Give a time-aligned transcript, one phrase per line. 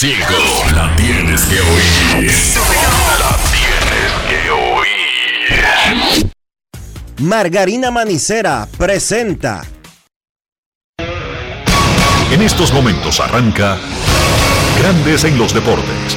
[0.00, 0.16] 5.
[0.74, 2.24] La tienes que oír.
[3.18, 6.32] La tienes que oír.
[7.18, 9.62] Margarina Manicera presenta.
[12.32, 13.76] En estos momentos arranca
[14.78, 16.16] Grandes en los Deportes.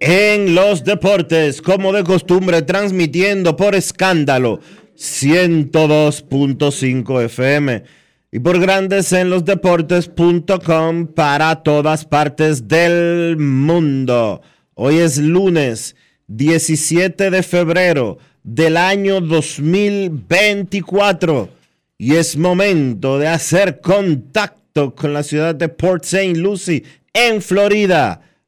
[0.00, 4.60] en los Deportes, como de costumbre, transmitiendo por escándalo
[4.96, 7.82] 102.5 FM
[8.30, 14.42] y por Grandes en los Deportes.com para todas partes del mundo.
[14.74, 15.96] Hoy es lunes.
[16.28, 21.48] 17 de febrero del año 2024
[21.96, 26.38] y es momento de hacer contacto con la ciudad de Port St.
[26.38, 26.82] Lucie
[27.14, 28.20] en Florida,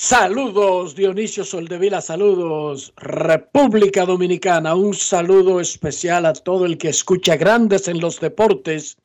[0.00, 7.88] Saludos Dionisio Soldevila, saludos República Dominicana, un saludo especial a todo el que escucha grandes
[7.88, 8.96] en los deportes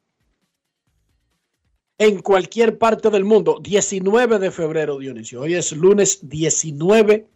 [1.97, 3.57] en cualquier parte del mundo.
[3.59, 7.27] 19 de febrero, Dionisio, hoy es lunes 19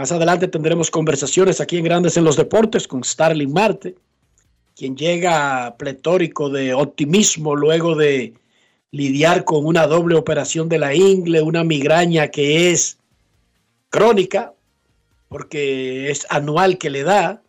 [0.00, 3.96] Más adelante tendremos conversaciones aquí en Grandes en los Deportes con Starling Marte,
[4.74, 8.32] quien llega pletórico de optimismo luego de
[8.92, 12.96] lidiar con una doble operación de la ingle, una migraña que es
[13.90, 14.54] crónica,
[15.28, 17.42] porque es anual que le da,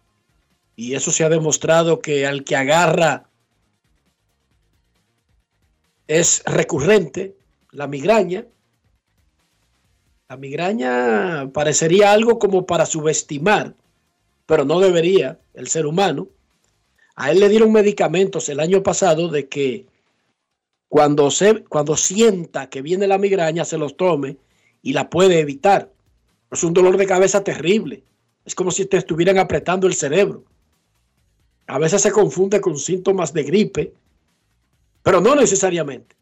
[0.75, 3.29] y eso se ha demostrado que al que agarra
[6.05, 7.33] es recurrente,
[7.71, 8.45] la migraña.
[10.31, 13.75] La migraña parecería algo como para subestimar,
[14.45, 16.29] pero no debería el ser humano.
[17.17, 19.87] A él le dieron medicamentos el año pasado de que
[20.87, 24.37] cuando, se, cuando sienta que viene la migraña se los tome
[24.81, 25.91] y la puede evitar.
[26.49, 28.01] Es un dolor de cabeza terrible.
[28.45, 30.45] Es como si te estuvieran apretando el cerebro.
[31.67, 33.93] A veces se confunde con síntomas de gripe,
[35.03, 36.15] pero no necesariamente.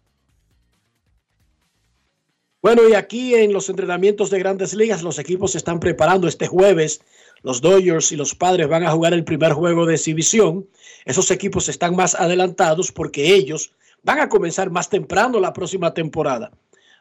[2.62, 6.48] Bueno, y aquí en los entrenamientos de grandes ligas, los equipos se están preparando este
[6.48, 7.02] jueves.
[7.42, 10.68] Los Dodgers y los Padres van a jugar el primer juego de exhibición.
[11.06, 13.72] Esos equipos están más adelantados porque ellos
[14.04, 16.52] van a comenzar más temprano la próxima temporada.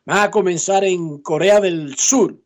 [0.05, 2.37] Van a comenzar en Corea del Sur.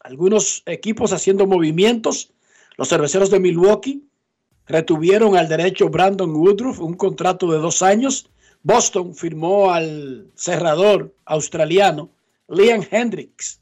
[0.00, 2.32] Algunos equipos haciendo movimientos.
[2.78, 4.02] Los cerveceros de Milwaukee
[4.66, 8.30] retuvieron al derecho Brandon Woodruff un contrato de dos años.
[8.62, 12.10] Boston firmó al cerrador australiano
[12.48, 13.60] Liam Hendricks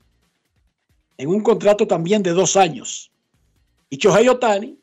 [1.19, 3.11] en un contrato también de dos años.
[3.89, 4.79] Y Shohei Otani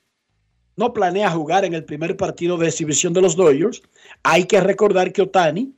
[0.75, 3.83] no planea jugar en el primer partido de exhibición de los Dodgers.
[4.23, 5.73] Hay que recordar que Otani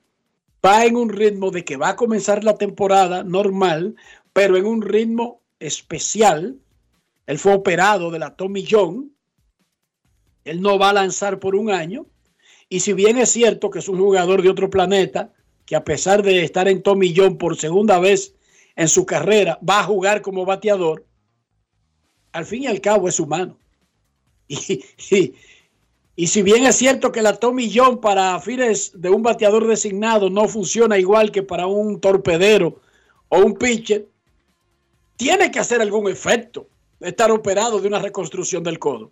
[0.66, 3.96] va en un ritmo de que va a comenzar la temporada normal,
[4.34, 6.58] pero en un ritmo especial.
[7.26, 9.12] Él fue operado de la Tommy John.
[10.44, 12.06] Él no va a lanzar por un año.
[12.70, 15.32] Y si bien es cierto que es un jugador de otro planeta,
[15.66, 18.34] que a pesar de estar en Tommy John por segunda vez
[18.76, 21.06] en su carrera, va a jugar como bateador,
[22.32, 23.58] al fin y al cabo es humano.
[26.18, 30.30] Y, si bien es cierto que la Tommy John para fines de un bateador designado
[30.30, 32.80] no funciona igual que para un torpedero
[33.28, 34.08] o un pitcher,
[35.18, 36.70] tiene que hacer algún efecto
[37.02, 39.12] estar operado de una reconstrucción del codo.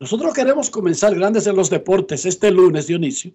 [0.00, 3.32] Nosotros queremos comenzar grandes en los deportes este lunes, Dionisio,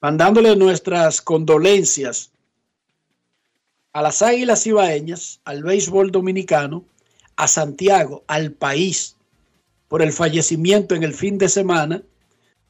[0.00, 2.32] mandándole nuestras condolencias
[3.92, 6.84] a las Águilas Ibaeñas, al béisbol dominicano,
[7.36, 9.16] a Santiago, al país,
[9.86, 12.02] por el fallecimiento en el fin de semana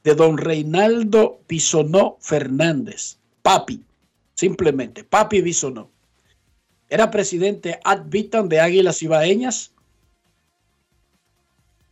[0.04, 3.82] de don Reinaldo Bisonó Fernández, papi,
[4.34, 5.90] simplemente, papi Bisonó.
[6.90, 9.72] Era presidente ad vitam de Águilas Ibaeñas,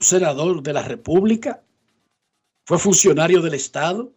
[0.00, 1.62] senador de la República,
[2.64, 4.12] fue funcionario del Estado,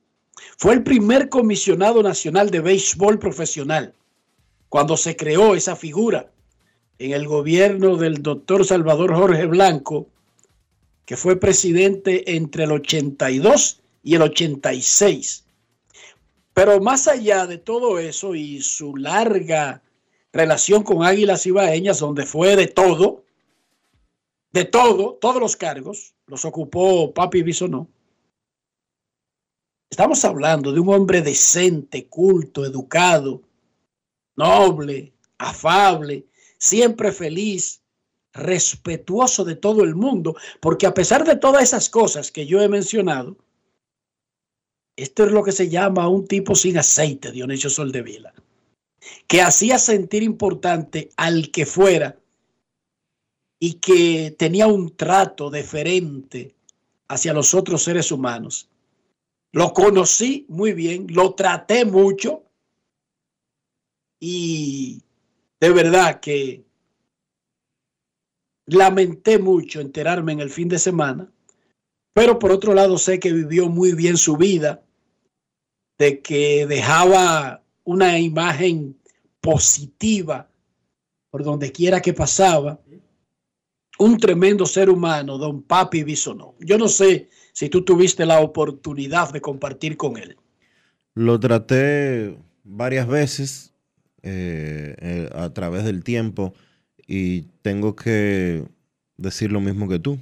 [0.58, 3.94] fue el primer comisionado nacional de béisbol profesional
[4.70, 6.32] cuando se creó esa figura
[7.00, 10.08] en el gobierno del doctor Salvador Jorge Blanco,
[11.06, 15.46] que fue presidente entre el 82 y el 86.
[16.54, 19.82] Pero más allá de todo eso y su larga
[20.34, 23.24] relación con Águilas Ibaeñas, donde fue de todo,
[24.52, 27.90] de todo, todos los cargos, los ocupó Papi Bisonó.
[29.90, 33.42] Estamos hablando de un hombre decente, culto, educado,
[34.36, 37.82] noble, afable, siempre feliz,
[38.34, 42.70] respetuoso de todo el mundo, porque a pesar de todas esas cosas que yo he
[42.70, 43.38] mencionado,
[44.96, 48.34] esto es lo que se llama un tipo sin aceite, Dionisio Soldevila,
[49.28, 52.20] que hacía sentir importante al que fuera
[53.60, 56.56] y que tenía un trato deferente
[57.10, 58.70] hacia los otros seres humanos.
[59.52, 62.44] Lo conocí muy bien, lo traté mucho
[64.20, 65.02] y
[65.60, 66.64] de verdad que
[68.68, 71.32] lamenté mucho enterarme en el fin de semana,
[72.14, 74.84] pero por otro lado sé que vivió muy bien su vida,
[75.98, 78.98] de que dejaba una imagen
[79.42, 80.48] positiva
[81.30, 82.80] por donde quiera que pasaba.
[84.00, 86.56] Un tremendo ser humano, don Papi Bisonó.
[86.60, 90.38] Yo no sé si tú tuviste la oportunidad de compartir con él.
[91.16, 93.74] Lo traté varias veces
[94.22, 96.54] eh, eh, a través del tiempo
[97.06, 98.64] y tengo que
[99.18, 100.18] decir lo mismo que tú.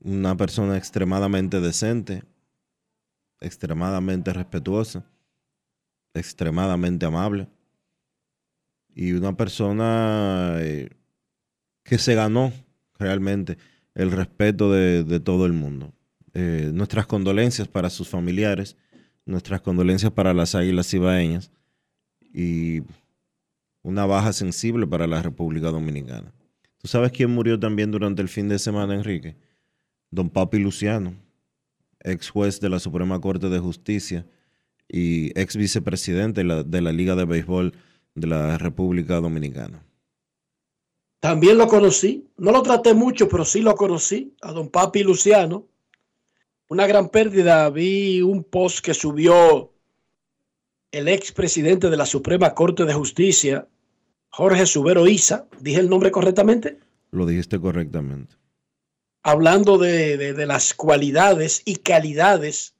[0.00, 2.22] Una persona extremadamente decente,
[3.40, 5.04] extremadamente respetuosa,
[6.14, 7.48] extremadamente amable
[8.94, 10.90] y una persona eh,
[11.88, 12.52] que se ganó
[12.98, 13.58] realmente
[13.94, 15.92] el respeto de, todo el mundo.
[16.34, 18.76] nuestras condolencias para sus familiares,
[19.26, 21.50] nuestras condolencias para las águilas ibaeñas
[22.32, 22.82] y
[23.82, 26.32] una baja sensible para la República Dominicana.
[26.78, 29.36] ¿Tú sabes quién murió también durante el fin de semana, Enrique?
[30.10, 31.14] Don Papi Luciano,
[32.00, 34.26] ex juez de la Suprema Corte de Justicia
[34.88, 37.74] y ex vicepresidente de la, Liga de Béisbol
[38.14, 39.82] de la República Dominicana.
[41.20, 45.66] También lo conocí, no lo traté mucho, pero sí lo conocí, a don Papi Luciano.
[46.68, 49.72] Una gran pérdida, vi un post que subió
[50.92, 53.66] el expresidente de la Suprema Corte de Justicia,
[54.30, 56.78] Jorge Subero Isa, ¿dije el nombre correctamente?
[57.10, 58.36] Lo dijiste correctamente.
[59.22, 62.74] Hablando de, las cualidades y calidades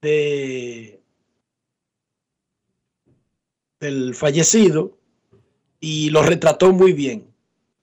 [0.00, 1.02] de,
[3.80, 4.99] del fallecido
[5.80, 7.26] y lo retrató muy bien.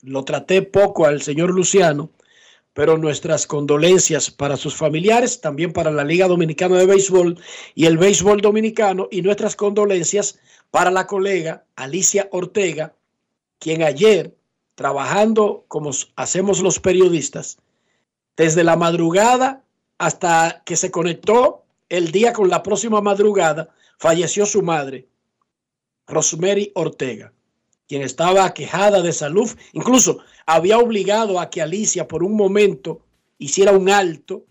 [0.03, 2.11] Lo traté poco al señor Luciano,
[2.73, 7.39] pero nuestras condolencias para sus familiares, también para la Liga Dominicana de Béisbol
[7.73, 10.39] y el béisbol dominicano, y nuestras condolencias
[10.69, 12.93] para la colega Alicia Ortega,
[13.57, 14.35] quien ayer,
[14.75, 17.57] trabajando como hacemos los periodistas,
[18.37, 19.63] desde la madrugada
[19.97, 25.07] hasta que se conectó el día con la próxima madrugada, falleció su madre,
[26.05, 27.33] Rosemary Ortega
[27.87, 33.01] quien estaba quejada de salud, incluso había obligado a que Alicia por un momento
[33.37, 34.45] hiciera un alto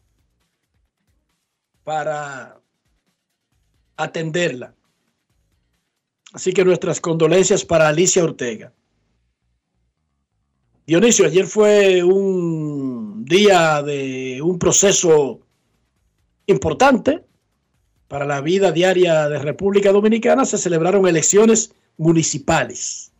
[1.84, 2.60] para
[3.96, 4.74] atenderla.
[6.32, 8.72] Así que nuestras condolencias para Alicia Ortega.
[10.86, 15.40] Dionisio, ayer fue un día de un proceso
[16.46, 17.24] importante
[18.08, 23.12] para la vida diaria de República Dominicana, se celebraron elecciones municipales.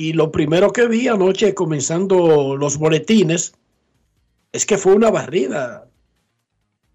[0.00, 3.52] Y lo primero que vi anoche, comenzando los boletines,
[4.50, 5.90] es que fue una barrida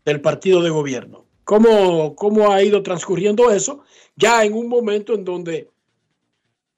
[0.03, 1.23] del partido de gobierno.
[1.43, 3.83] ¿Cómo, ¿Cómo ha ido transcurriendo eso?
[4.15, 5.69] Ya en un momento en donde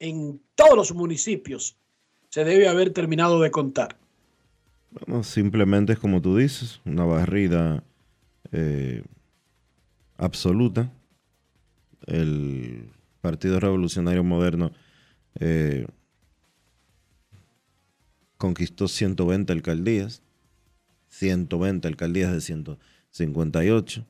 [0.00, 1.78] en todos los municipios
[2.28, 3.96] se debe haber terminado de contar.
[4.90, 7.82] Bueno, simplemente es como tú dices, una barrida
[8.52, 9.02] eh,
[10.18, 10.92] absoluta.
[12.04, 12.90] El
[13.22, 14.72] Partido Revolucionario Moderno
[15.40, 15.86] eh,
[18.38, 20.22] conquistó 120 alcaldías,
[21.08, 24.06] 120 alcaldías de 158.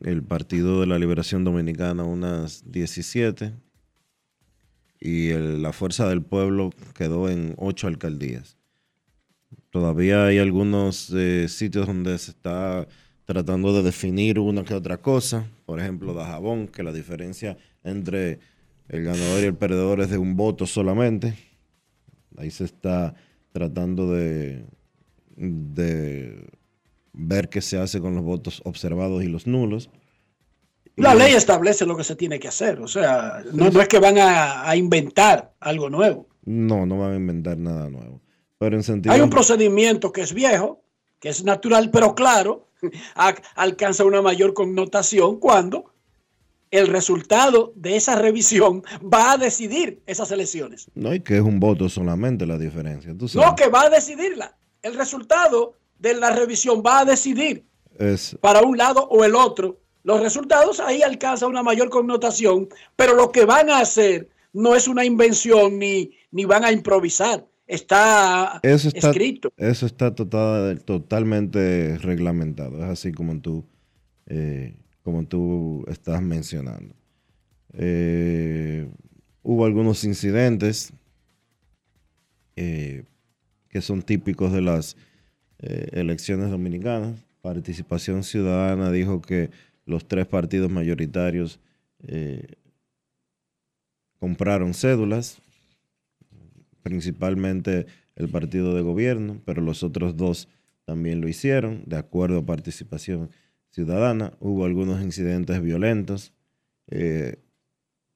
[0.00, 3.52] El Partido de la Liberación Dominicana unas 17.
[5.00, 8.56] Y la Fuerza del Pueblo quedó en 8 alcaldías.
[9.70, 12.88] Todavía hay algunos eh, sitios donde se está
[13.24, 15.46] tratando de definir una que otra cosa.
[15.66, 18.40] Por ejemplo, Dajabón, que la diferencia entre
[18.88, 21.34] el ganador y el perdedor es de un voto solamente.
[22.36, 23.14] Ahí se está
[23.52, 24.64] tratando de,
[25.36, 26.48] de
[27.12, 29.90] ver qué se hace con los votos observados y los nulos.
[30.96, 34.16] La ley establece lo que se tiene que hacer, o sea, no, es que van
[34.18, 36.28] a, inventar algo nuevo.
[36.44, 38.20] No, no van a inventar nada nuevo.
[38.58, 39.14] Pero en sentido...
[39.14, 40.82] Hay un procedimiento que es viejo,
[41.20, 42.66] que es natural, pero claro,
[43.54, 45.94] alcanza una mayor connotación cuando
[46.70, 50.90] el resultado de esa revisión va a decidir esas elecciones.
[50.94, 53.14] No, y que es un voto solamente la diferencia.
[53.34, 54.56] No, que va a decidirla.
[54.82, 57.64] El resultado de la revisión va a decidir
[58.40, 59.80] para un lado o el otro.
[60.04, 64.88] Los resultados ahí alcanzan una mayor connotación, pero lo que van a hacer no es
[64.88, 69.52] una invención ni, ni van a improvisar está, eso está escrito.
[69.56, 72.78] Eso está total, totalmente reglamentado.
[72.78, 73.64] Es así como tú,
[74.26, 74.74] eh,
[75.08, 76.94] como tú estás mencionando.
[77.72, 78.86] Eh,
[79.42, 80.92] hubo algunos incidentes
[82.56, 83.04] eh,
[83.70, 84.98] que son típicos de las
[85.60, 87.18] elecciones dominicanas.
[87.40, 89.48] Participación Ciudadana dijo que
[89.86, 91.58] los tres partidos mayoritarios
[94.18, 95.40] compraron cédulas
[96.82, 100.48] principalmente el partido de gobierno, pero los otros dos
[100.84, 103.47] también lo hicieron, de acuerdo a participación ciudadana.
[103.76, 106.32] Hubo algunos incidentes violentos,
[106.90, 107.36] eh,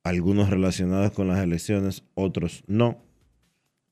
[0.02, 2.98] algunos relacionados con las elecciones, otros no.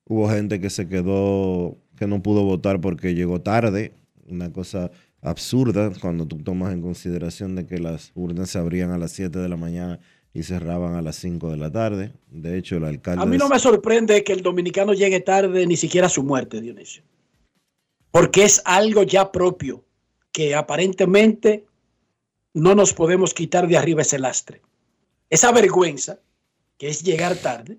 [0.07, 3.93] Hubo gente que se quedó, que no pudo votar porque llegó tarde,
[4.27, 4.91] una cosa
[5.23, 9.39] absurda cuando tú tomas en consideración de que las urnas se abrían a las 7
[9.39, 10.01] de la mañana
[10.33, 12.13] y cerraban a las 5 de la tarde.
[12.31, 13.23] De hecho, el alcalde...
[13.23, 16.61] A mí no me sorprende que el dominicano llegue tarde ni siquiera a su muerte,
[16.61, 17.03] Dionisio.
[18.11, 19.85] Porque es algo ya propio
[20.33, 21.67] que aparentemente
[22.53, 24.63] no nos podemos quitar de arriba ese lastre.
[25.29, 26.21] Esa vergüenza,
[26.79, 27.79] que es llegar tarde,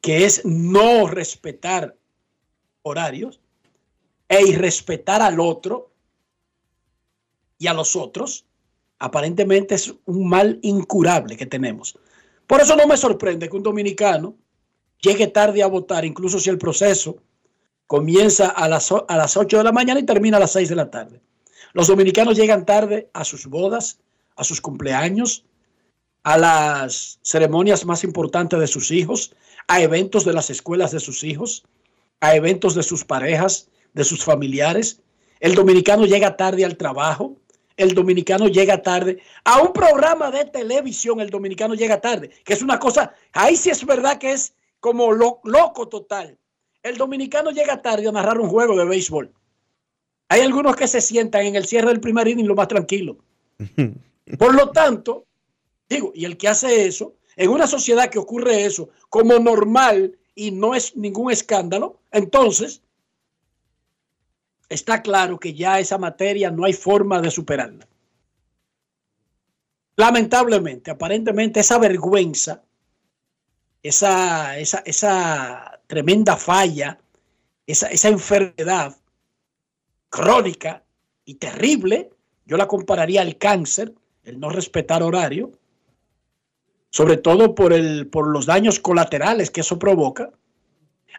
[0.00, 1.96] que es no respetar
[2.82, 3.40] horarios
[4.28, 5.92] e irrespetar al otro
[7.58, 8.46] y a los otros,
[8.98, 11.98] aparentemente es un mal incurable que tenemos.
[12.46, 14.36] Por eso no me sorprende que un dominicano
[15.00, 17.18] llegue tarde a votar, incluso si el proceso
[17.86, 20.76] comienza a las, a las 8 de la mañana y termina a las 6 de
[20.76, 21.20] la tarde.
[21.72, 23.98] Los dominicanos llegan tarde a sus bodas,
[24.36, 25.44] a sus cumpleaños,
[26.22, 29.34] a las ceremonias más importantes de sus hijos,
[29.68, 31.64] a eventos de las escuelas de sus hijos,
[32.20, 35.00] a eventos de sus parejas, de sus familiares.
[35.40, 37.36] El dominicano llega tarde al trabajo,
[37.76, 39.22] el dominicano llega tarde.
[39.44, 43.70] A un programa de televisión el dominicano llega tarde, que es una cosa, ahí sí
[43.70, 46.38] es verdad que es como loco total.
[46.86, 49.32] El dominicano llega tarde a narrar un juego de béisbol.
[50.28, 53.18] Hay algunos que se sientan en el cierre del primer inning lo más tranquilo.
[54.38, 55.26] Por lo tanto,
[55.88, 60.52] digo, y el que hace eso, en una sociedad que ocurre eso como normal y
[60.52, 62.82] no es ningún escándalo, entonces
[64.68, 67.88] está claro que ya esa materia no hay forma de superarla.
[69.96, 72.62] Lamentablemente, aparentemente esa vergüenza,
[73.82, 76.98] esa, esa, esa tremenda falla,
[77.66, 78.96] esa, esa enfermedad
[80.08, 80.84] crónica
[81.24, 82.10] y terrible,
[82.44, 83.92] yo la compararía al cáncer,
[84.24, 85.52] el no respetar horario,
[86.90, 90.30] sobre todo por, el, por los daños colaterales que eso provoca.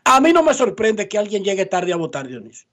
[0.04, 2.68] A mí no me sorprende que alguien llegue tarde a votar, Dionisio.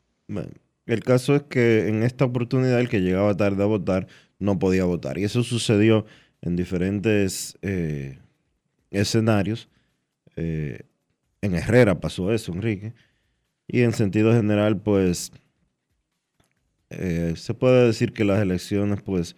[0.87, 4.07] El caso es que en esta oportunidad el que llegaba tarde a votar
[4.39, 5.19] no podía votar.
[5.19, 6.07] Y eso sucedió
[6.43, 8.19] en diferentes eh,
[8.91, 9.69] escenarios.
[10.37, 10.83] Eh,
[11.45, 12.95] en Herrera pasó eso, Enrique.
[13.67, 15.31] Y en sentido general, pues
[16.91, 19.37] eh, se puede decir que las elecciones pues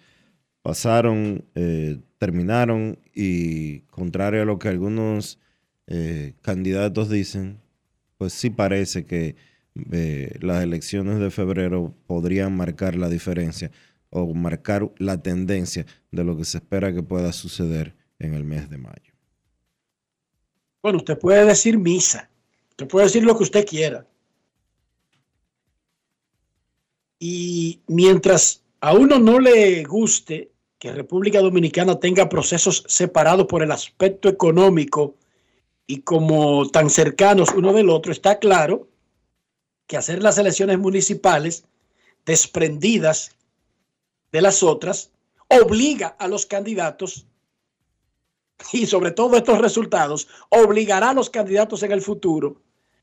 [0.63, 5.39] pasaron, eh, terminaron y contrario a lo que algunos
[5.89, 7.59] eh, candidatos dicen,
[8.19, 9.37] pues sí parece que
[10.41, 13.71] las elecciones de febrero podrían marcar la diferencia
[14.09, 18.71] o marcar la tendencia de lo que se espera que pueda suceder en el mes
[18.71, 19.16] de mayo.
[20.87, 22.31] Bueno, usted puede decir misa,
[22.71, 24.07] usted puede decir lo que usted quiera.
[27.19, 33.73] Y mientras a uno no le guste que República Dominicana tenga procesos separados por el
[33.73, 35.17] aspecto económico
[35.89, 38.89] y como tan cercanos uno del otro, está claro
[39.89, 41.65] que hacer las elecciones municipales
[42.25, 43.33] desprendidas
[44.31, 45.11] de las otras
[45.49, 47.27] obliga a los candidatos
[48.73, 52.63] y sobre todo estos resultados obligará a los candidatos en el futuro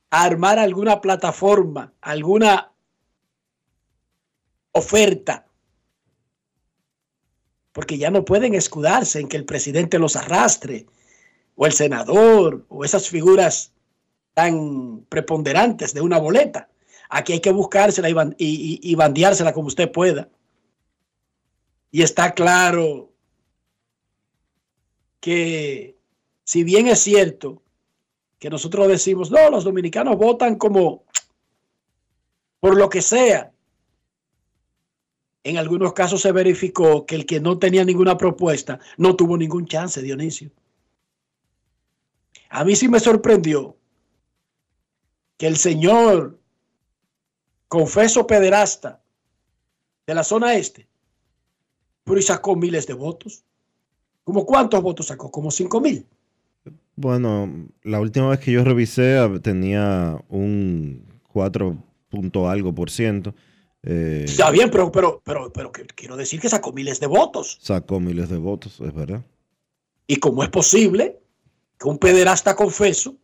[0.10, 2.72] a armar alguna plataforma, alguna
[4.72, 5.48] oferta,
[7.72, 10.86] porque ya no pueden escudarse en que el presidente los arrastre,
[11.56, 13.72] o el senador, o esas figuras
[14.34, 16.70] tan preponderantes de una boleta.
[17.10, 20.30] Aquí hay que buscársela y, y bandeársela como usted pueda.
[21.92, 23.13] Y está claro
[25.24, 25.98] que
[26.44, 27.64] si bien es cierto
[28.40, 31.06] que nosotros decimos, no, los dominicanos votan como
[32.60, 33.54] por lo que sea,
[35.46, 39.66] en algunos casos se verificó que el que no tenía ninguna propuesta no tuvo ningún
[39.66, 40.52] chance, Dionisio.
[42.50, 43.78] A mí sí me sorprendió
[45.38, 46.38] que el señor
[47.70, 49.02] confeso pederasta
[50.06, 50.86] de la zona este,
[52.04, 53.46] pero sacó miles de votos.
[54.24, 55.30] ¿Cómo cuántos votos sacó?
[55.30, 56.06] Como cinco mil.
[56.96, 61.76] Bueno, la última vez que yo revisé tenía un 4
[62.10, 63.34] punto algo por ciento.
[63.82, 67.58] Eh, Está bien, pero, pero, pero, pero quiero decir que sacó miles de votos.
[67.62, 69.26] Sacó miles de votos, es verdad.
[70.06, 71.20] ¿Y cómo es posible
[71.80, 73.16] que un pederasta confeso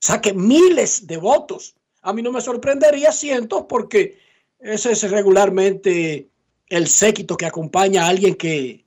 [0.00, 1.76] saque miles de votos?
[2.00, 4.18] A mí no me sorprendería cientos porque
[4.58, 6.28] ese es regularmente
[6.68, 8.84] el séquito que acompaña a alguien que,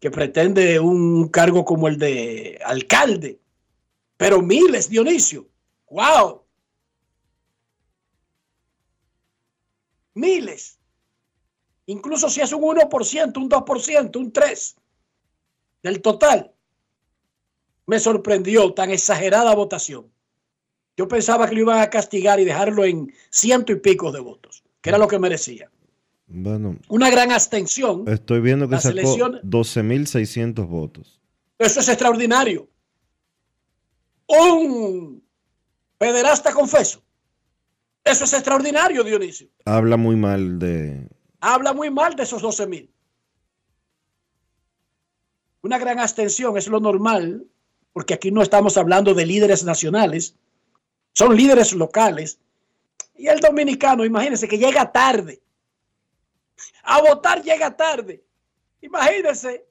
[0.00, 3.40] que pretende un cargo como el de alcalde.
[4.16, 5.48] Pero miles, Dionisio.
[5.90, 6.42] ¡Wow!
[10.14, 10.78] Miles.
[11.86, 14.74] Incluso si es un 1%, un 2%, un 3%
[15.82, 16.52] del total.
[17.86, 20.10] Me sorprendió tan exagerada votación.
[20.96, 24.64] Yo pensaba que lo iban a castigar y dejarlo en ciento y pico de votos,
[24.80, 25.70] que era lo que merecía.
[26.28, 28.04] Bueno, una gran abstención.
[28.08, 31.20] Estoy viendo que sacó 12.600 votos.
[31.58, 32.68] Eso es extraordinario.
[34.26, 35.22] Un
[35.98, 37.02] pederasta confeso.
[38.02, 39.48] Eso es extraordinario, Dionisio.
[39.64, 41.08] Habla muy mal de...
[41.40, 42.88] Habla muy mal de esos 12.000.
[45.62, 47.46] Una gran abstención es lo normal,
[47.92, 50.36] porque aquí no estamos hablando de líderes nacionales,
[51.12, 52.38] son líderes locales.
[53.16, 55.40] Y el dominicano, imagínense que llega tarde
[56.82, 58.24] a votar llega tarde.
[58.80, 59.66] Imagínense,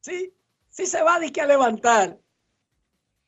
[0.00, 0.32] si,
[0.68, 2.18] si se va a levantar,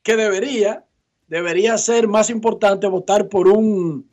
[0.03, 0.85] que debería,
[1.27, 4.09] debería ser más importante votar por un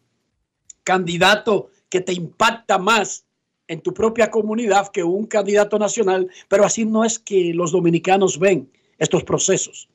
[0.82, 3.26] candidato que te impacta más
[3.66, 8.38] en tu propia comunidad que un candidato nacional, pero así no es que los dominicanos
[8.38, 9.88] ven estos procesos.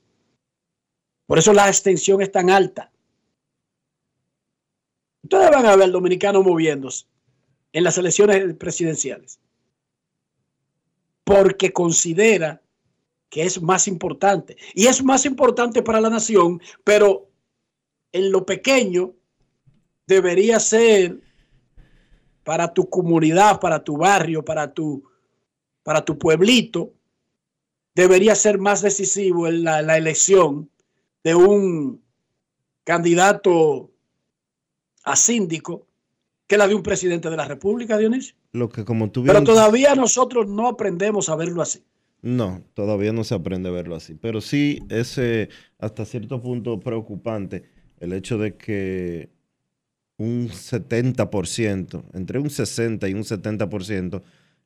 [1.26, 2.90] Por eso la extensión es tan alta.
[5.22, 7.09] Ustedes van a ver al dominicano moviéndose
[7.72, 9.40] en las elecciones presidenciales,
[11.24, 12.62] porque considera
[13.28, 14.56] que es más importante.
[14.74, 17.30] Y es más importante para la nación, pero
[18.12, 19.14] en lo pequeño
[20.06, 21.20] debería ser
[22.42, 25.08] para tu comunidad, para tu barrio, para tu,
[25.84, 26.92] para tu pueblito,
[27.94, 30.68] debería ser más decisivo en la, la elección
[31.22, 32.02] de un
[32.82, 33.92] candidato
[35.04, 35.86] a síndico
[36.50, 38.34] que la de un presidente de la República, Dionisio.
[38.50, 41.84] Lo que como tú Pero todavía nosotros no aprendemos a verlo así.
[42.22, 44.16] No, todavía no se aprende a verlo así.
[44.16, 45.20] Pero sí es
[45.78, 47.62] hasta cierto punto preocupante
[48.00, 49.30] el hecho de que
[50.16, 54.20] un 70%, entre un 60 y un 70%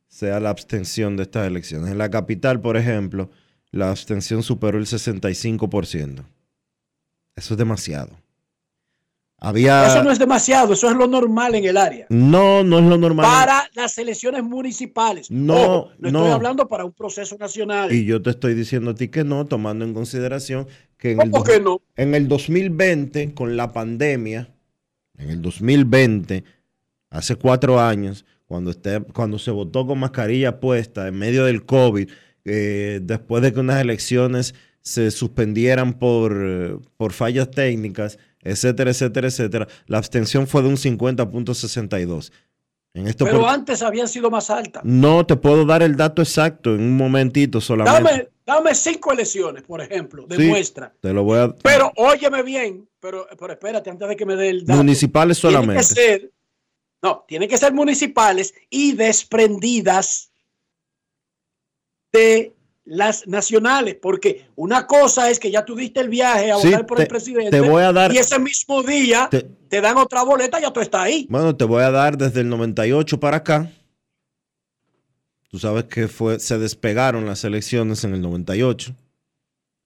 [0.08, 1.90] sea la abstención de estas elecciones.
[1.90, 3.28] En la capital, por ejemplo,
[3.72, 6.24] la abstención superó el 65%.
[7.36, 8.23] Eso es demasiado.
[9.52, 12.06] Eso no es demasiado, eso es lo normal en el área.
[12.08, 13.26] No, no es lo normal.
[13.26, 15.30] Para las elecciones municipales.
[15.30, 17.92] No, no estoy hablando para un proceso nacional.
[17.92, 21.32] Y yo te estoy diciendo a ti que no, tomando en consideración que en, el,
[21.44, 21.82] que no?
[21.96, 24.48] en el 2020, con la pandemia,
[25.18, 26.44] en el 2020,
[27.10, 32.08] hace cuatro años, cuando, esté, cuando se votó con mascarilla puesta en medio del COVID,
[32.44, 39.68] eh, después de que unas elecciones se suspendieran por, por fallas técnicas, etcétera, etcétera, etcétera,
[39.86, 42.30] la abstención fue de un 50.62.
[42.94, 44.84] En esto Pero antes habían sido más altas.
[44.84, 48.02] No, te puedo dar el dato exacto en un momentito solamente.
[48.08, 50.94] Dame, dame cinco elecciones, por ejemplo, de muestra.
[51.00, 51.48] Te lo voy a...
[51.56, 54.76] Pero óyeme bien, pero, pero espérate, antes de que me dé el dato.
[54.76, 55.82] Municipales solamente.
[55.82, 56.32] Tiene que ser,
[57.02, 60.30] no, tienen que ser municipales y desprendidas
[62.12, 62.53] de
[62.84, 67.06] las nacionales, porque una cosa es que ya tuviste el viaje a votar por el
[67.06, 70.80] presidente voy a dar, y ese mismo día te, dan otra boleta y ya tú
[70.80, 71.26] estás ahí.
[71.30, 73.70] Bueno, te voy a dar desde el 98 para acá.
[75.48, 78.94] Tú sabes que fue, se despegaron las elecciones en el 98,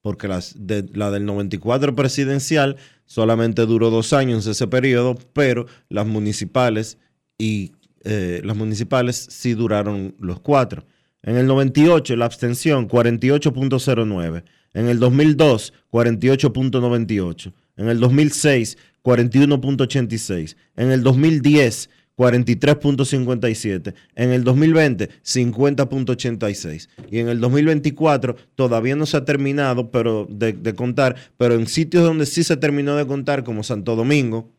[0.02, 6.06] porque las de, la del 94 presidencial solamente duró dos años ese periodo, pero las
[6.06, 6.98] municipales
[7.38, 10.84] y eh, las municipales sí duraron los cuatro.
[11.22, 14.44] En el 98 la abstención 48.09.
[14.74, 17.52] En el 2002 48.98.
[17.76, 20.56] En el 2006 41.86.
[20.76, 23.94] En el 2010 43.57.
[24.16, 26.88] En el 2020 50.86.
[27.10, 31.66] Y en el 2024 todavía no se ha terminado pero de, de contar, pero en
[31.66, 34.50] sitios donde sí se terminó de contar, como Santo Domingo,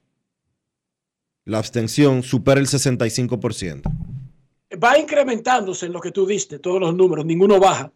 [1.46, 4.09] la abstención supera el 65%
[4.82, 7.92] va incrementándose en lo que tú diste, todos los números, ninguno baja.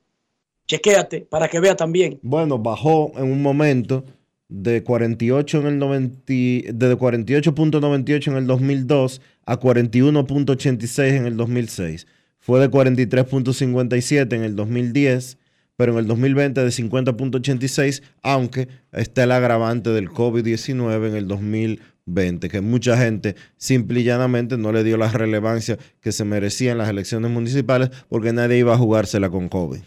[0.65, 2.19] Chequéate para que vea también.
[2.21, 4.05] Bueno, bajó en un momento
[4.47, 12.07] de 48 en el 90, de 48.98 en el 2002 a 41.86 en el 2006.
[12.39, 15.37] Fue de 43.57 en el 2010,
[15.75, 21.92] pero en el 2020 de 50.86, aunque está el agravante del COVID-19 en el 2020
[22.05, 26.71] 20, que mucha gente simple y llanamente no le dio la relevancia que se merecía
[26.71, 29.81] en las elecciones municipales porque nadie iba a jugársela con COVID.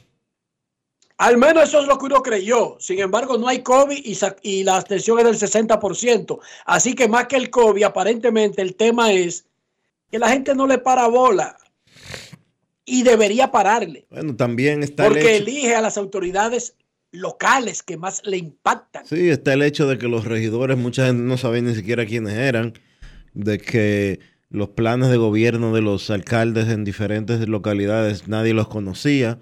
[1.18, 2.76] Al menos eso es lo que uno creyó.
[2.79, 6.38] Sin embargo, no hay COVID y, y la abstención es del 60%.
[6.66, 9.46] Así que más que el COVID, aparentemente el tema es
[10.11, 11.57] que la gente no le para bola
[12.85, 14.07] y debería pararle.
[14.11, 15.05] Bueno, también está.
[15.05, 16.76] Porque elige a las autoridades
[17.16, 19.07] locales que más le impactan.
[19.07, 22.35] Sí, está el hecho de que los regidores, mucha gente no sabía ni siquiera quiénes
[22.35, 22.74] eran,
[23.35, 29.38] de que los planes de gobierno de los alcaldes en diferentes localidades nadie los conocía,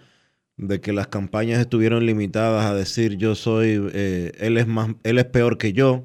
[0.56, 5.18] de que las campañas estuvieron limitadas a decir yo soy, eh, él es más, él
[5.18, 6.04] es peor que yo,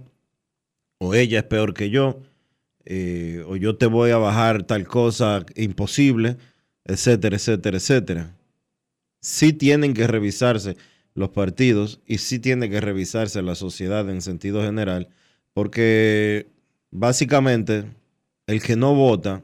[0.98, 2.20] o ella es peor que yo,
[2.86, 6.38] eh, o yo te voy a bajar tal cosa imposible,
[6.86, 8.36] etcétera, etcétera, etcétera.
[9.22, 10.76] Sí tienen que revisarse
[11.14, 15.10] los partidos y sí tiene que revisarse la sociedad en sentido general,
[15.54, 16.48] porque
[16.92, 17.86] básicamente
[18.48, 19.44] el que no vota,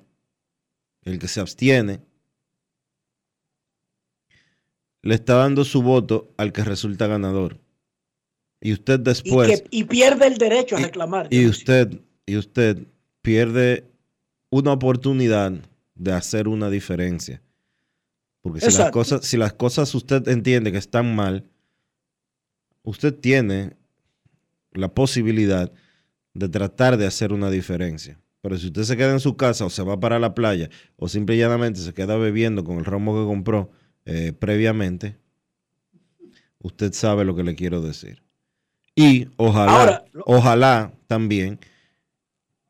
[1.03, 2.01] el que se abstiene,
[5.01, 7.59] le está dando su voto al que resulta ganador.
[8.59, 9.63] Y usted después...
[9.69, 11.27] Y, pierde el derecho a reclamar.
[11.29, 12.87] Y, usted, y usted
[13.21, 13.85] pierde
[14.49, 15.53] una oportunidad
[15.93, 17.43] de hacer una diferencia.
[18.41, 21.45] Porque si las, cosas, si las cosas usted entiende que están mal,
[22.85, 23.75] usted tiene
[24.71, 25.71] la posibilidad
[26.33, 28.19] de tratar de hacer una diferencia.
[28.41, 31.07] Pero si usted se queda en su casa o se va para la playa o
[31.07, 33.71] simple y llanamente se queda bebiendo con el romo que compró
[34.05, 35.17] eh, previamente,
[36.59, 38.21] usted sabe lo que le quiero decir.
[38.95, 41.59] Y ojalá, ojalá también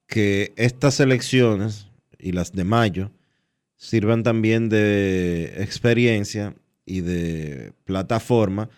[0.08, 3.12] que estas elecciones y las de mayo
[3.76, 8.70] sirvan también de experiencia y de plataforma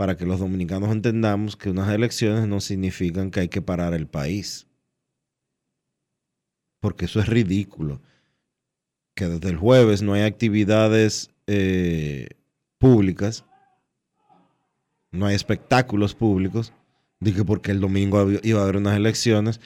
[0.00, 4.06] para que los dominicanos entendamos que unas elecciones no significan que hay que parar el
[4.06, 4.66] país.
[6.80, 8.00] Porque eso es ridículo.
[9.14, 12.28] Que desde el jueves no hay actividades eh,
[12.78, 13.44] públicas,
[15.10, 16.72] no hay espectáculos públicos,
[17.18, 19.60] dije porque el domingo iba a haber unas elecciones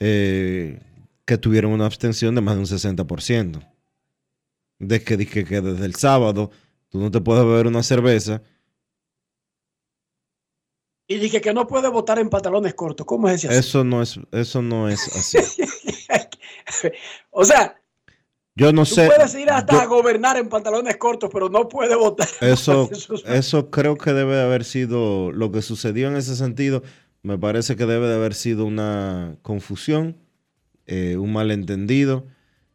[0.00, 0.80] eh,
[1.24, 3.66] que tuvieron una abstención de más de un 60%.
[4.80, 6.50] De que dije que desde el sábado
[6.90, 8.42] tú no te puedes beber una cerveza
[11.12, 13.06] y dije que no puede votar en pantalones cortos.
[13.06, 13.52] ¿Cómo es eso?
[13.52, 15.38] Eso no es, eso no es así.
[17.30, 17.76] o sea,
[18.54, 19.06] yo no tú sé.
[19.06, 22.28] Puedes ir hasta a gobernar en pantalones cortos, pero no puede votar.
[22.40, 22.88] Eso,
[23.26, 26.82] eso creo que debe de haber sido lo que sucedió en ese sentido.
[27.22, 30.16] Me parece que debe de haber sido una confusión,
[30.86, 32.26] eh, un malentendido.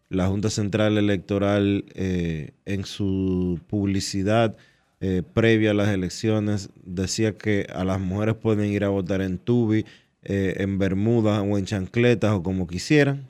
[0.09, 4.55] La Junta Central Electoral eh, en su publicidad
[4.99, 9.37] eh, previa a las elecciones decía que a las mujeres pueden ir a votar en
[9.37, 9.85] tubi,
[10.23, 13.29] eh, en bermudas o en chancletas o como quisieran.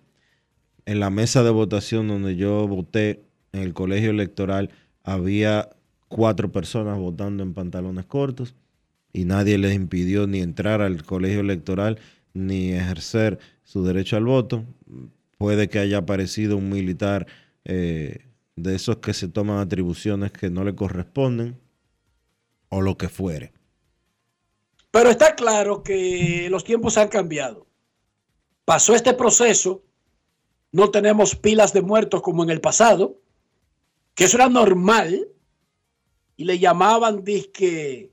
[0.85, 4.69] en la mesa de votación donde yo voté en el colegio electoral
[5.03, 5.69] había
[6.07, 8.55] cuatro personas votando en pantalones cortos
[9.13, 11.99] y nadie les impidió ni entrar al colegio electoral
[12.33, 14.63] ni ejercer su derecho al voto.
[15.37, 17.27] Puede que haya aparecido un militar
[17.65, 18.26] eh,
[18.57, 21.57] de esos que se toman atribuciones que no le corresponden
[22.69, 23.53] o lo que fuere.
[24.91, 27.67] Pero está claro que los tiempos han cambiado.
[28.65, 29.83] Pasó este proceso,
[30.71, 33.21] no tenemos pilas de muertos como en el pasado,
[34.15, 35.29] que eso era normal,
[36.35, 38.11] y le llamaban disque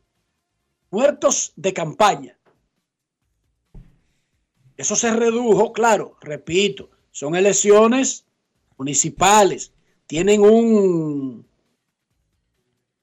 [0.91, 2.39] muertos de campaña.
[4.77, 8.27] Eso se redujo, claro, repito, son elecciones
[8.77, 9.74] municipales,
[10.15, 11.45] tienen un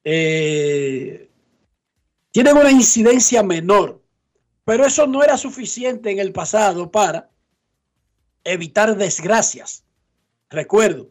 [0.06, 1.30] eh,
[2.32, 4.02] tienen una incidencia menor,
[4.64, 7.30] pero eso no era suficiente en el pasado para
[8.46, 9.84] evitar desgracias.
[10.50, 11.10] Recuerdo.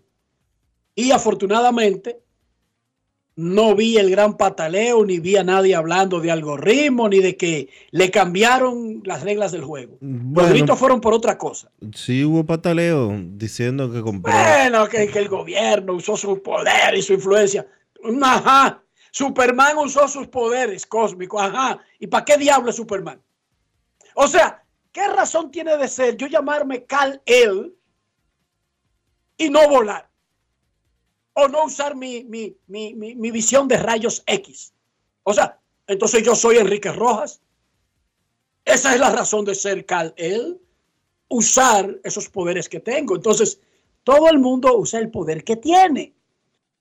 [0.94, 2.22] Y afortunadamente
[3.40, 7.70] no vi el gran pataleo, ni vi a nadie hablando de algoritmo, ni de que
[7.90, 9.96] le cambiaron las reglas del juego.
[10.00, 11.70] Los gritos fueron por otra cosa.
[11.94, 14.30] Sí hubo pataleo diciendo que compró.
[14.30, 17.66] Bueno, que, que el gobierno usó su poder y su influencia.
[18.22, 18.82] Ajá.
[19.10, 21.40] Superman usó sus poderes cósmicos.
[21.40, 21.78] Ajá.
[21.98, 23.22] ¿Y para qué diablo es Superman?
[24.14, 27.74] O sea, ¿qué razón tiene de ser yo llamarme Cal El
[29.38, 30.09] y no volar?
[31.40, 34.74] O no usar mi, mi, mi, mi visión de rayos X.
[35.22, 37.40] O sea, entonces yo soy Enrique Rojas.
[38.64, 40.60] Esa es la razón de ser Cal El.
[41.28, 43.16] Usar esos poderes que tengo.
[43.16, 43.58] Entonces,
[44.04, 46.12] todo el mundo usa el poder que tiene.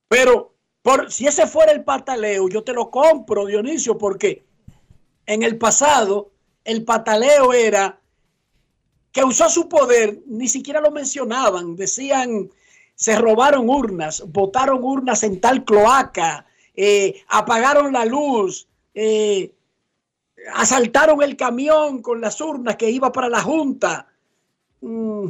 [0.10, 4.44] Pero por, si ese fuera el pataleo, yo te lo compro, Dionisio, porque
[5.26, 6.32] en el pasado
[6.66, 8.00] el pataleo era
[9.12, 12.50] que usó su poder, ni siquiera lo mencionaban, decían,
[13.00, 19.54] se robaron urnas, botaron urnas en tal cloaca, eh, apagaron la luz, eh,
[20.54, 24.06] asaltaron el camión con las urnas que iba para la Junta.
[24.82, 25.30] Mm,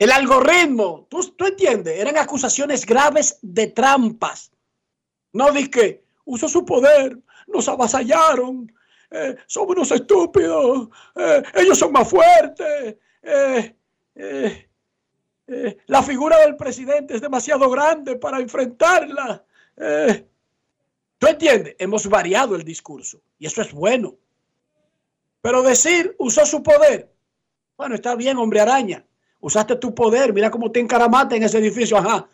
[0.00, 4.50] el algoritmo, ¿tú, entiendes, eran acusaciones graves de trampas.
[5.32, 8.74] No di que usó su poder, nos avasallaron,
[9.12, 10.88] eh, somos unos estúpidos,
[11.54, 12.96] ellos son más fuertes,
[15.86, 19.44] la figura del presidente es demasiado grande para enfrentarla.
[21.18, 21.76] ¿Tú entiendes?
[21.78, 24.14] Hemos variado el discurso y eso es bueno.
[25.42, 27.10] Pero decir usó su poder,
[27.76, 29.04] bueno, está bien, hombre araña,
[29.40, 32.28] usaste tu poder, mira cómo te encaramaste en ese edificio, ajá.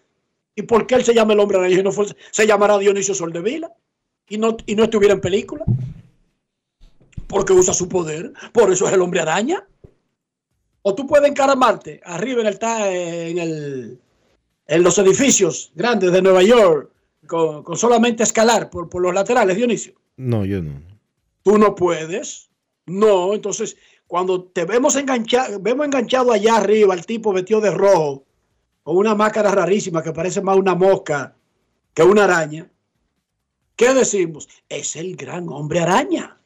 [0.55, 1.91] ¿Y por qué él se llama el hombre araña
[2.31, 3.73] se llamará Dionisio Soldevila?
[4.29, 5.65] Y no, y no estuviera en película.
[7.29, 9.67] Porque usa su poder, por eso es el hombre araña.
[10.89, 14.01] O tú puedes encaramarte arriba en el, en el
[14.69, 16.93] en los edificios grandes de Nueva York
[17.27, 19.95] con, con solamente escalar por, por los laterales, Dionisio.
[20.17, 20.81] No, yo no.
[21.43, 22.51] Tú no puedes.
[22.87, 28.25] No, entonces cuando te vemos enganchado, vemos enganchado allá arriba al tipo vestido de rojo,
[28.85, 31.35] con una máscara rarísima que parece más una mosca
[31.95, 32.71] que una araña,
[33.75, 34.49] ¿qué decimos?
[34.69, 36.39] Es el gran hombre araña.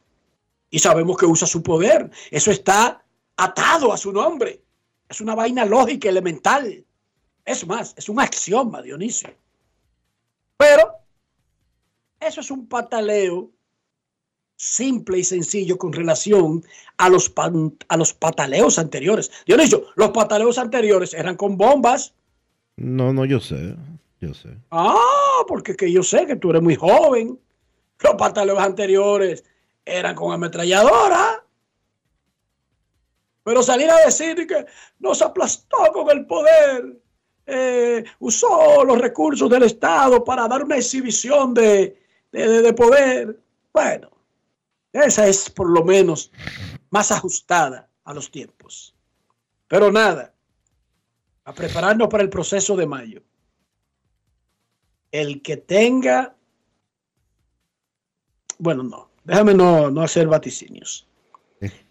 [0.71, 2.09] Y sabemos que usa su poder.
[2.31, 3.00] Eso está
[3.37, 4.61] atado a su nombre.
[5.09, 6.85] Es una vaina lógica, elemental.
[7.45, 9.29] Es más, es un axioma, Dionisio.
[10.57, 10.93] Pero
[12.19, 13.51] eso es un pataleo
[14.55, 16.63] simple y sencillo con relación
[16.97, 17.33] a los,
[17.87, 19.31] a los pataleos anteriores.
[19.45, 22.13] Dionisio, los pataleos anteriores eran con bombas.
[22.75, 23.75] No, no, yo sé,
[24.19, 24.49] yo sé.
[24.69, 27.39] Ah, porque que yo sé que tú eres muy joven.
[27.99, 29.43] Los pataleos anteriores
[29.83, 31.43] eran con ametralladora.
[33.51, 34.65] Pero salir a decir que
[34.99, 37.01] nos aplastó con el poder,
[37.45, 43.41] eh, usó los recursos del Estado para dar una exhibición de, de, de poder.
[43.73, 44.09] Bueno,
[44.93, 46.31] esa es por lo menos
[46.91, 48.95] más ajustada a los tiempos.
[49.67, 50.33] Pero nada,
[51.43, 53.21] a prepararnos para el proceso de mayo.
[55.11, 56.37] El que tenga,
[58.59, 61.05] bueno, no, déjame no, no hacer vaticinios.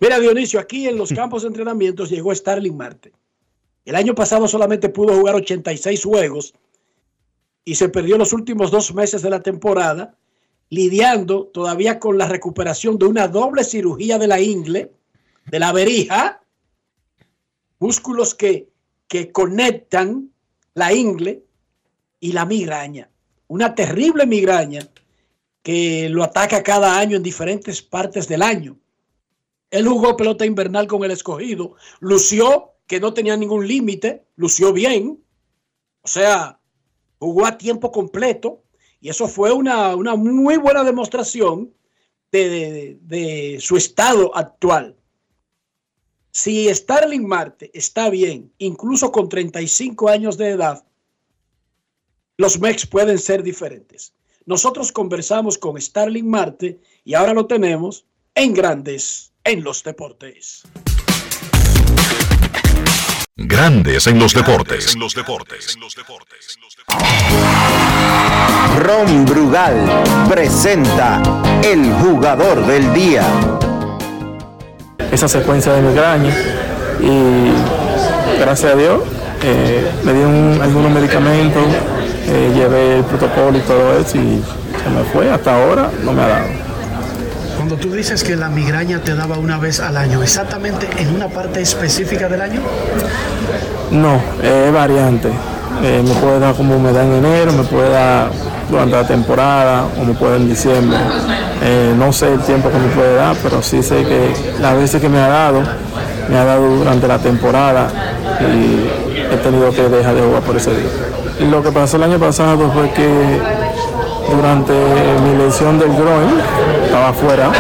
[0.01, 3.13] Mira, Dionisio, aquí en los campos de entrenamientos llegó Starling Marte.
[3.85, 6.55] El año pasado solamente pudo jugar 86 juegos
[7.65, 10.17] y se perdió los últimos dos meses de la temporada
[10.71, 14.93] lidiando todavía con la recuperación de una doble cirugía de la ingle,
[15.47, 16.43] de la verija,
[17.79, 18.69] músculos que,
[19.09, 20.31] que conectan
[20.75, 21.43] la ingle
[22.21, 23.11] y la migraña.
[23.49, 24.89] Una terrible migraña
[25.63, 28.79] que lo ataca cada año en diferentes partes del año.
[29.71, 35.23] Él jugó pelota invernal con el escogido, lució que no tenía ningún límite, lució bien,
[36.03, 36.59] o sea,
[37.19, 38.65] jugó a tiempo completo
[39.01, 41.73] y eso fue una, una muy buena demostración
[42.33, 44.97] de, de, de, su estado actual.
[46.33, 50.85] Si Starling Marte está bien, incluso con 35 años de edad,
[52.39, 54.15] los Mex pueden ser diferentes.
[54.47, 60.63] Nosotros conversamos con Starling Marte y ahora lo tenemos en Grandes en los Deportes.
[63.37, 64.95] Grandes en los deportes.
[64.95, 65.79] En los deportes.
[68.81, 71.23] Ron Brugal presenta
[71.65, 73.25] el jugador del día.
[75.11, 76.35] Esa secuencia de migraña
[77.01, 79.03] y gracias a Dios
[79.43, 81.65] eh, me dieron algunos medicamentos,
[82.27, 84.43] eh, llevé el protocolo y todo eso y
[84.83, 85.31] se me fue.
[85.31, 86.70] Hasta ahora no me ha dado.
[87.61, 91.29] Cuando tú dices que la migraña te daba una vez al año, ¿exactamente en una
[91.29, 92.63] parte específica del año?
[93.91, 95.29] No, eh, es variante.
[95.83, 98.31] Eh, me puede dar como me da en enero, me puede dar
[98.71, 100.97] durante la temporada o me puede en diciembre.
[101.61, 104.99] Eh, no sé el tiempo que me puede dar, pero sí sé que las veces
[104.99, 105.63] que me ha dado,
[106.31, 107.89] me ha dado durante la temporada
[108.41, 111.51] y he tenido que dejar de jugar por ese día.
[111.51, 113.60] Lo que pasó el año pasado fue que
[114.29, 114.73] durante
[115.23, 116.41] mi lesión del groin,
[116.85, 117.51] estaba afuera,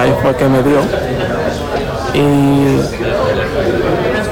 [0.00, 0.80] ahí fue que me dio.
[2.14, 2.76] Y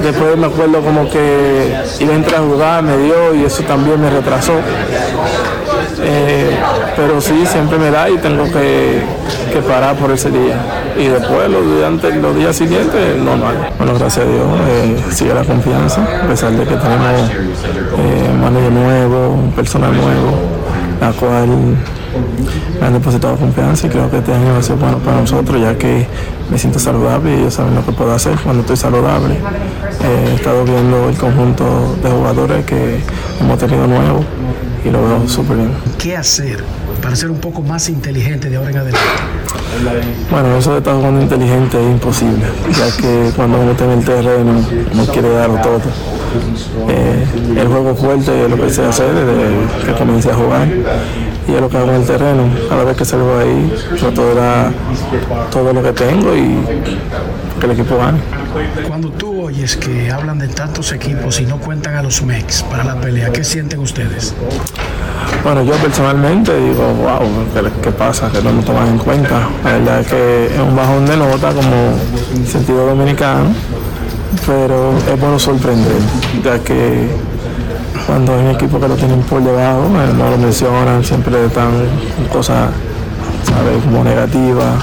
[0.02, 4.00] después me acuerdo como que iba a entrar a jugar, me dio y eso también
[4.00, 4.54] me retrasó.
[6.02, 6.56] Eh,
[6.96, 9.02] pero sí, siempre me da y tengo que,
[9.52, 10.56] que, parar por ese día.
[10.98, 13.70] Y después, los días, los días siguientes, normal.
[13.76, 18.72] Bueno, gracias a Dios, eh, sigue la confianza, a pesar de que tenemos eh, manager
[18.72, 20.59] nuevo, personal nuevo,
[21.00, 21.48] la cual
[22.80, 25.60] me han depositado confianza y creo que este año va a ser bueno para nosotros
[25.60, 26.06] ya que
[26.50, 29.34] me siento saludable y ellos saben lo que puedo hacer cuando estoy saludable.
[29.34, 33.00] Eh, he estado viendo el conjunto de jugadores que
[33.40, 34.24] hemos tenido nuevos
[34.84, 35.72] y lo veo súper bien.
[35.98, 36.64] ¿Qué hacer
[37.00, 39.08] para ser un poco más inteligente de ahora en adelante?
[40.30, 44.04] Bueno, eso de estar jugando inteligente es imposible, ya que cuando uno está en el
[44.04, 44.52] terreno
[44.94, 45.80] no quiere darlo todo.
[46.88, 47.24] Eh,
[47.56, 50.68] el juego fuerte es lo que sé hacer desde que comencé a jugar
[51.48, 52.44] y es lo que hago en el terreno.
[52.68, 54.72] Cada vez que salgo ahí, trato de dar
[55.50, 56.58] todo lo que tengo y
[57.58, 58.20] que el equipo gane.
[58.86, 62.84] Cuando tú oyes que hablan de tantos equipos y no cuentan a los MEX para
[62.84, 64.34] la pelea, ¿qué sienten ustedes?
[65.44, 67.20] Bueno, yo personalmente digo, wow,
[67.54, 68.30] ¿qué, qué pasa?
[68.30, 69.48] Que no me toman en cuenta.
[69.64, 71.94] La verdad es que es un bajón de nota como
[72.46, 73.54] sentido dominicano,
[74.46, 75.98] pero es bueno sorprender,
[76.44, 77.08] ya que
[78.06, 81.70] cuando hay un equipo que lo tienen por debajo, no lo mencionan, siempre están
[82.32, 82.70] cosas,
[83.44, 83.82] ¿sabes?
[83.84, 84.82] Como negativas.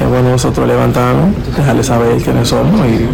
[0.00, 3.08] Es bueno nosotros levantarnos, dejarles saber quiénes somos y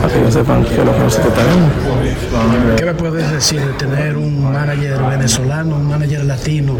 [0.00, 2.76] para que ellos sepan qué es lo que nosotros tenemos.
[2.76, 6.76] ¿Qué me puedes decir de tener un manager venezolano, un manager latino,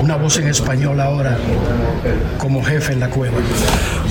[0.00, 1.36] una voz en español ahora
[2.38, 3.36] como jefe en la cueva?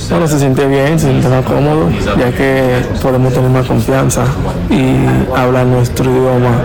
[0.09, 4.23] Bueno, se siente bien, se siente más cómodo, ya que podemos tener más confianza
[4.69, 6.61] y hablar nuestro idioma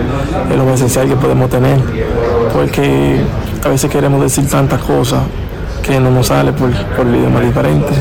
[0.49, 1.79] es lo más esencial que podemos tener,
[2.53, 3.21] porque
[3.63, 5.21] a veces queremos decir tantas cosas
[5.83, 7.93] que no nos sale por, por el idioma diferente,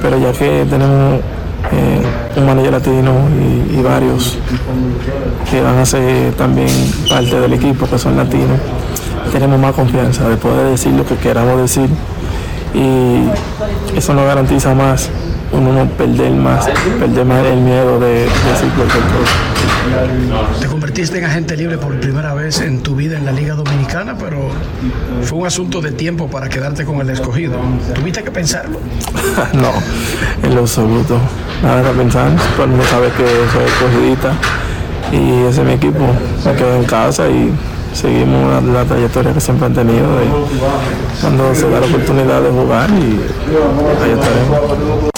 [0.00, 1.20] pero ya que tenemos
[1.72, 2.02] eh,
[2.36, 4.38] un manager latino y, y, varios
[5.50, 6.68] que van a ser también
[7.08, 8.58] parte del equipo que son latinos,
[9.32, 11.88] tenemos más confianza de poder decir lo que queramos decir
[12.74, 15.10] y eso nos garantiza más
[15.52, 16.66] uno no perder más,
[16.98, 19.58] perder más el miedo de, de decir cualquier cosa.
[20.60, 24.16] Te convertiste en agente libre por primera vez en tu vida en la Liga Dominicana,
[24.18, 24.50] pero
[25.22, 27.56] fue un asunto de tiempo para quedarte con el escogido.
[27.94, 28.80] ¿Tuviste que pensarlo?
[29.54, 29.72] no,
[30.42, 31.18] en lo absoluto.
[31.62, 32.30] Nada que pensar.
[32.54, 34.32] Todo el mundo sabe que soy escogidita
[35.12, 36.06] y ese es mi equipo.
[36.44, 37.52] Me quedo en casa y
[37.94, 40.26] seguimos la, la, trayectoria que siempre han tenido de
[41.20, 43.20] cuando se da la oportunidad de jugar y
[44.04, 45.17] ahí estaremos.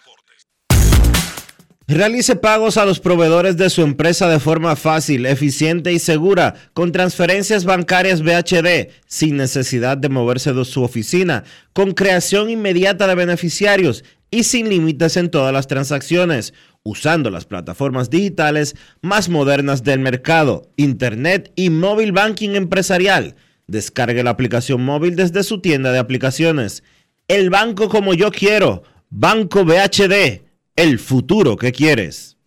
[1.91, 6.93] Realice pagos a los proveedores de su empresa de forma fácil, eficiente y segura con
[6.93, 14.05] transferencias bancarias BHD sin necesidad de moverse de su oficina, con creación inmediata de beneficiarios
[14.29, 20.71] y sin límites en todas las transacciones, usando las plataformas digitales más modernas del mercado,
[20.77, 23.35] Internet y móvil banking empresarial.
[23.67, 26.83] Descargue la aplicación móvil desde su tienda de aplicaciones.
[27.27, 32.37] El banco como yo quiero Banco BHD, el futuro que quieres.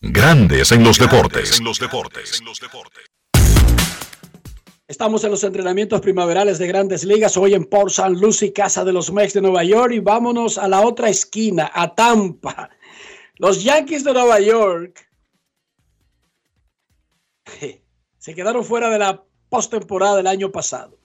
[0.00, 1.60] Grandes en los deportes.
[4.86, 8.10] Estamos en los entrenamientos primaverales de grandes ligas, hoy en Port St.
[8.10, 11.94] Lucie, casa de los Mex de Nueva York, y vámonos a la otra esquina, a
[11.94, 12.70] Tampa.
[13.36, 15.08] Los Yankees de Nueva York
[18.18, 20.99] se quedaron fuera de la postemporada del año pasado.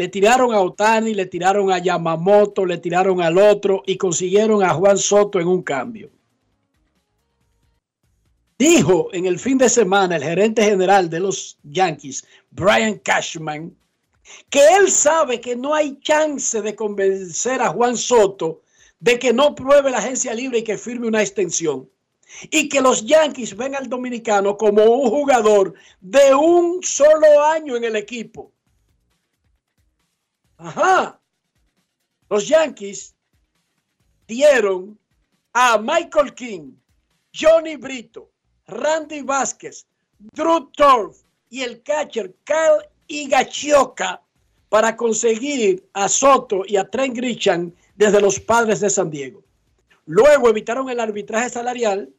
[0.00, 4.72] Le tiraron a Otani, le tiraron a Yamamoto, le tiraron al otro y consiguieron a
[4.72, 6.08] Juan Soto en un cambio.
[8.58, 13.76] Dijo en el fin de semana el gerente general de los Yankees, Brian Cashman,
[14.48, 18.62] que él sabe que no hay chance de convencer a Juan Soto
[19.00, 21.90] de que no pruebe la agencia libre y que firme una extensión.
[22.50, 27.84] Y que los Yankees ven al dominicano como un jugador de un solo año en
[27.84, 28.50] el equipo.
[30.62, 31.18] Ajá.
[32.28, 33.14] Los Yankees
[34.26, 34.98] dieron
[35.52, 36.72] a Michael King,
[37.34, 38.30] Johnny Brito,
[38.66, 39.86] Randy Vázquez,
[40.18, 44.22] Drew Torf y el catcher Kyle Higachioka
[44.68, 49.42] para conseguir a Soto y a Trent Grisham desde los padres de San Diego.
[50.06, 52.10] Luego evitaron el arbitraje salarial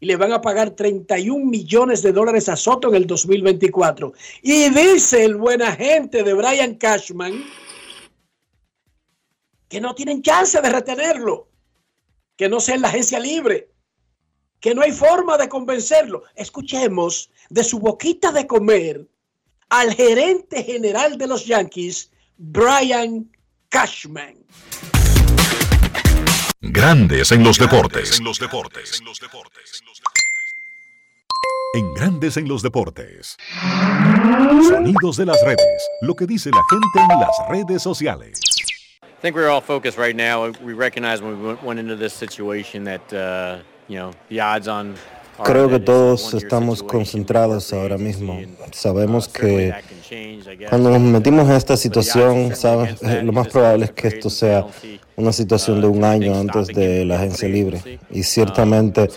[0.00, 4.12] y le van a pagar 31 millones de dólares a Soto en el 2024.
[4.42, 7.44] Y dice el buen agente de Brian Cashman
[9.76, 11.50] que no tienen chance de retenerlo,
[12.34, 13.68] que no sea en la agencia libre
[14.58, 16.22] que no hay forma de convencerlo.
[16.34, 19.06] Escuchemos de su boquita de comer
[19.68, 23.30] al gerente general de los Yankees, Brian
[23.68, 24.46] Cashman.
[26.62, 28.18] Grandes en los deportes.
[28.18, 29.02] En los deportes.
[31.74, 33.36] En Grandes en los deportes.
[34.70, 35.86] Sonidos de las redes.
[36.00, 38.40] Lo que dice la gente en las redes sociales.
[39.26, 40.52] I think we're all focused right now.
[40.62, 43.58] We recognize when we went into this situation that uh,
[45.42, 48.40] Creo que todos estamos concentrados ahora mismo.
[48.70, 49.74] Sabemos que
[50.68, 53.02] cuando nos metimos en esta situación, ¿sabes?
[53.02, 54.64] lo más probable es que esto sea
[55.16, 57.98] una situación de un año antes de la agencia libre.
[58.12, 59.08] Y ciertamente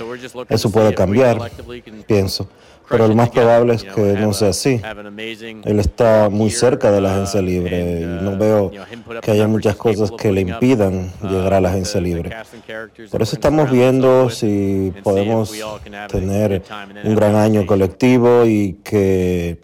[0.50, 1.52] eso puede cambiar,
[2.08, 2.50] pienso
[2.90, 4.82] pero lo más probable es que no sea así.
[5.64, 8.72] Él está muy cerca de la agencia libre y no veo
[9.22, 12.32] que haya muchas cosas que le impidan llegar a la agencia libre.
[13.12, 15.54] Por eso estamos viendo si podemos
[16.10, 16.64] tener
[17.04, 19.60] un gran año colectivo y que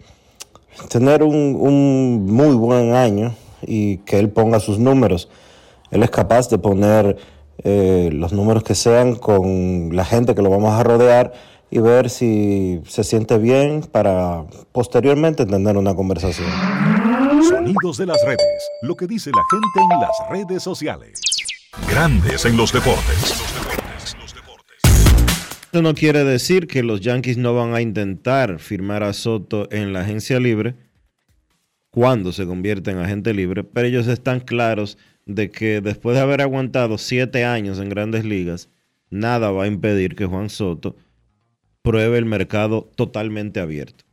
[0.88, 5.28] tener un, un muy buen año y que él ponga sus números.
[5.90, 7.16] Él es capaz de poner
[7.64, 11.32] eh, los números que sean con la gente que lo vamos a rodear
[11.70, 16.48] y ver si se siente bien para posteriormente tener una conversación.
[17.48, 21.20] Sonidos de las redes, lo que dice la gente en las redes sociales.
[21.88, 23.42] Grandes en los deportes.
[25.62, 29.92] Esto no quiere decir que los Yankees no van a intentar firmar a Soto en
[29.92, 30.76] la agencia libre
[31.90, 34.96] cuando se convierte en agente libre, pero ellos están claros
[35.26, 38.70] de que después de haber aguantado siete años en grandes ligas,
[39.10, 40.96] nada va a impedir que Juan Soto
[41.86, 44.04] pruebe el mercado totalmente abierto.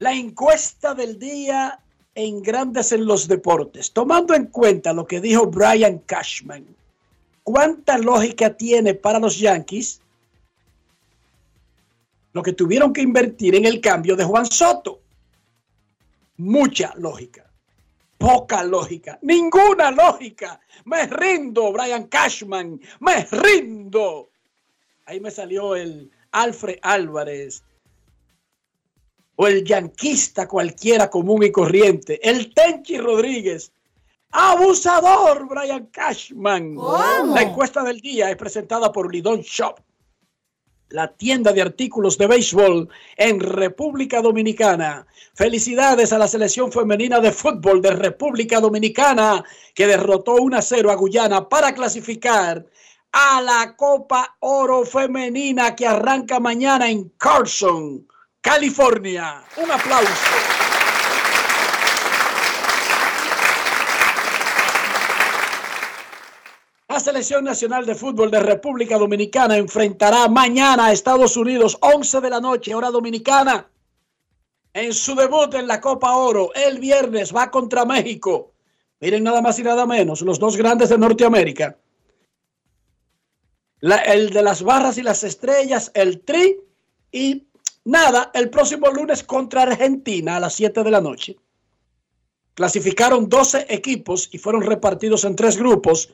[0.00, 1.80] La encuesta del día
[2.14, 6.66] en Grandes en los Deportes, tomando en cuenta lo que dijo Brian Cashman,
[7.42, 10.02] ¿cuánta lógica tiene para los Yankees
[12.34, 15.00] lo que tuvieron que invertir en el cambio de Juan Soto?
[16.36, 17.50] Mucha lógica,
[18.18, 20.60] poca lógica, ninguna lógica.
[20.84, 24.28] Me rindo, Brian Cashman, me rindo.
[25.06, 27.62] Ahí me salió el Alfred Álvarez
[29.36, 33.72] o el yanquista cualquiera común y corriente, el Tenchi Rodríguez,
[34.30, 36.74] abusador Brian Cashman.
[37.34, 39.78] La encuesta del día es presentada por Lidon Shop,
[40.88, 45.06] la tienda de artículos de béisbol en República Dominicana.
[45.34, 50.90] Felicidades a la selección femenina de fútbol de República Dominicana que derrotó 1 a 0
[50.90, 52.64] a Guyana para clasificar
[53.18, 58.06] a la Copa Oro Femenina que arranca mañana en Carson,
[58.42, 59.42] California.
[59.56, 60.12] Un aplauso.
[66.88, 72.28] La Selección Nacional de Fútbol de República Dominicana enfrentará mañana a Estados Unidos, 11 de
[72.28, 73.66] la noche, hora dominicana,
[74.74, 76.50] en su debut en la Copa Oro.
[76.54, 78.52] El viernes va contra México.
[79.00, 81.78] Miren nada más y nada menos, los dos grandes de Norteamérica
[83.80, 86.58] el de las barras y las estrellas, el tri.
[87.12, 87.46] Y
[87.84, 91.36] nada, el próximo lunes contra Argentina a las 7 de la noche.
[92.54, 96.10] Clasificaron 12 equipos y fueron repartidos en tres grupos.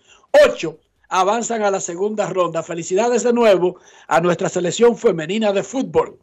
[0.47, 2.63] Ocho avanzan a la segunda ronda.
[2.63, 3.77] Felicidades de nuevo
[4.09, 6.19] a nuestra selección femenina de fútbol.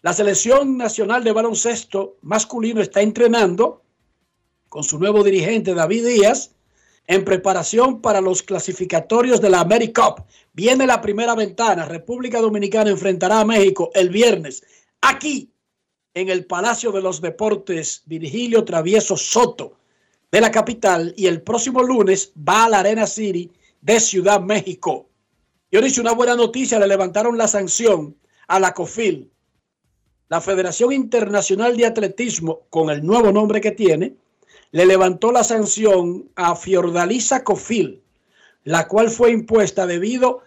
[0.00, 3.82] La selección nacional de baloncesto masculino está entrenando
[4.68, 6.52] con su nuevo dirigente David Díaz
[7.08, 10.20] en preparación para los clasificatorios de la AmeriCup.
[10.52, 11.86] Viene la primera ventana.
[11.86, 14.62] República Dominicana enfrentará a México el viernes
[15.00, 15.50] aquí
[16.12, 19.78] en el Palacio de los Deportes Virgilio Travieso Soto
[20.30, 23.50] de la capital y el próximo lunes va a la Arena City
[23.80, 25.08] de Ciudad México.
[25.72, 28.14] Yo dicho una buena noticia, le levantaron la sanción
[28.48, 29.30] a la COFIL,
[30.28, 34.14] la Federación Internacional de Atletismo, con el nuevo nombre que tiene,
[34.70, 38.02] le levantó la sanción a Fiordalisa Cofil,
[38.64, 40.42] la cual fue impuesta debido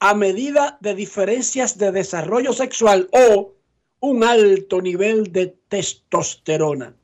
[0.00, 3.52] a medida de diferencias de desarrollo sexual o
[4.00, 6.96] un alto nivel de testosterona.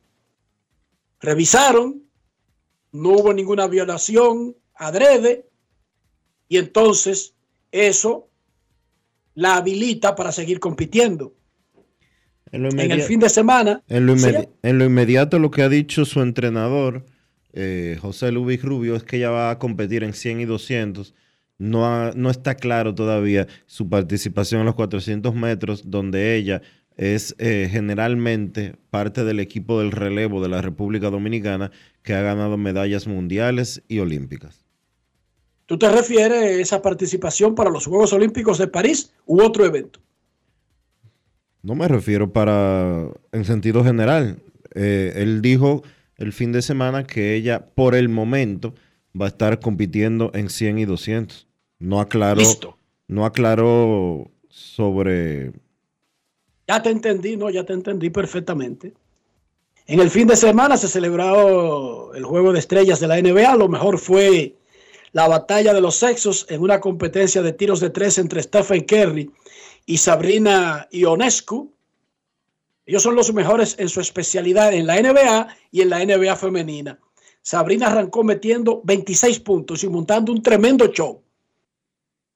[1.20, 2.02] Revisaron,
[2.92, 5.48] no hubo ninguna violación adrede
[6.48, 7.34] y entonces
[7.70, 8.28] eso
[9.34, 11.35] la habilita para seguir compitiendo.
[12.52, 13.82] En, el fin de semana.
[13.88, 17.04] En lo, inmediato lo que ha dicho su entrenador,
[17.52, 21.14] eh, José Luis Rubio, es que ella va a competir en 100 y 200.
[21.58, 26.62] No, no está claro todavía su participación en los 400 metros, donde ella
[26.96, 31.70] es eh, generalmente parte del equipo del relevo de la República Dominicana
[32.02, 34.64] que ha ganado medallas mundiales y olímpicas.
[35.66, 40.00] ¿Tú te refieres a esa participación para los Juegos Olímpicos de París u otro evento?
[41.66, 44.38] No me refiero para en sentido general.
[44.76, 45.82] Eh, él dijo
[46.16, 48.72] el fin de semana que ella por el momento
[49.20, 51.48] va a estar compitiendo en 100 y 200.
[51.80, 52.40] No aclaró,
[53.08, 55.54] no aclaró sobre...
[56.68, 58.92] Ya te entendí, no, ya te entendí perfectamente.
[59.88, 63.56] En el fin de semana se celebró el juego de estrellas de la NBA.
[63.56, 64.54] Lo mejor fue
[65.10, 69.32] la batalla de los sexos en una competencia de tiros de tres entre Stephen Curry
[69.86, 71.72] y Sabrina Ionescu.
[72.84, 76.98] Ellos son los mejores en su especialidad en la NBA y en la NBA femenina.
[77.40, 81.22] Sabrina arrancó metiendo 26 puntos y montando un tremendo show.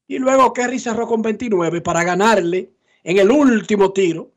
[0.07, 2.73] Y luego Kerry cerró con 29 para ganarle
[3.05, 4.31] en el último tiro.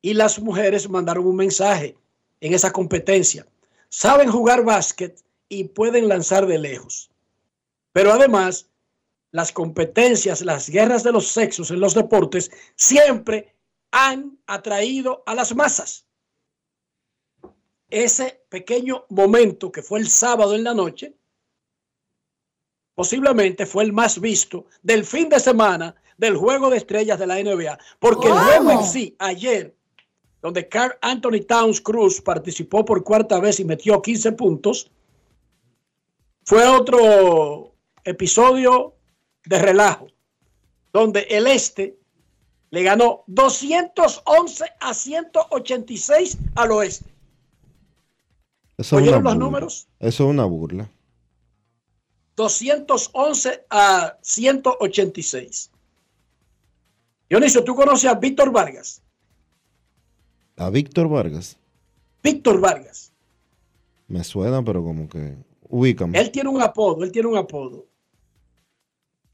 [0.00, 1.96] Y las mujeres mandaron un mensaje
[2.40, 3.46] en esa competencia.
[3.88, 7.10] Saben jugar básquet y pueden lanzar de lejos.
[7.92, 8.67] Pero además
[9.30, 13.54] las competencias, las guerras de los sexos en los deportes siempre
[13.90, 16.06] han atraído a las masas.
[17.90, 21.14] Ese pequeño momento que fue el sábado en la noche,
[22.94, 27.36] posiblemente fue el más visto del fin de semana del juego de estrellas de la
[27.36, 29.74] NBA, porque el juego en sí, ayer,
[30.42, 34.90] donde Carl Anthony Towns Cruz participó por cuarta vez y metió 15 puntos,
[36.44, 37.74] fue otro
[38.04, 38.97] episodio
[39.48, 40.08] de relajo,
[40.92, 41.98] donde el este
[42.70, 47.10] le ganó 211 a 186 al oeste.
[48.92, 49.88] ¿Oyeron los números?
[49.98, 50.90] Eso es una burla.
[52.36, 55.70] 211 a 186.
[57.30, 59.02] Dionisio, ¿tú conoces a Víctor Vargas?
[60.56, 61.56] ¿A Víctor Vargas?
[62.22, 63.12] Víctor Vargas.
[64.06, 65.36] Me suena, pero como que
[65.68, 66.18] ubícame.
[66.18, 67.87] Él tiene un apodo, él tiene un apodo.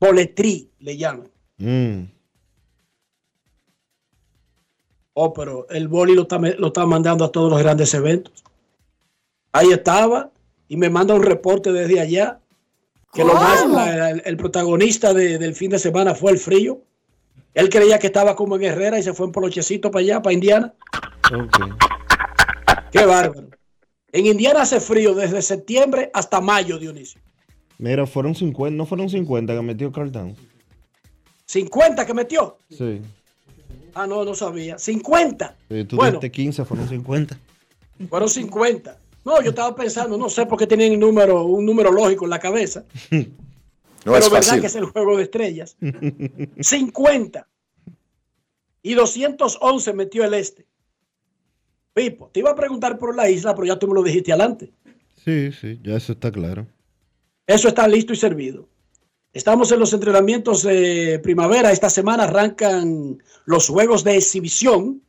[0.05, 1.31] Poletrí le llaman.
[1.57, 2.03] Mm.
[5.15, 8.45] Oh, pero el boli lo está, lo está mandando a todos los grandes eventos.
[9.53, 10.31] Ahí estaba
[10.69, 12.41] y me manda un reporte desde allá
[13.15, 13.65] que lo más,
[14.25, 16.83] el, protagonista del fin de semana fue el frío.
[17.55, 20.35] Él creía que estaba como en Herrera y se fue en polochecito para allá, para
[20.35, 20.75] Indiana.
[22.91, 23.49] Qué bárbaro.
[24.13, 27.23] En Indiana hace frío desde septiembre hasta mayo, Dionisio.
[27.79, 30.39] Mira, fueron 50, no fueron 50 que metió Carl Towns.
[31.49, 32.59] ¿50 que metió?
[32.71, 33.01] Sí.
[33.95, 34.79] Ah, no, no sabía.
[34.79, 35.57] 50.
[35.69, 37.39] Sí, tú bueno, 15, fueron 50.
[38.09, 38.99] Fueron 50.
[39.25, 42.31] No, yo estaba pensando, no sé por qué tenían un número, un número lógico en
[42.31, 42.85] la cabeza.
[44.05, 45.79] No Pero es verdad que es el juego de estrellas.
[46.61, 47.49] 50.
[48.83, 50.67] Y 211 metió el este.
[51.95, 54.75] Pipo, te iba a preguntar por la isla, pero ya tú me lo dijiste adelante.
[55.25, 56.67] Sí, sí, ya eso está claro.
[57.47, 58.69] Eso está listo y servido.
[59.33, 61.73] Estamos en los entrenamientos de primavera.
[61.73, 65.03] Esta semana arrancan los juegos de exhibición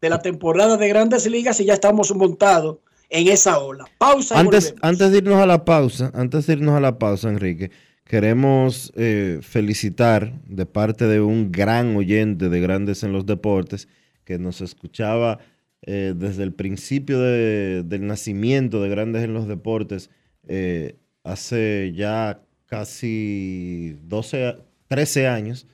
[0.00, 2.78] de la temporada de grandes ligas y ya estamos montados
[3.10, 3.84] en esa ola.
[3.98, 4.38] Pausa.
[4.38, 7.70] Antes, antes de irnos a la pausa, antes de irnos a la pausa, Enrique,
[8.04, 13.88] queremos eh, felicitar de parte de un gran oyente de Grandes en los Deportes
[14.24, 15.38] que nos escuchaba
[15.82, 20.10] eh, desde el principio de- del nacimiento de Grandes en los Deportes,
[20.46, 20.96] eh,
[21.30, 24.58] hace ya casi 12, a-
[24.88, 25.66] 13 años,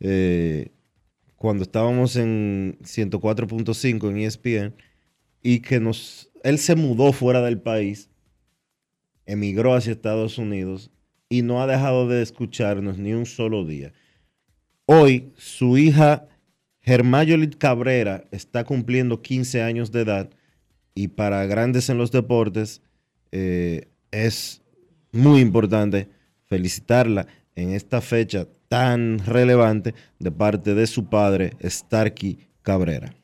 [0.00, 0.70] eh,
[1.36, 4.74] cuando estábamos en 104.5 en ESPN,
[5.42, 8.10] y que nos, él se mudó fuera del país,
[9.26, 10.90] emigró hacia Estados Unidos
[11.28, 13.92] y no ha dejado de escucharnos ni un solo día.
[14.86, 16.26] Hoy su hija
[16.80, 20.30] Germayolit Cabrera está cumpliendo 15 años de edad
[20.94, 22.80] y para grandes en los deportes
[23.30, 24.62] eh, es
[25.12, 26.08] muy importante
[26.46, 33.14] felicitarla en esta fecha tan relevante de parte de su padre, Starkey Cabrera.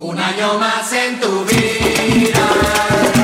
[0.00, 3.17] Un año más en tu vida,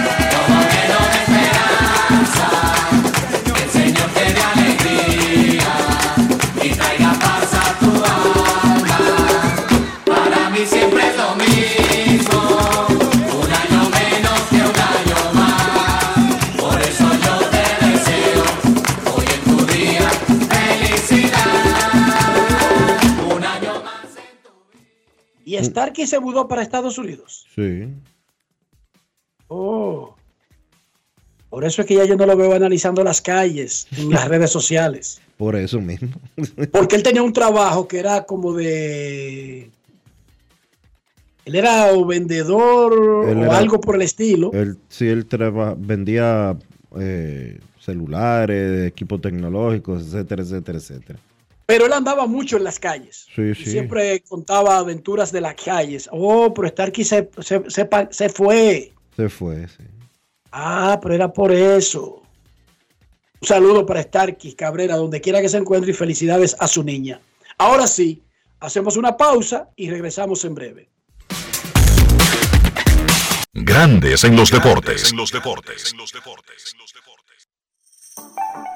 [25.61, 27.47] Y Starkey se mudó para Estados Unidos.
[27.55, 27.89] Sí.
[29.49, 30.15] Oh.
[31.51, 34.51] Por eso es que ya yo no lo veo analizando las calles en las redes
[34.51, 35.21] sociales.
[35.37, 36.11] Por eso mismo.
[36.73, 39.71] Porque él tenía un trabajo que era como de.
[41.45, 44.51] Él era o vendedor Él o era- algo por el estilo.
[44.53, 46.57] Él, sí, él traba- vendía
[46.99, 51.19] eh, celulares, equipos tecnológicos, etcétera, etcétera, etcétera.
[51.67, 53.27] Pero él andaba mucho en las calles.
[53.35, 53.71] Sí, sí.
[53.71, 56.09] Siempre contaba aventuras de las calles.
[56.13, 58.93] Oh, pero Starkey se, se, se pa- se fue.
[59.17, 59.85] Se fue, sí.
[60.53, 62.23] Ah, pero era por eso.
[63.41, 67.21] Un saludo para Starkey Cabrera, donde quiera que se encuentre, y felicidades a su niña.
[67.59, 68.23] Ahora sí,
[68.61, 70.89] hacemos una pausa y regresamos en breve.
[73.53, 75.11] Grandes en los deportes.
[75.13, 75.95] En los deportes.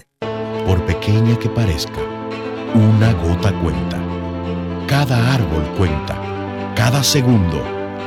[0.66, 2.00] Por pequeña que parezca,
[2.74, 3.98] una gota cuenta.
[4.86, 6.16] Cada árbol cuenta.
[6.74, 7.81] Cada segundo.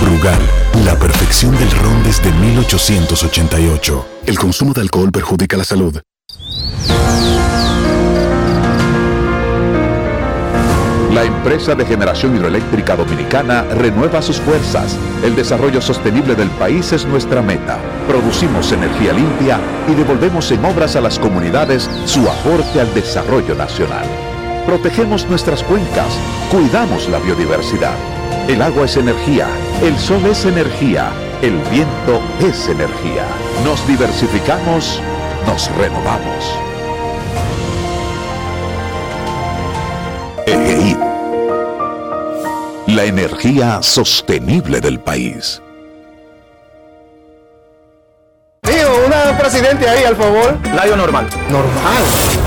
[0.00, 0.38] Brugal,
[0.84, 4.06] la perfección del ron desde 1888.
[4.26, 6.00] El consumo de alcohol perjudica la salud.
[11.12, 14.96] La empresa de generación hidroeléctrica dominicana renueva sus fuerzas.
[15.24, 17.78] El desarrollo sostenible del país es nuestra meta.
[18.06, 24.27] Producimos energía limpia y devolvemos en obras a las comunidades su aporte al desarrollo nacional.
[24.68, 26.12] Protegemos nuestras cuencas,
[26.50, 27.94] cuidamos la biodiversidad.
[28.48, 29.48] El agua es energía,
[29.82, 31.10] el sol es energía,
[31.40, 33.24] el viento es energía.
[33.64, 35.00] Nos diversificamos,
[35.46, 36.54] nos renovamos.
[40.46, 40.96] EGI.
[42.88, 45.62] La energía sostenible del país.
[48.60, 50.58] Tío, una presidente ahí, al favor.
[50.74, 51.26] Layo normal.
[51.50, 52.37] Normal.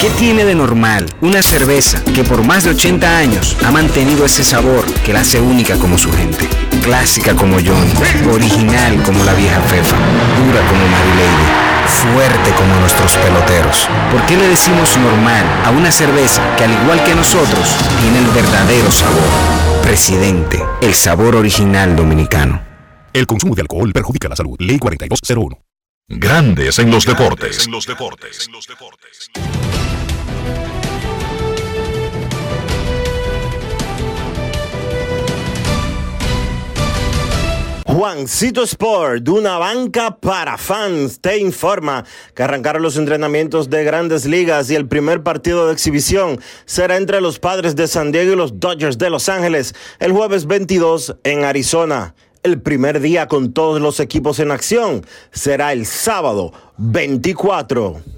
[0.00, 4.44] ¿Qué tiene de normal una cerveza que por más de 80 años ha mantenido ese
[4.44, 6.48] sabor que la hace única como su gente?
[6.84, 7.88] Clásica como John,
[8.32, 10.84] original como la vieja Fefa, dura como
[11.16, 13.88] Lady, fuerte como nuestros peloteros.
[14.12, 18.26] ¿Por qué le decimos normal a una cerveza que al igual que nosotros tiene el
[18.26, 19.82] verdadero sabor?
[19.82, 22.62] Presidente, el sabor original dominicano.
[23.12, 24.54] El consumo de alcohol perjudica la salud.
[24.60, 25.67] Ley 4201.
[26.10, 27.66] Grandes en los deportes.
[27.66, 28.48] En los deportes.
[37.84, 44.24] Juancito Sport, de una banca para fans, te informa que arrancaron los entrenamientos de grandes
[44.24, 48.36] ligas y el primer partido de exhibición será entre los padres de San Diego y
[48.36, 52.14] los Dodgers de Los Ángeles el jueves 22 en Arizona.
[52.42, 58.17] El primer día con todos los equipos en acción será el sábado 24.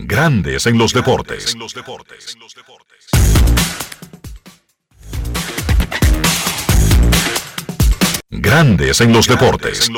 [0.00, 1.56] Grandes en los deportes.
[8.30, 9.90] Grandes en los deportes.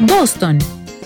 [0.00, 0.58] Boston,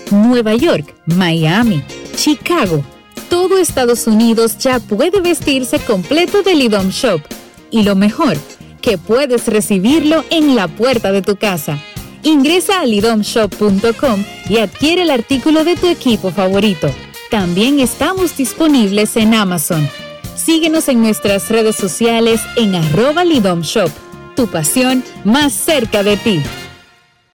[0.09, 1.83] Nueva York, Miami,
[2.15, 2.83] Chicago.
[3.29, 7.21] Todo Estados Unidos ya puede vestirse completo del IDOM Shop.
[7.69, 8.37] Y lo mejor,
[8.81, 11.79] que puedes recibirlo en la puerta de tu casa.
[12.23, 16.89] Ingresa a lidomshop.com y adquiere el artículo de tu equipo favorito.
[17.31, 19.87] También estamos disponibles en Amazon.
[20.35, 23.89] Síguenos en nuestras redes sociales en arroba lidomshop.
[24.35, 26.41] Tu pasión más cerca de ti.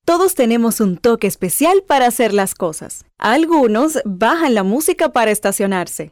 [0.06, 3.06] Todos tenemos un toque especial para hacer las cosas.
[3.18, 6.12] Algunos bajan la música para estacionarse.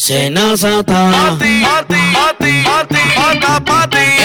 [0.00, 1.36] Senazata.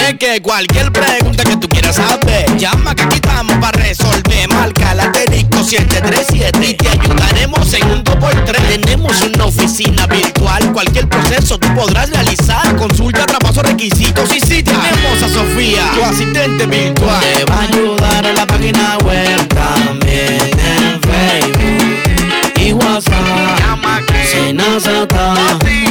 [0.08, 4.48] Es que cualquier pregunta que tú quieras saber, llama que aquí estamos para resolver.
[4.48, 8.80] Marca la asterisco 737 y te ayudaremos en un 2x3.
[8.80, 12.74] Tenemos una oficina virtual, cualquier proceso tú podrás realizar.
[12.76, 17.20] Consulta, traspaso, requisitos y si tenemos a Sofía, tu asistente virtual.
[17.20, 20.55] Te va a ayudar a la página web también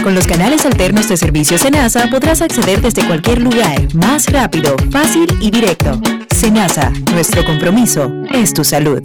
[0.04, 5.28] Con los canales alternos de servicio Senasa podrás acceder desde cualquier lugar, más rápido, fácil
[5.42, 6.00] y directo.
[6.36, 9.02] Senasa, nuestro compromiso es tu salud.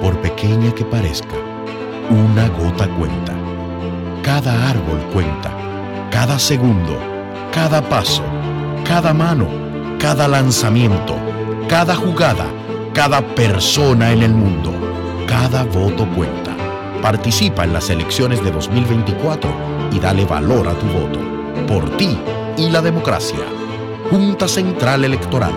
[0.00, 1.34] Por pequeña que parezca,
[2.10, 3.32] una gota cuenta.
[4.22, 5.50] Cada árbol cuenta.
[6.10, 6.98] Cada segundo,
[7.52, 8.24] cada paso,
[8.84, 9.48] cada mano,
[9.98, 11.16] cada lanzamiento,
[11.68, 12.46] cada jugada,
[12.94, 14.72] cada persona en el mundo.
[15.26, 16.55] Cada voto cuenta.
[17.06, 19.48] Participa en las elecciones de 2024
[19.92, 21.20] y dale valor a tu voto.
[21.68, 22.18] Por ti
[22.56, 23.44] y la democracia.
[24.10, 25.52] Junta Central Electoral.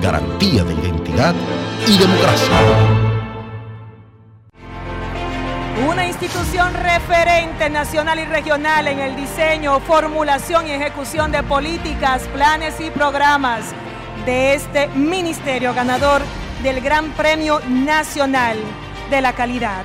[0.00, 1.34] Garantía de identidad
[1.88, 2.54] y democracia.
[5.90, 12.78] Una institución referente nacional y regional en el diseño, formulación y ejecución de políticas, planes
[12.78, 13.64] y programas
[14.26, 16.22] de este ministerio ganador
[16.62, 18.58] del Gran Premio Nacional
[19.10, 19.84] de la Calidad.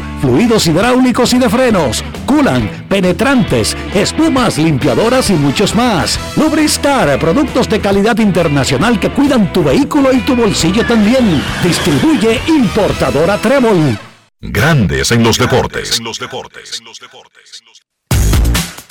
[0.21, 6.19] fluidos hidráulicos y de frenos, culan, penetrantes, espumas, limpiadoras y muchos más.
[6.37, 11.41] Lubristar, productos de calidad internacional que cuidan tu vehículo y tu bolsillo también.
[11.63, 13.97] Distribuye importadora Trébol.
[14.39, 16.01] Grandes en los deportes.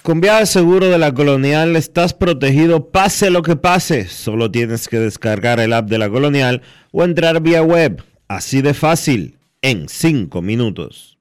[0.03, 4.09] Con Viaje Seguro de la Colonial estás protegido pase lo que pase.
[4.09, 8.03] Solo tienes que descargar el app de la Colonial o entrar vía web.
[8.27, 11.19] Así de fácil, en 5 minutos.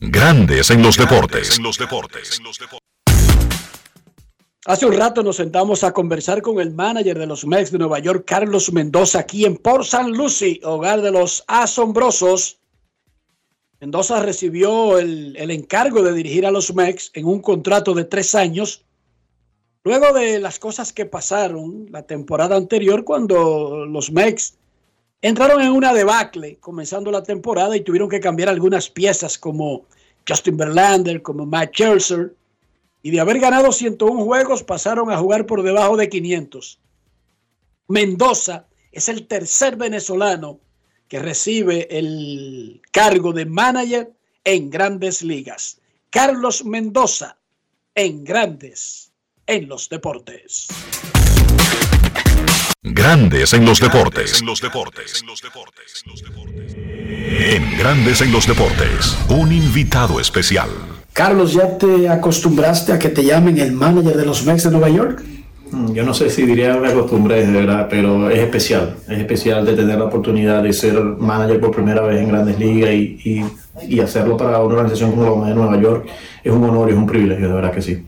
[0.00, 1.58] Grandes en los deportes.
[4.66, 7.98] Hace un rato nos sentamos a conversar con el manager de los Mets de Nueva
[7.98, 10.08] York, Carlos Mendoza, aquí en Port St.
[10.10, 12.58] Lucie, hogar de los asombrosos.
[13.80, 18.34] Mendoza recibió el, el encargo de dirigir a los Mets en un contrato de tres
[18.34, 18.84] años,
[19.84, 24.56] luego de las cosas que pasaron la temporada anterior cuando los Mets
[25.24, 29.86] entraron en una debacle comenzando la temporada y tuvieron que cambiar algunas piezas como
[30.28, 32.34] Justin Verlander, como Matt Scherzer,
[33.02, 36.78] y de haber ganado 101 juegos pasaron a jugar por debajo de 500.
[37.88, 40.60] Mendoza es el tercer venezolano
[41.08, 44.12] que recibe el cargo de manager
[44.44, 45.80] en grandes ligas.
[46.10, 47.38] Carlos Mendoza
[47.94, 49.10] en grandes
[49.46, 50.68] en los deportes.
[52.86, 54.42] Grandes en los deportes.
[54.42, 54.46] En
[57.78, 60.68] Grandes en los deportes, un invitado especial.
[61.14, 64.90] Carlos, ¿ya te acostumbraste a que te llamen el manager de los Mets de Nueva
[64.90, 65.22] York?
[65.70, 68.96] Mm, yo no sé si diría me acostumbré, de verdad, pero es especial.
[69.08, 72.92] Es especial de tener la oportunidad de ser manager por primera vez en Grandes Ligas
[72.92, 73.46] y, y,
[73.88, 76.06] y hacerlo para una organización como la de Nueva York
[76.44, 78.04] es un honor y es un privilegio, de verdad que sí.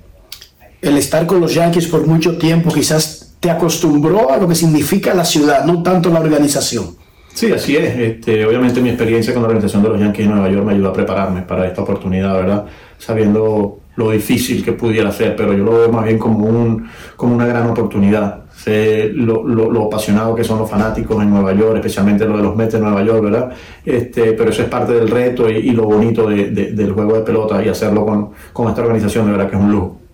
[0.83, 3.16] El estar con los Yankees por mucho tiempo quizás
[3.47, 6.97] te acostumbró a lo que significa la ciudad, no tanto la organización.
[7.33, 7.97] Sí, así es.
[7.97, 10.89] Este, obviamente mi experiencia con la organización de los Yankees de Nueva York me ayudó
[10.89, 12.65] a prepararme para esta oportunidad, ¿verdad?
[12.99, 17.37] Sabiendo lo difícil que pudiera ser, pero yo lo veo más bien como, un, como
[17.37, 18.47] una gran oportunidad.
[18.53, 19.89] Sé lo, lo, lo
[20.35, 23.23] que son los fanáticos en Nueva York, especialmente lo de los Mets de Nueva York,
[23.23, 23.53] ¿verdad?
[23.85, 27.15] Este, pero eso es parte del reto y, y lo bonito de, de, del juego
[27.15, 30.06] de pelota y hacerlo con, con esta organización, de verdad que es un lujo.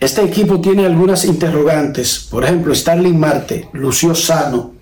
[0.00, 2.28] Este equipo tiene algunas interrogantes.
[2.30, 4.74] Por ejemplo, Starling Marte lució sano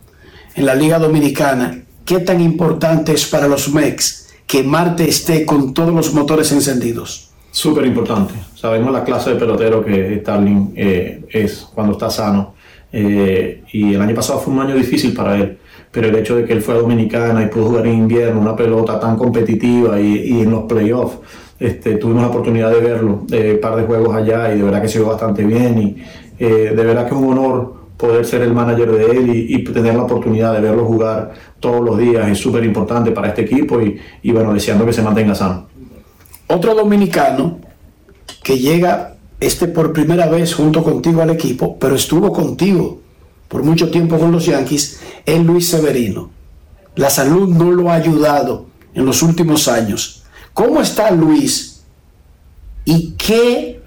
[0.55, 1.83] en la Liga Dominicana.
[2.05, 7.31] ¿Qué tan importante es para los Mex que Marte esté con todos los motores encendidos?
[7.51, 8.35] Súper importante.
[8.55, 12.55] Sabemos la clase de pelotero que Starling eh, es cuando está sano.
[12.93, 15.57] Eh, y el año pasado fue un año difícil para él.
[15.91, 19.01] Pero el hecho de que él fue Dominicana y pudo jugar en invierno una pelota
[19.01, 21.17] tan competitiva y en los playoffs,
[21.59, 24.89] este, tuvimos la oportunidad de verlo, eh, par de juegos allá y de verdad que
[24.89, 25.79] se vio bastante bien.
[25.79, 25.97] Y
[26.39, 29.65] eh, de verdad que es un honor poder ser el manager de él y, y
[29.65, 33.81] tener la oportunidad de verlo jugar todos los días es súper importante para este equipo
[33.81, 35.67] y, y bueno, deseando que se mantenga sano.
[36.49, 37.59] Otro dominicano
[38.43, 43.01] que llega este por primera vez junto contigo al equipo, pero estuvo contigo
[43.49, 46.31] por mucho tiempo con los Yankees, es Luis Severino.
[46.97, 50.25] La salud no lo ha ayudado en los últimos años.
[50.57, 51.85] ¿Cómo está Luis?
[52.87, 53.79] ¿Y qué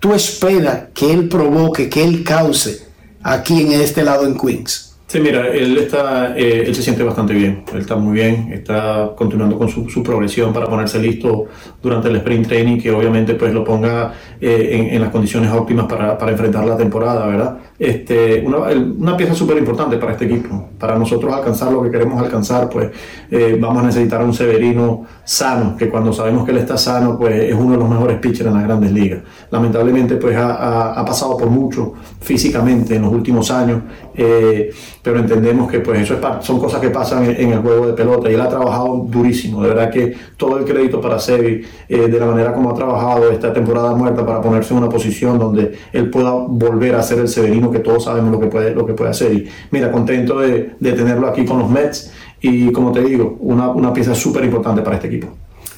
[0.00, 2.86] tú esperas que él provoque, que él cause
[3.22, 4.96] aquí en este lado en Queens?
[5.08, 9.10] Sí, mira, él está, eh, él se siente bastante bien, él está muy bien, está
[9.14, 11.48] continuando con su, progresión para ponerse listo
[11.82, 15.84] durante el sprint training, que obviamente pues lo ponga eh, en, en, las condiciones óptimas
[15.84, 17.58] para, para, enfrentar la temporada, ¿verdad?
[17.78, 22.70] Este, una, pieza súper importante para este equipo, para nosotros alcanzar lo que queremos alcanzar,
[22.70, 22.90] pues
[23.30, 27.18] eh, vamos a necesitar a un Severino sano, que cuando sabemos que él está sano,
[27.18, 29.20] pues es uno de los mejores pitchers en las grandes ligas.
[29.50, 33.82] Lamentablemente pues ha, pasado por mucho físicamente en los últimos años
[34.14, 34.70] eh,
[35.02, 37.92] pero entendemos que pues eso es, son cosas que pasan en, en, el juego de
[37.92, 42.08] pelota y él ha trabajado durísimo, de verdad que todo el crédito para Sevi eh,
[42.08, 45.78] de la manera como ha trabajado esta temporada muerta para ponerse en una posición donde
[45.92, 48.94] él pueda volver a ser el Severino que todos sabemos lo que puede, lo que
[48.94, 52.10] puede hacer y mira, contento de, de tenerlo aquí con los Mets
[52.40, 55.28] y como te digo, una, una pieza súper importante para este equipo.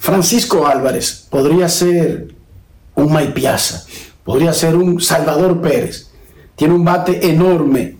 [0.00, 2.34] Francisco Álvarez podría ser
[2.94, 3.84] un Maipiazza,
[4.24, 6.10] podría ser un Salvador Pérez,
[6.56, 7.96] tiene un bate enorme,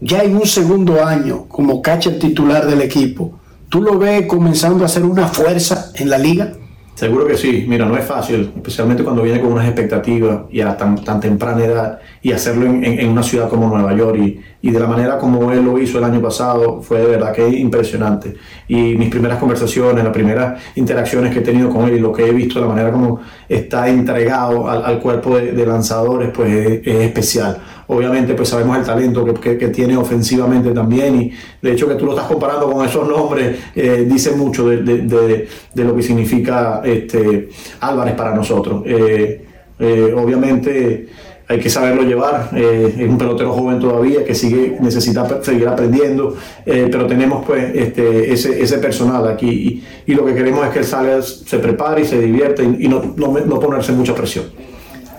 [0.00, 4.86] ya en un segundo año como catcher titular del equipo, ¿tú lo ves comenzando a
[4.86, 6.54] hacer una fuerza en la liga?
[6.94, 10.76] Seguro que sí, mira, no es fácil, especialmente cuando viene con unas expectativas y a
[10.76, 14.16] tan, tan temprana edad y hacerlo en, en, una ciudad como Nueva York.
[14.16, 17.32] Y, y, de la manera como él lo hizo el año pasado fue de verdad
[17.32, 18.36] que impresionante.
[18.68, 22.28] Y mis primeras conversaciones, las primeras interacciones que he tenido con él y lo que
[22.28, 26.86] he visto, la manera como está entregado al, al cuerpo de, de, lanzadores, pues es,
[26.86, 31.88] es especial obviamente pues sabemos el talento que, que, tiene ofensivamente también y de hecho
[31.88, 36.02] que tú lo estás comparando con esos nombres eh, dice mucho de, de, lo que
[36.02, 37.48] significa este
[37.80, 38.82] Álvarez para nosotros.
[38.86, 39.44] Eh,
[39.78, 41.08] eh, obviamente
[41.46, 47.06] hay que saberlo llevar, es un pelotero joven todavía que sigue necesita seguir aprendiendo, pero
[47.06, 51.20] tenemos pues este, ese, ese personal aquí y, lo que queremos es que él salga,
[51.20, 54.46] se prepare y se divierte y, y no, no, no ponerse mucha presión.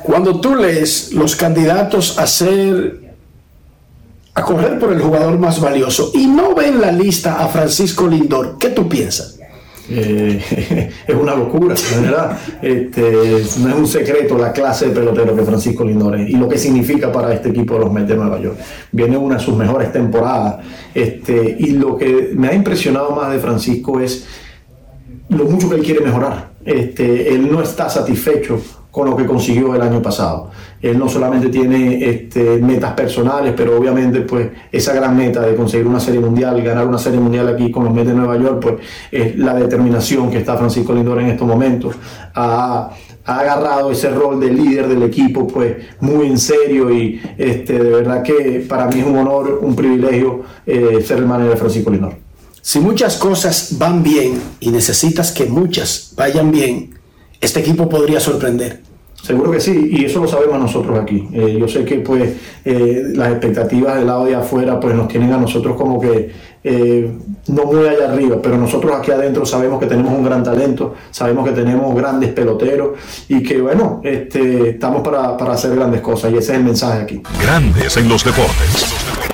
[0.06, 3.06] Cuando tú lees los candidatos a ser
[4.36, 8.58] a correr por el jugador más valioso y no ven la lista a Francisco Lindor,
[8.60, 9.40] ¿qué tú piensas?
[9.90, 12.38] Eh, es una locura, ¿verdad?
[12.62, 13.02] Este,
[13.62, 16.60] no es un secreto la clase de pelotero que Francisco Lindor es y lo que
[16.60, 18.58] significa para este equipo de los Mets de Nueva York.
[18.92, 23.40] Viene una de sus mejores temporadas este, y lo que me ha impresionado más de
[23.40, 24.28] Francisco es
[25.30, 26.52] lo mucho que él quiere mejorar.
[26.64, 28.62] Este, él no está satisfecho
[28.96, 30.52] con lo que consiguió el año pasado.
[30.82, 35.86] Él no solamente tiene este, metas personales, pero obviamente pues esa gran meta de conseguir
[35.86, 38.76] una serie mundial, ganar una serie mundial aquí con los Mets de Nueva York, pues
[39.12, 41.94] es la determinación que está Francisco Lindor en estos momentos.
[42.36, 42.90] Ha,
[43.26, 48.22] agarrado ese rol de líder del equipo pues muy en serio y este, de verdad
[48.22, 52.14] que para mí es un honor, un privilegio eh, ser el manager de Francisco Lindor.
[52.62, 56.96] Si muchas cosas van bien y necesitas que muchas vayan bien,
[57.42, 58.82] este equipo podría sorprender.
[59.26, 61.28] Seguro que sí, y eso lo sabemos nosotros aquí.
[61.34, 62.32] Eh, yo sé que pues
[62.64, 66.30] eh, las expectativas del lado de afuera pues nos tienen a nosotros como que
[66.64, 67.12] eh,
[67.48, 71.44] no muy allá arriba, pero nosotros aquí adentro sabemos que tenemos un gran talento, sabemos
[71.44, 76.38] que tenemos grandes peloteros y que bueno, este, estamos para, para hacer grandes cosas y
[76.38, 77.24] ese es el mensaje aquí.
[77.42, 79.25] Grandes en los deportes.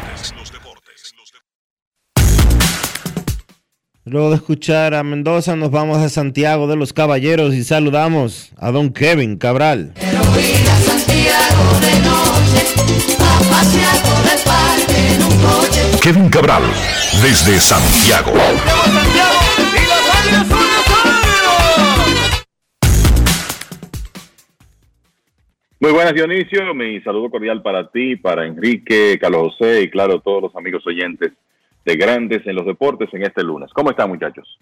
[4.12, 8.70] Luego de escuchar a Mendoza, nos vamos a Santiago de los Caballeros y saludamos a
[8.70, 9.94] don Kevin Cabral.
[16.04, 16.64] Kevin Cabral,
[17.24, 18.34] desde Santiago.
[25.80, 26.74] Muy buenas, Dionisio.
[26.74, 31.32] Mi saludo cordial para ti, para Enrique, Carlos José y, claro, todos los amigos oyentes
[31.86, 33.72] de Grandes en los Deportes en este lunes.
[33.74, 34.58] ¿Cómo están, muchachos?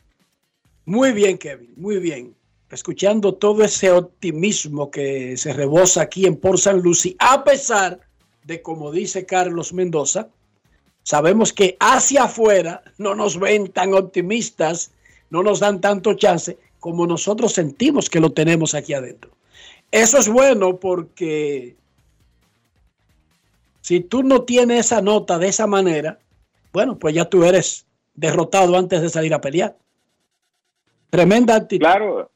[0.86, 2.36] Muy bien, Kevin, muy bien.
[2.72, 8.00] Escuchando todo ese optimismo que se rebosa aquí en Port San Lucie, a pesar
[8.44, 10.30] de, como dice Carlos Mendoza,
[11.04, 14.92] sabemos que hacia afuera no nos ven tan optimistas,
[15.30, 19.32] no nos dan tanto chance como nosotros sentimos que lo tenemos aquí adentro.
[19.92, 21.76] Eso es bueno porque
[23.82, 26.20] si tú no tienes esa nota de esa manera,
[26.72, 29.76] bueno, pues ya tú eres derrotado antes de salir a pelear.
[31.10, 31.86] Tremenda actitud.
[31.86, 32.30] Claro,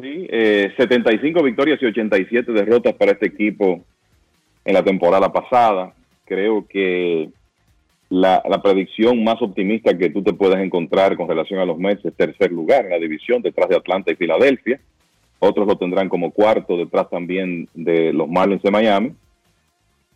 [0.00, 3.84] sí, 75 eh, victorias y 87 derrotas para este equipo
[4.64, 5.92] en la temporada pasada.
[6.24, 7.30] Creo que
[8.08, 12.04] la, la, predicción más optimista que tú te puedes encontrar con relación a los Mets
[12.04, 14.80] es tercer lugar en la división, detrás de Atlanta y Filadelfia.
[15.40, 19.12] Otros lo tendrán como cuarto, detrás también de los Marlins de Miami.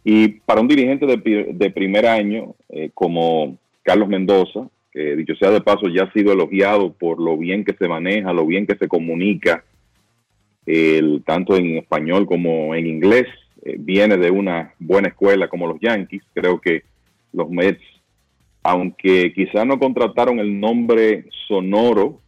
[0.05, 5.62] Y para un dirigente de, primer año eh, como Carlos Mendoza, que dicho sea de
[5.62, 8.86] paso ya ha sido elogiado por lo bien que se maneja, lo bien que se
[8.86, 9.64] comunica,
[10.66, 13.26] el, tanto en español como en inglés,
[13.64, 16.22] eh, viene de una buena escuela como los Yankees.
[16.34, 16.82] Creo que
[17.32, 17.82] los Mets,
[18.62, 22.20] aunque quizá no contrataron el nombre sonoro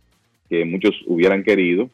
[0.49, 1.91] que muchos hubieran querido,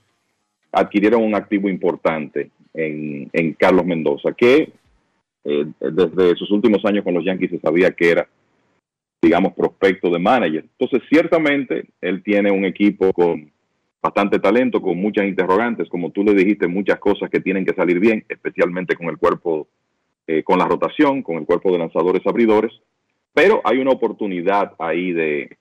[0.71, 4.71] adquirieron un activo importante en, en Carlos Mendoza, que
[5.45, 8.29] eh, desde sus últimos años con los Yankees se sabía que era,
[9.21, 10.65] digamos, prospecto de manager.
[10.79, 13.51] Entonces, ciertamente, él tiene un equipo con
[14.03, 18.01] bastante talento, con muchas interrogantes, como tú le dijiste, muchas cosas que tienen que salir
[18.01, 19.69] bien, especialmente con el cuerpo,
[20.27, 22.73] eh, con la rotación, con el cuerpo de lanzadores abridores,
[23.33, 25.57] pero hay una oportunidad ahí de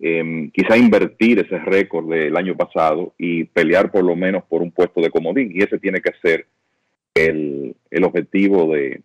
[0.00, 4.70] em, quizá invertir ese récord del año pasado y pelear por lo menos por un
[4.70, 6.46] puesto de comodín, y ese tiene que ser
[7.14, 9.00] el, objetivo de,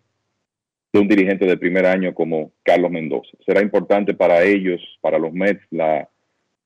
[0.92, 3.30] un dirigente de primer año como Carlos Mendoza.
[3.46, 6.08] Será importante para ellos, para los Mets, la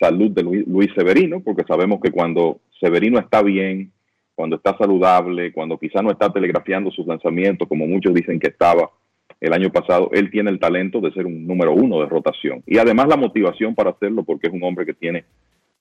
[0.01, 3.93] salud de Luis, Severino, porque sabemos que cuando Severino está bien,
[4.35, 8.91] cuando está saludable, cuando quizá no está telegrafiando sus lanzamientos, como muchos dicen que estaba
[9.41, 12.63] el año pasado, él tiene el talento de ser un número uno de rotación.
[12.67, 15.25] Y además la motivación para hacerlo, porque es un hombre que tiene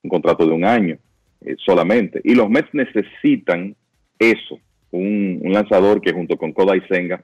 [0.03, 0.97] un contrato de un año
[1.41, 2.19] eh, solamente.
[2.23, 3.75] Y los Mets necesitan
[4.19, 4.59] eso,
[4.93, 7.23] un, lanzador que junto con Kodai Senga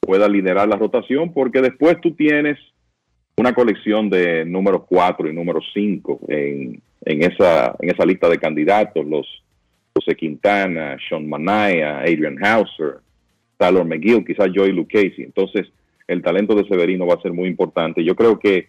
[0.00, 2.58] pueda liderar la rotación, porque después tú tienes
[3.36, 8.38] una colección de números 4 y número 5 en, en, esa, en esa lista de
[8.38, 9.26] candidatos, los
[9.94, 12.98] José Quintana, Sean Manaya, Adrian Hauser,
[13.56, 15.22] Tyler McGill, quizás Joey Lucchesi.
[15.22, 15.66] Entonces,
[16.06, 18.04] el talento de Severino va a ser muy importante.
[18.04, 18.68] Yo creo que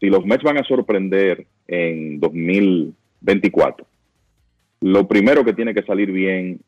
[0.00, 3.86] si los Mets van a sorprender en 2024,
[4.80, 6.60] lo primero que tiene que salir bien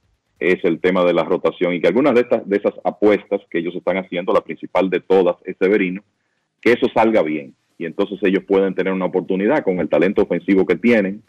[0.52, 3.58] es el tema de la rotación y que algunas de, estas, de esas apuestas que
[3.58, 6.02] ellos están haciendo, la principal de todas es Severino,
[6.60, 10.66] que eso salga bien y entonces ellos pueden tener una oportunidad con el talento ofensivo
[10.66, 11.22] que tienen,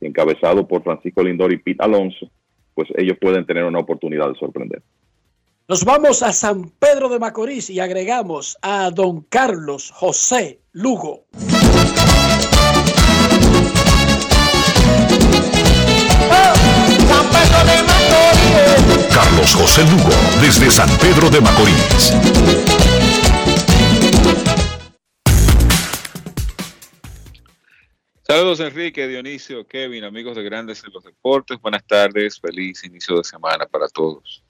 [0.00, 2.30] encabezado por Francisco Lindor y Pete Alonso,
[2.74, 4.82] pues ellos pueden tener una oportunidad de sorprender.
[5.66, 11.24] Nos vamos a San Pedro de Macorís y agregamos a don Carlos José Lugo.
[19.12, 20.10] Carlos José Lugo,
[20.40, 22.12] desde San Pedro de Macorís.
[28.26, 31.60] Saludos Enrique, Dionisio, Kevin, amigos de Grandes en los Deportes.
[31.60, 34.42] Buenas tardes, feliz inicio de semana para todos.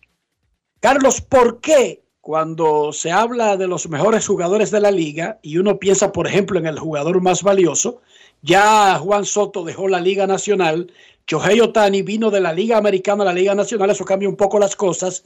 [0.80, 5.78] Carlos, ¿por qué cuando se habla de los mejores jugadores de la liga y uno
[5.78, 8.00] piensa, por ejemplo, en el jugador más valioso,
[8.40, 10.90] ya Juan Soto dejó la Liga Nacional,
[11.26, 14.58] Shohei Otani vino de la Liga Americana a la Liga Nacional, eso cambia un poco
[14.58, 15.24] las cosas.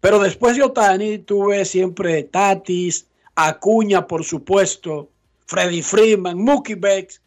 [0.00, 5.10] Pero después de Otani tuve siempre Tatis, Acuña, por supuesto,
[5.46, 7.20] Freddy Freeman, Mookie Becks.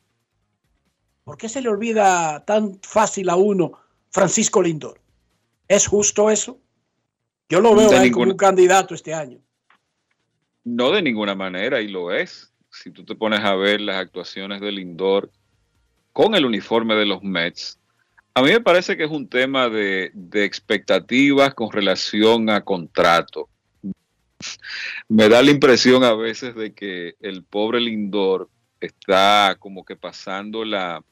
[1.24, 3.74] ¿Por qué se le olvida tan fácil a uno
[4.10, 5.00] Francisco Lindor?
[5.68, 6.60] ¿Es justo eso?
[7.50, 9.38] Yo lo veo como un candidato este año.
[10.64, 12.52] No de ninguna manera, y lo es.
[12.70, 15.30] si tú te pones a ver las actuaciones de Lindor
[16.14, 17.81] con el uniforme de los Mets,
[18.34, 23.50] a mí me parece que es un tema de, expectativas con relación a contrato.
[25.08, 28.50] Me da la impresión a veces de que el pobre Lindor
[28.80, 31.04] está como que pasando la,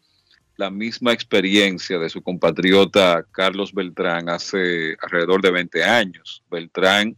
[0.56, 6.44] la misma experiencia de su compatriota Carlos Beltrán hace alrededor de 20 años.
[6.50, 7.16] Beltrán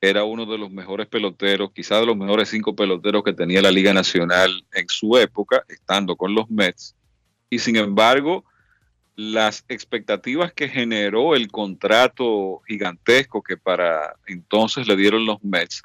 [0.00, 3.70] era uno de los mejores peloteros, quizás de los mejores cinco peloteros que tenía la
[3.70, 6.94] Liga Nacional en su época, estando con los Mets.
[7.50, 8.44] Y sin embargo,
[9.18, 15.82] las expectativas que generó el contrato gigantesco que para entonces le dieron los Mets,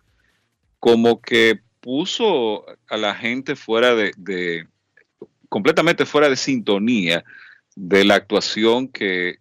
[0.80, 4.68] como que puso a la gente fuera de,
[5.50, 7.26] completamente fuera de sintonía
[7.76, 9.40] de la actuación que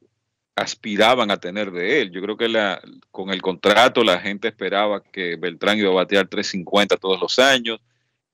[0.56, 2.12] aspiraban a tener de él.
[2.12, 6.28] Yo creo que la, con el contrato la gente esperaba que Beltrán iba a batear
[6.28, 7.78] 350 todos los años,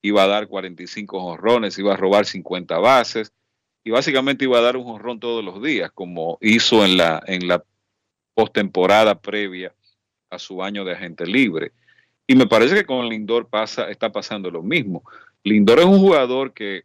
[0.03, 3.33] iba a dar 45 jonrones, iba a robar 50 bases
[3.89, 7.49] y básicamente iba a dar un jonrón todos los días, como hizo en la, en
[7.49, 7.65] la
[8.35, 9.75] postemporada previa
[10.29, 11.73] a su año de agente libre.
[12.27, 15.05] Y me parece que con Lindor pasa, está pasando lo mismo.
[15.43, 16.85] Lindor es un jugador que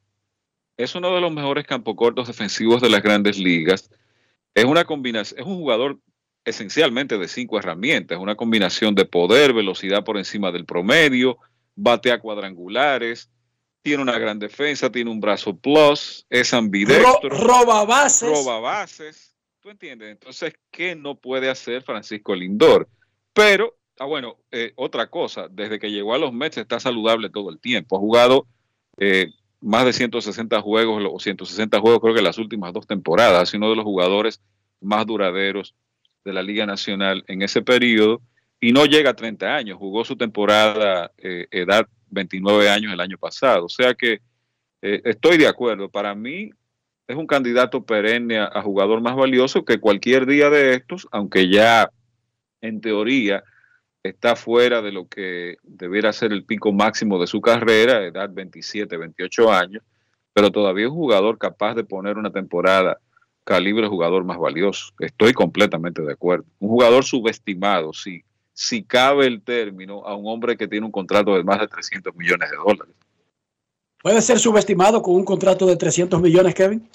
[0.77, 3.91] es uno de los mejores campocortos defensivos de las grandes ligas.
[4.55, 5.99] Es una combinación, es un jugador
[6.45, 11.37] esencialmente de cinco herramientas, una combinación de poder, velocidad por encima del promedio,
[11.75, 13.29] batea cuadrangulares,
[13.83, 17.29] tiene una gran defensa, tiene un brazo plus, es ambidextro.
[17.29, 18.29] roba bases.
[18.29, 19.35] Roba bases.
[19.59, 20.09] ¿Tú entiendes?
[20.09, 22.87] Entonces, ¿qué no puede hacer Francisco Lindor?
[23.33, 27.49] Pero, ah, bueno, eh, otra cosa, desde que llegó a los Mets está saludable todo
[27.49, 27.97] el tiempo.
[27.97, 28.47] Ha jugado
[28.97, 33.49] eh, más de 160 juegos o 160 juegos, creo que las últimas dos temporadas.
[33.49, 34.41] Sido uno de los jugadores
[34.79, 35.75] más duraderos
[36.23, 38.21] de la Liga Nacional en ese periodo
[38.61, 39.77] y no llega a 30 años.
[39.77, 43.65] Jugó su temporada eh, edad 29 años el año pasado.
[43.65, 44.21] O sea que
[44.81, 45.89] eh, estoy de acuerdo.
[45.89, 46.51] Para mí
[47.07, 51.89] es un candidato perenne a, jugador más valioso que cualquier día de estos, aunque ya
[52.61, 53.43] en teoría
[54.03, 58.97] está fuera de lo que debiera ser el pico máximo de su carrera, edad 27,
[58.97, 59.83] 28 años,
[60.33, 62.99] pero todavía es un jugador capaz de poner una temporada
[63.43, 64.93] calibre jugador más valioso.
[64.99, 66.45] Estoy completamente de acuerdo.
[66.59, 68.23] Un jugador subestimado, sí,
[68.53, 72.15] si cabe el término, a un hombre que tiene un contrato de más de 300
[72.15, 72.95] millones de dólares.
[74.01, 76.87] ¿Puede ser subestimado con un contrato de 300 millones, Kevin?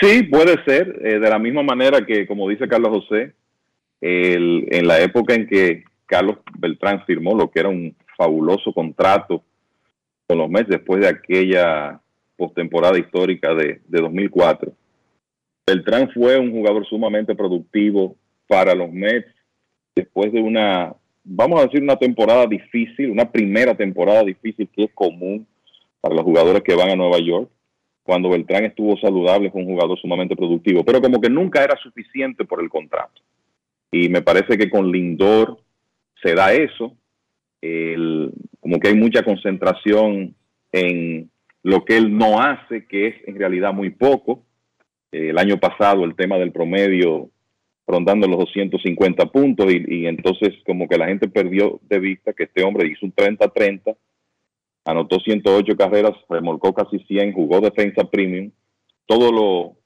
[0.00, 1.00] Sí, puede ser.
[1.04, 3.34] Eh, de la misma manera que, como dice Carlos José,
[4.00, 9.42] en la época en que Carlos Beltrán firmó lo que era un fabuloso contrato
[10.26, 12.00] con los Mets después de aquella
[12.36, 14.72] postemporada histórica de, de 2004.
[15.66, 18.14] Beltrán fue un jugador sumamente productivo
[18.46, 19.33] para los Mets
[19.94, 24.90] después de una, vamos a decir, una temporada difícil, una primera temporada difícil que es
[24.92, 25.46] común
[26.00, 27.48] para los jugadores que van a Nueva York.
[28.02, 32.44] Cuando Beltrán estuvo saludable fue un jugador sumamente productivo, pero como que nunca era suficiente
[32.44, 33.22] por el contrato.
[33.90, 35.58] Y me parece que con Lindor
[36.22, 36.94] se da eso,
[38.60, 40.34] como que hay mucha concentración
[40.72, 41.30] en
[41.62, 44.42] lo que él no hace, que es en realidad muy poco.
[45.10, 47.30] El año pasado el tema del promedio
[47.86, 52.62] rondando los 250 puntos y, entonces como que la gente perdió de vista que este
[52.62, 53.96] hombre hizo un 30-30,
[54.84, 58.50] anotó 108 carreras, remolcó casi 100, jugó defensa premium,
[59.06, 59.76] todo lo,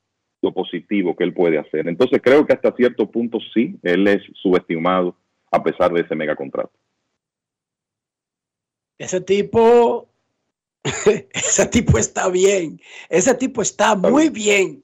[0.42, 1.88] lo positivo que él puede hacer.
[1.88, 5.16] Entonces creo que hasta cierto punto sí, él es subestimado
[5.50, 6.72] a pesar de ese mega contrato.
[8.98, 10.08] Ese tipo,
[10.84, 14.82] ese tipo está bien, ese tipo está muy bien.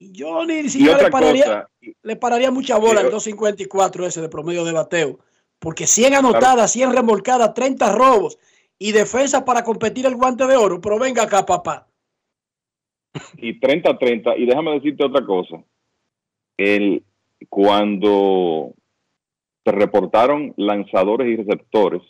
[0.00, 1.68] Yo ni siquiera le pararía,
[2.02, 5.18] le pararía mucha bola al 254 ese de promedio de bateo.
[5.58, 8.38] Porque 100 anotadas, 100 remolcadas, 30 robos
[8.78, 10.80] y defensa para competir el guante de oro.
[10.80, 11.88] Pero venga acá, papá.
[13.36, 14.38] Y 30-30.
[14.38, 15.62] Y déjame decirte otra cosa.
[16.56, 17.02] El,
[17.48, 18.74] cuando
[19.64, 22.02] se reportaron lanzadores y receptores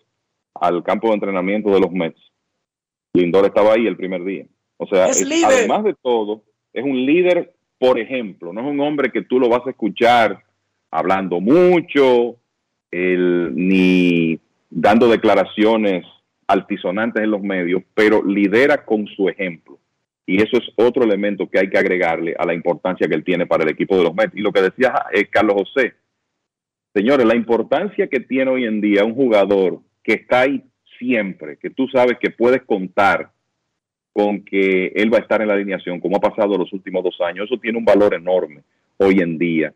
[0.55, 2.21] al campo de entrenamiento de los Mets,
[3.15, 4.47] Lindor estaba ahí el primer día.
[4.77, 9.23] O sea, además de todo, es un líder por ejemplo, no es un hombre que
[9.23, 10.43] tú lo vas a escuchar
[10.91, 12.37] hablando mucho,
[12.91, 14.41] ni
[14.71, 16.05] dando declaraciones
[16.47, 19.79] altisonantes en los medios, pero lidera con su ejemplo.
[20.27, 23.47] Y eso es otro elemento que hay que agregarle a la importancia que él tiene
[23.47, 24.35] para el equipo de los Mets.
[24.35, 25.95] Y lo que decía eh, Carlos José,
[26.95, 30.63] señores, la importancia que tiene hoy en día un jugador que está ahí
[30.99, 33.31] siempre, que tú sabes que puedes contar
[34.19, 37.21] con que él va a estar en la alineación, como ha pasado los últimos dos
[37.21, 37.45] años.
[37.45, 38.65] Eso tiene un valor enorme
[38.97, 39.73] hoy en día,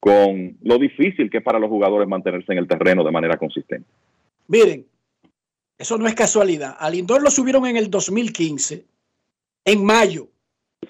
[0.00, 3.88] con lo difícil que es para los jugadores mantenerse en el terreno de manera consistente.
[4.48, 4.84] Miren,
[5.78, 6.74] Eso no es casualidad.
[6.76, 8.84] A Lindor lo subieron en el 2015,
[9.64, 10.26] en mayo,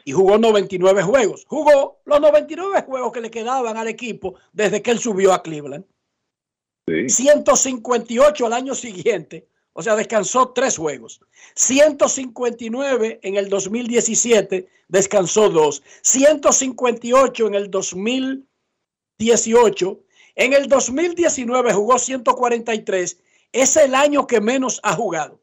[0.02, 1.44] y jugó 99 juegos.
[1.47, 5.85] Jugó los 99 juegos que le quedaban al equipo desde que él subió a Cleveland.
[6.86, 11.20] 158 al año siguiente, o sea, descansó tres juegos.
[11.55, 15.82] 159 en el 2017, descansó dos.
[16.02, 20.01] 158 en el 2018.
[20.36, 23.18] En el 2019 jugó 143.
[23.52, 25.40] Es el año que menos ha jugado.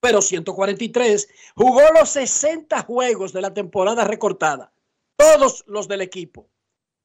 [0.00, 4.70] Pero 143 jugó los 60 juegos de la temporada recortada.
[5.16, 6.46] Todos los del equipo.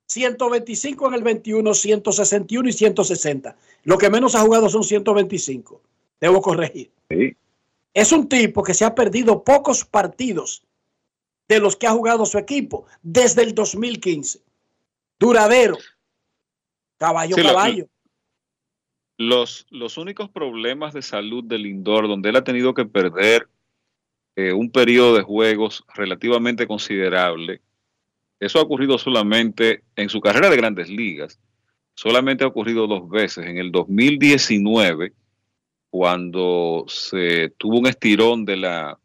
[0.08, 3.56] 125 en el 21, 161 y 160.
[3.86, 5.82] Lo que menos ha jugado son 125.
[6.24, 6.90] Debo corregir.
[7.94, 10.64] Es un tipo que se ha perdido pocos partidos
[11.50, 14.40] de los que ha jugado su equipo desde el 2015.
[15.20, 15.78] Duradero.
[16.98, 17.90] Caballo, caballo.
[19.18, 23.50] Los, los únicos problemas de salud del Lindor, donde él ha tenido que perder
[24.38, 27.60] eh, un periodo de juegos relativamente considerable,
[28.40, 31.38] eso ha ocurrido solamente en su carrera de grandes ligas.
[31.96, 33.46] Solamente ha ocurrido dos veces.
[33.46, 35.12] En el 2019,
[35.94, 38.98] cuando se tuvo un estirón de la,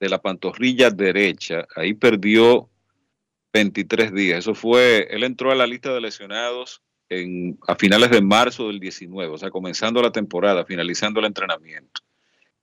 [0.00, 2.70] de la pantorrilla derecha, ahí perdió
[3.52, 4.38] 23 días.
[4.38, 6.80] Eso fue, él entró a la lista de lesionados
[7.10, 12.00] en, a finales de marzo del 19, o sea, comenzando la temporada, finalizando el entrenamiento.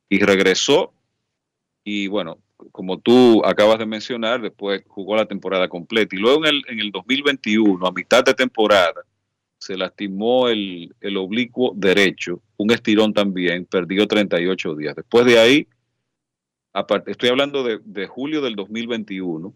[0.10, 0.92] Y regresó
[1.84, 2.40] y bueno,
[2.72, 6.16] como tú acabas de mencionar, después jugó la temporada completa.
[6.16, 9.04] Y luego en el, en el 2021, a mitad de temporada,
[9.60, 14.96] se lastimó el, oblicuo derecho, un estirón también, perdió 38 días.
[14.96, 15.68] Después de ahí,
[16.74, 19.54] aparte, estoy hablando de, julio del 2021,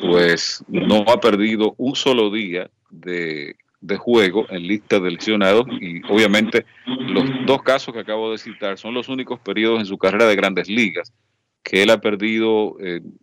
[0.00, 6.02] pues no ha perdido un solo día de, de juego en lista de lesionados y
[6.10, 10.26] obviamente los dos casos que acabo de citar son los únicos periodos en su carrera
[10.26, 11.12] de grandes ligas
[11.62, 13.18] que él ha perdido eh, un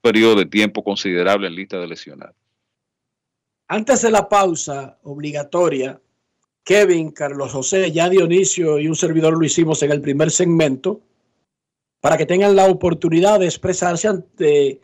[0.00, 2.36] periodo de tiempo considerable en lista de lesionados.
[3.68, 6.00] Antes de la pausa obligatoria,
[6.64, 11.00] Kevin, Carlos José, ya Dionisio y un servidor lo hicimos en el primer segmento
[12.00, 14.80] para que tengan la oportunidad de expresarse ante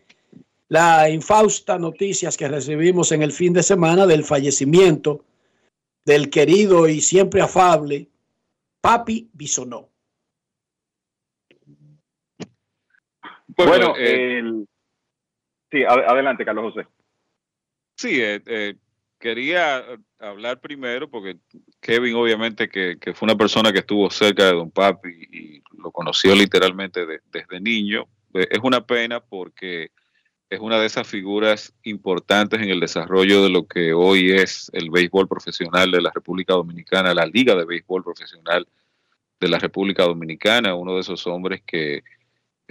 [0.68, 5.24] la infausta noticias que recibimos en el fin de semana del fallecimiento
[6.04, 8.08] del querido y siempre afable
[8.80, 9.88] Papi Bisonó.
[13.48, 14.66] Bueno, el...
[15.70, 16.88] sí, adelante, Carlos José.
[18.02, 18.74] Sí, eh, eh,
[19.20, 19.84] quería
[20.18, 21.36] hablar primero porque
[21.80, 26.34] Kevin obviamente que, fue una persona que estuvo cerca de Don Papi y lo conoció
[26.34, 28.08] literalmente de, desde niño.
[28.34, 29.92] Eh, es una pena porque
[30.50, 34.90] es una de esas figuras importantes en el desarrollo de lo que hoy es el
[34.90, 38.66] béisbol profesional de la República Dominicana, la Liga de Béisbol Profesional
[39.38, 42.02] de la República Dominicana, uno de esos hombres que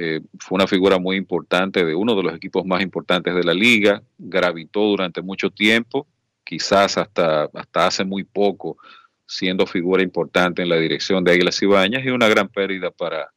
[0.03, 3.53] eh, fue una figura muy importante de uno de los equipos más importantes de la
[3.53, 6.07] liga, gravitó durante mucho tiempo,
[6.43, 8.77] quizás hasta, hasta hace muy poco,
[9.25, 13.31] siendo figura importante en la dirección de Águilas Ibañas y una gran pérdida para,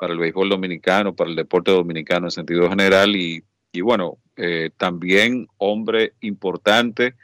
[0.00, 3.42] para el béisbol dominicano, para el deporte dominicano en sentido general y
[3.74, 7.16] y bueno, eh, también hombre importante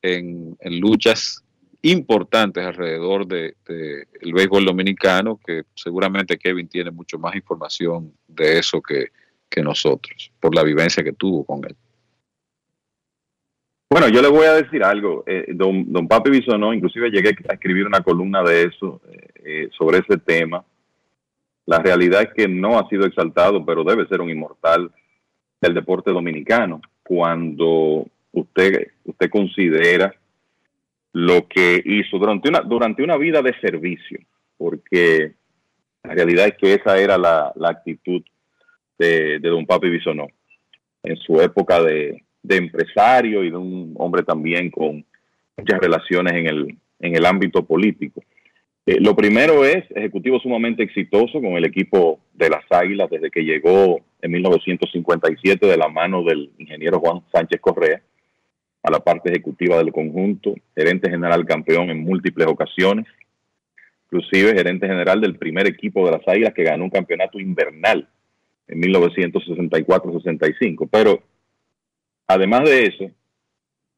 [0.00, 1.44] en, en, luchas
[1.82, 8.58] importantes alrededor del de, el béisbol dominicano, que seguramente Kevin tiene mucho más información de
[8.58, 9.08] eso que,
[9.48, 11.74] que nosotros, por la vivencia que tuvo con él.
[13.92, 15.24] Bueno, yo le voy a decir algo.
[15.26, 19.00] Eh, don, don Papi Bisonó, inclusive llegué a escribir una columna de eso,
[19.34, 20.64] eh, sobre ese tema.
[21.66, 24.92] La realidad es que no ha sido exaltado, pero debe ser un inmortal
[25.60, 26.80] del deporte dominicano.
[27.02, 30.14] Cuando usted, usted considera
[31.12, 34.20] lo que hizo durante una, durante una vida de servicio,
[34.56, 35.34] porque
[36.04, 38.22] la realidad es que esa era la, la actitud
[38.98, 40.28] de, de, don Papi Bisonó
[41.02, 45.04] en su época de, de, empresario y de un hombre también con
[45.56, 48.22] muchas relaciones en el, en el ámbito político.
[48.86, 53.44] Eh, lo primero es ejecutivo sumamente exitoso con el equipo de las Águilas desde que
[53.44, 58.00] llegó en 1957 de la mano del ingeniero Juan Sánchez Correa
[58.82, 63.06] a la parte ejecutiva del conjunto, gerente general campeón en múltiples ocasiones,
[64.06, 68.08] inclusive gerente general del primer equipo de las Águilas que ganó un campeonato invernal
[68.66, 70.88] en 1964-65.
[70.90, 71.22] Pero
[72.26, 73.10] además de eso,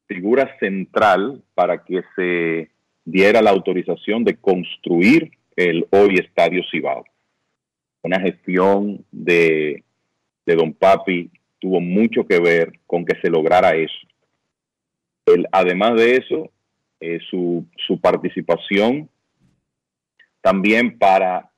[0.07, 2.69] figura central para que se
[3.05, 7.05] diera la autorización de construir el hoy Estadio Cibao.
[8.01, 9.83] Una gestión de,
[10.45, 13.93] de Don Papi tuvo mucho que ver con que se lograra eso.
[15.51, 16.51] Además de eso,
[16.99, 17.65] eh, su,
[18.01, 19.09] participación
[20.41, 21.51] también para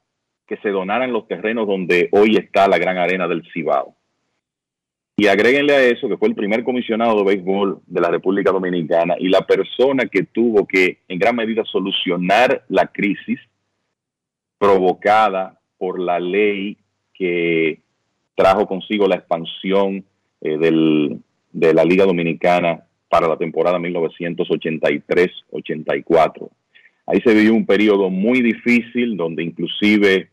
[0.48, 3.96] que se donaran los terrenos donde hoy está la gran arena del Cibao.
[5.18, 9.16] Y agréguenle a eso que fue el primer comisionado de béisbol de la República Dominicana
[9.18, 13.40] y la persona que tuvo que en gran medida solucionar la crisis
[14.58, 16.78] provocada por la ley
[17.14, 17.82] que
[18.36, 20.04] trajo consigo la expansión
[20.42, 20.58] eh,
[21.52, 26.50] de la Liga Dominicana para la temporada 1983-84.
[27.08, 30.30] Ahí se vivió un periodo muy difícil donde inclusive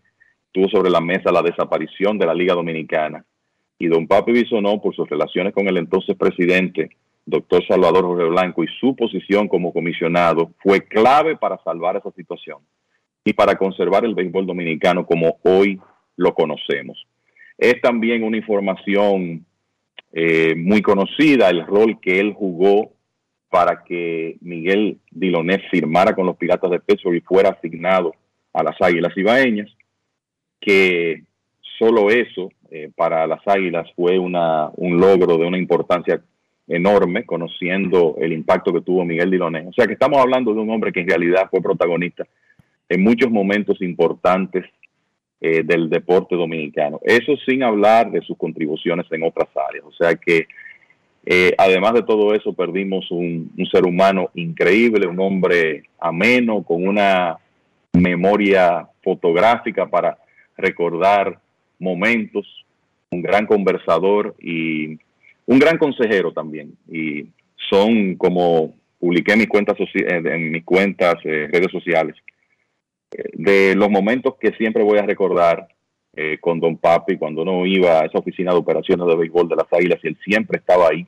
[0.52, 3.24] tuvo sobre la mesa la desaparición de la Liga Dominicana.
[3.78, 6.90] Y don Papi Bisonó, por sus relaciones con el entonces presidente,
[7.26, 12.58] doctor Salvador Jorge Blanco, y su posición como comisionado, fue clave para salvar esa situación
[13.24, 15.80] y para conservar el béisbol dominicano como hoy
[16.16, 17.06] lo conocemos.
[17.58, 19.44] Es también una información
[20.12, 22.93] eh, muy conocida el rol que él jugó
[23.48, 28.14] para que Miguel Dilonet firmara con los Piratas de Pittsburgh y fuera asignado
[28.52, 29.70] a las Águilas Ibaeñas,
[30.60, 31.24] que
[31.78, 36.22] solo eso eh, para las Águilas fue una, un logro de una importancia
[36.68, 39.66] enorme, conociendo el impacto que tuvo Miguel Dilonet.
[39.68, 42.26] O sea que estamos hablando de un hombre que en realidad fue protagonista
[42.89, 44.64] en muchos momentos importantes
[45.44, 47.01] eh, del deporte dominicano.
[47.02, 49.85] Eso sin hablar de sus contribuciones en otras áreas.
[49.85, 50.47] O sea que
[51.27, 57.39] eh, además de todo eso perdimos un, ser humano increíble, un hombre ameno, con una
[57.93, 60.16] memoria fotográfica para
[60.56, 61.40] recordar
[61.81, 62.47] momentos,
[63.10, 64.97] un gran conversador y
[65.47, 66.73] un gran consejero también.
[66.89, 67.27] Y
[67.69, 72.14] son como publiqué en mis cuentas, en mis cuentas eh, redes sociales,
[73.34, 75.68] de los momentos que siempre voy a recordar
[76.14, 79.56] eh, con Don Papi cuando uno iba a esa oficina de operaciones de béisbol de
[79.56, 81.06] las Águilas y él siempre estaba ahí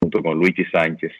[0.00, 1.12] junto con Luigi Sánchez,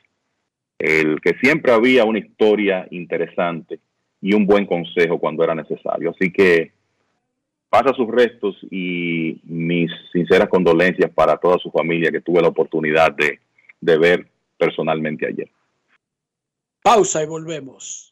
[0.78, 3.78] el que siempre había una historia interesante
[4.20, 6.10] y un buen consejo cuando era necesario.
[6.10, 6.72] Así que
[7.70, 13.12] pasa sus restos y mis sinceras condolencias para toda su familia que tuve la oportunidad
[13.12, 13.38] de,
[13.80, 14.26] de ver
[14.58, 15.48] personalmente ayer.
[16.82, 18.11] Pausa y volvemos.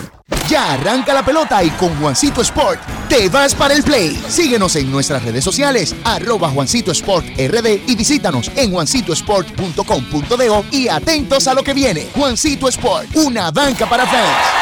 [0.47, 4.21] Ya arranca la pelota y con Juancito Sport te vas para el play.
[4.27, 11.47] Síguenos en nuestras redes sociales, arroba Juancito Sport RD y visítanos en juancitosport.com.de y atentos
[11.47, 12.07] a lo que viene.
[12.15, 14.61] Juancito Sport, una banca para fans.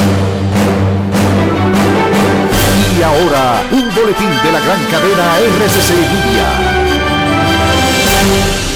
[3.01, 6.45] Y ahora, un boletín de la gran cadena RCC Media.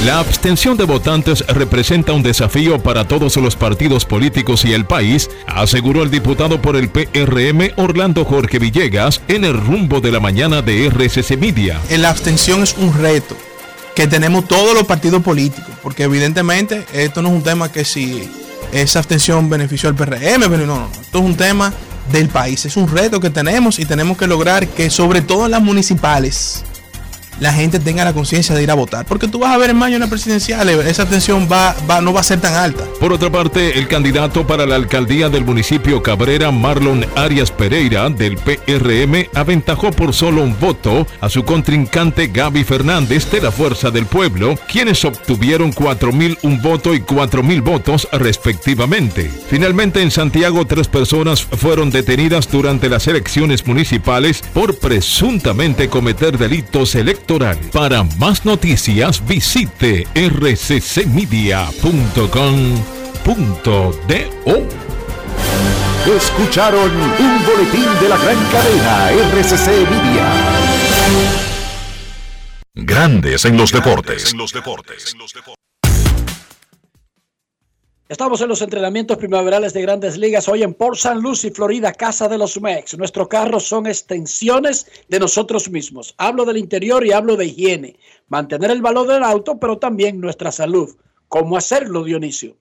[0.04, 5.30] La abstención de votantes representa un desafío para todos los partidos políticos y el país,
[5.46, 10.64] aseguró el diputado por el PRM Orlando Jorge Villegas en el rumbo de la mañana
[10.64, 11.80] de RCC Media.
[11.92, 13.38] La abstención es un reto
[13.94, 18.28] que tenemos todos los partidos políticos, porque evidentemente esto no es un tema que si
[18.72, 21.72] esa abstención benefició al PRM, pero no, no, esto es un tema
[22.12, 25.52] del país, es un reto que tenemos y tenemos que lograr que sobre todo en
[25.52, 26.64] las municipales
[27.40, 29.06] la gente tenga la conciencia de ir a votar.
[29.06, 32.14] Porque tú vas a ver en mayo en la presidencial, esa atención va, va, no
[32.14, 32.84] va a ser tan alta.
[33.00, 38.38] Por otra parte, el candidato para la alcaldía del municipio Cabrera, Marlon Arias Pereira, del
[38.38, 44.06] PRM, aventajó por solo un voto a su contrincante Gaby Fernández de la Fuerza del
[44.06, 49.32] Pueblo, quienes obtuvieron 4.000 un voto y 4.000 votos respectivamente.
[49.50, 56.96] Finalmente, en Santiago, tres personas fueron detenidas durante las elecciones municipales por presuntamente cometer delitos
[56.96, 57.25] electorales
[57.72, 61.76] para más noticias visite rccmedia.com.do.
[66.16, 70.28] Escucharon un boletín de la gran cadena RCC Media.
[72.76, 74.36] Grandes en los deportes.
[78.08, 81.20] Estamos en los entrenamientos primaverales de grandes ligas hoy en Port St.
[81.20, 82.96] Lucie, Florida, casa de los Mex.
[83.00, 86.14] Nuestros carros son extensiones de nosotros mismos.
[86.20, 87.96] Hablo del interior y hablo de higiene.
[88.28, 90.96] Mantener el valor del auto, pero también nuestra salud.
[91.30, 92.56] ¿Cómo hacerlo, Dionisio?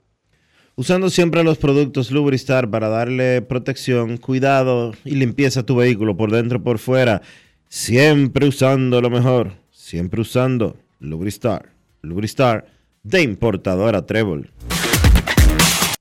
[0.76, 6.30] Usando siempre los productos Lubristar para darle protección, cuidado y limpieza a tu vehículo por
[6.30, 7.20] dentro y por fuera.
[7.68, 9.52] Siempre usando lo mejor.
[9.70, 11.68] Siempre usando Lubristar.
[12.00, 12.64] Lubristar
[13.02, 14.50] de importadora Trébol.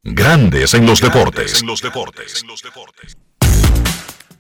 [0.05, 1.63] Grandes en los deportes.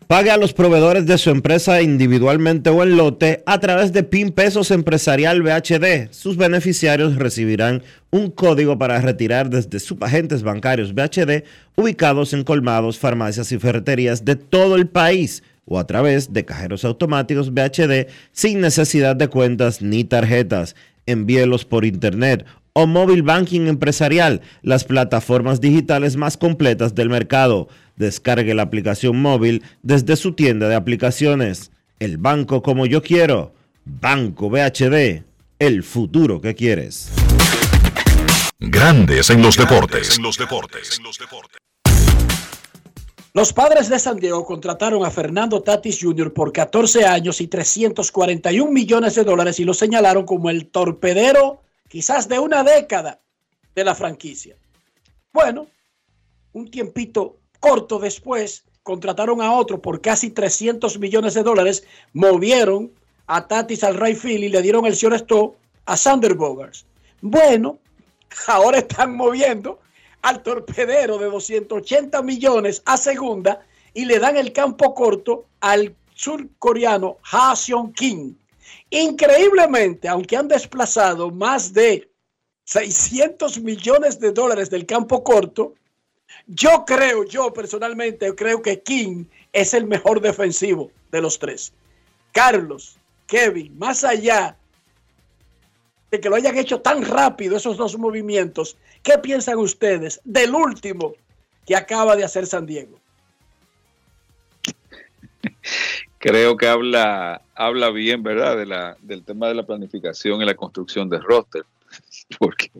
[0.07, 4.33] Pague a los proveedores de su empresa individualmente o en lote a través de PIN
[4.33, 6.11] Pesos Empresarial BHD.
[6.11, 7.81] Sus beneficiarios recibirán
[8.11, 11.45] un código para retirar desde sus agentes bancarios BHD
[11.77, 16.83] ubicados en colmados, farmacias y ferreterías de todo el país o a través de cajeros
[16.83, 20.75] automáticos BHD sin necesidad de cuentas ni tarjetas.
[21.05, 27.69] Envíelos por internet o móvil banking empresarial, las plataformas digitales más completas del mercado.
[27.95, 31.71] Descargue la aplicación móvil desde su tienda de aplicaciones.
[31.99, 33.53] El banco como yo quiero.
[33.85, 35.23] Banco BHD.
[35.59, 37.11] El futuro que quieres.
[38.59, 40.19] Grandes en los deportes.
[43.35, 46.33] Los padres de San Diego contrataron a Fernando Tatis Jr.
[46.33, 51.63] por 14 años y 341 millones de dólares y lo señalaron como el torpedero
[51.93, 53.21] quizás de una década
[53.75, 54.57] de la franquicia.
[55.31, 55.67] Bueno,
[56.53, 61.83] un tiempito corto después contrataron a otro por casi 300 millones de dólares,
[62.13, 62.91] movieron
[63.27, 65.55] a Tatis al right field y le dieron el shortstop
[65.85, 66.87] a Sander Bogars.
[67.21, 67.77] Bueno,
[68.47, 69.79] ahora están moviendo
[70.23, 77.17] al torpedero de 280 millones a segunda y le dan el campo corto al surcoreano
[77.31, 77.93] Ha Seong.
[78.89, 82.09] Increíblemente, aunque han desplazado más de
[82.65, 85.73] 600 millones de dólares del campo corto,
[86.47, 91.73] yo creo, yo personalmente creo que King es el mejor defensivo de los tres.
[92.31, 92.97] Carlos,
[93.27, 94.57] Kevin, más allá
[96.11, 101.13] de que lo hayan hecho tan rápido esos dos movimientos, ¿qué piensan ustedes del último
[101.65, 102.99] que acaba de hacer San Diego?
[106.23, 110.55] Creo que habla, habla bien, ¿verdad?, de la, del tema de la planificación y la
[110.55, 111.65] construcción de roster.
[112.39, 112.71] Porque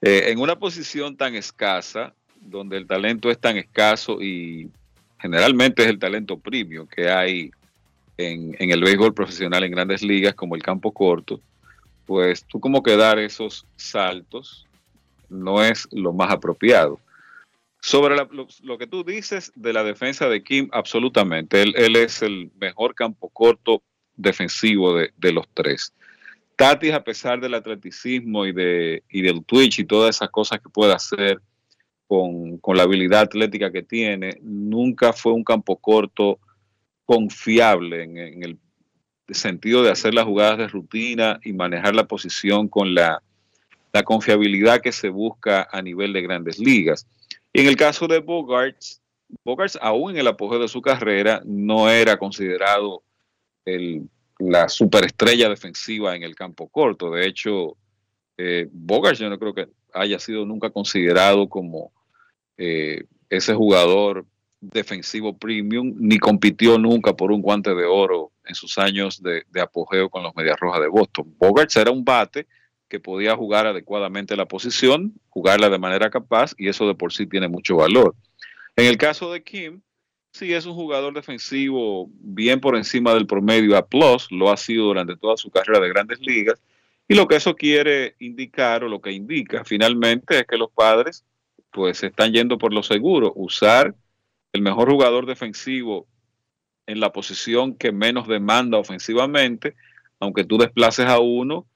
[0.00, 4.70] eh, en una posición tan escasa, donde el talento es tan escaso y
[5.18, 7.50] generalmente es el talento premium que hay
[8.16, 11.40] en, en el béisbol profesional en grandes ligas como el campo corto,
[12.06, 14.68] pues tú como que dar esos saltos
[15.28, 17.00] no es lo más apropiado.
[17.86, 18.28] Sobre la-
[18.64, 21.62] lo, que tú dices de la defensa de Kim, absolutamente.
[21.62, 23.80] Él, es el mejor campo corto
[24.16, 25.94] defensivo de, los tres.
[26.56, 30.68] Tatis, a pesar del atleticismo y, de, y del twitch y todas esas cosas que
[30.68, 31.40] puede hacer
[32.08, 36.40] con, la habilidad atlética que tiene, nunca fue un campo corto
[37.04, 38.58] confiable en, el
[39.28, 43.22] sentido de hacer las jugadas de rutina y manejar la posición con la
[44.04, 47.06] confiabilidad que se busca a nivel de grandes ligas.
[47.60, 49.00] En el caso de Bogarts,
[49.44, 53.02] Bogarts aún en el apogeo de su carrera no era considerado
[53.64, 54.08] el-
[54.38, 57.10] la superestrella defensiva en el campo corto.
[57.10, 57.76] De hecho,
[58.36, 61.92] eh, Bogarts yo no creo que haya sido nunca considerado como
[62.58, 64.24] eh, ese jugador
[64.60, 69.60] defensivo premium, ni compitió nunca por un guante de oro en sus años de, de
[69.60, 71.34] apogeo con los Medias Rojas de Boston.
[71.38, 72.46] Bogarts era un bate
[72.88, 77.26] que podía jugar adecuadamente la posición, jugarla de manera capaz, y eso de por sí
[77.26, 78.14] tiene mucho valor.
[78.76, 79.80] En el caso de Kim,
[80.32, 83.86] sí es un jugador defensivo bien por encima del promedio A+,
[84.30, 86.60] lo ha sido durante toda su carrera de grandes ligas,
[87.08, 91.24] y lo que eso quiere indicar, o lo que indica finalmente, es que los padres
[91.70, 93.94] pues están yendo por lo seguro, usar
[94.52, 96.06] el mejor jugador defensivo
[96.86, 99.74] en la posición que menos demanda ofensivamente,
[100.18, 101.66] aunque tú desplaces a uno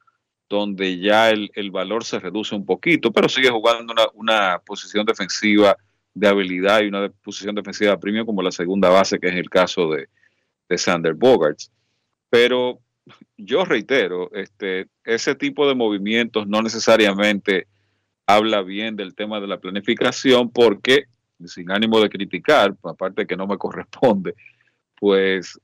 [0.51, 5.07] donde ya el, el valor se reduce un poquito, pero sigue jugando una, una posición
[5.07, 5.77] defensiva
[6.13, 9.49] de habilidad y una de- posición defensiva premium como la segunda base, que es el
[9.49, 10.09] caso de,
[10.69, 11.71] de Sander Bogarts.
[12.29, 12.81] Pero
[13.37, 17.69] yo reitero, este, ese tipo de movimientos no necesariamente
[18.27, 21.05] habla bien del tema de la planificación porque,
[21.45, 24.35] sin ánimo de criticar, aparte que no me corresponde,
[24.99, 25.61] pues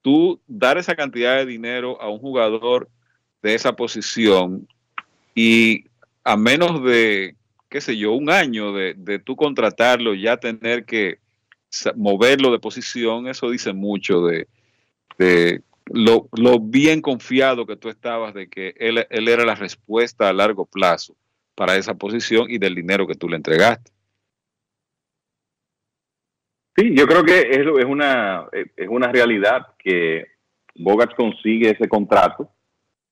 [0.00, 2.88] tú dar esa cantidad de dinero a un jugador
[3.42, 4.66] de esa posición
[5.34, 5.84] y
[6.24, 7.36] a menos de,
[7.68, 11.18] qué sé yo, un año de, de tú contratarlo, ya tener que
[11.96, 14.48] moverlo de posición, eso dice mucho de,
[15.18, 20.28] de lo, lo bien confiado que tú estabas de que él, él era la respuesta
[20.28, 21.16] a largo plazo
[21.54, 23.90] para esa posición y del dinero que tú le entregaste.
[26.76, 30.26] Sí, yo creo que es, es, una, es una realidad que
[30.76, 32.52] Bogart consigue ese contrato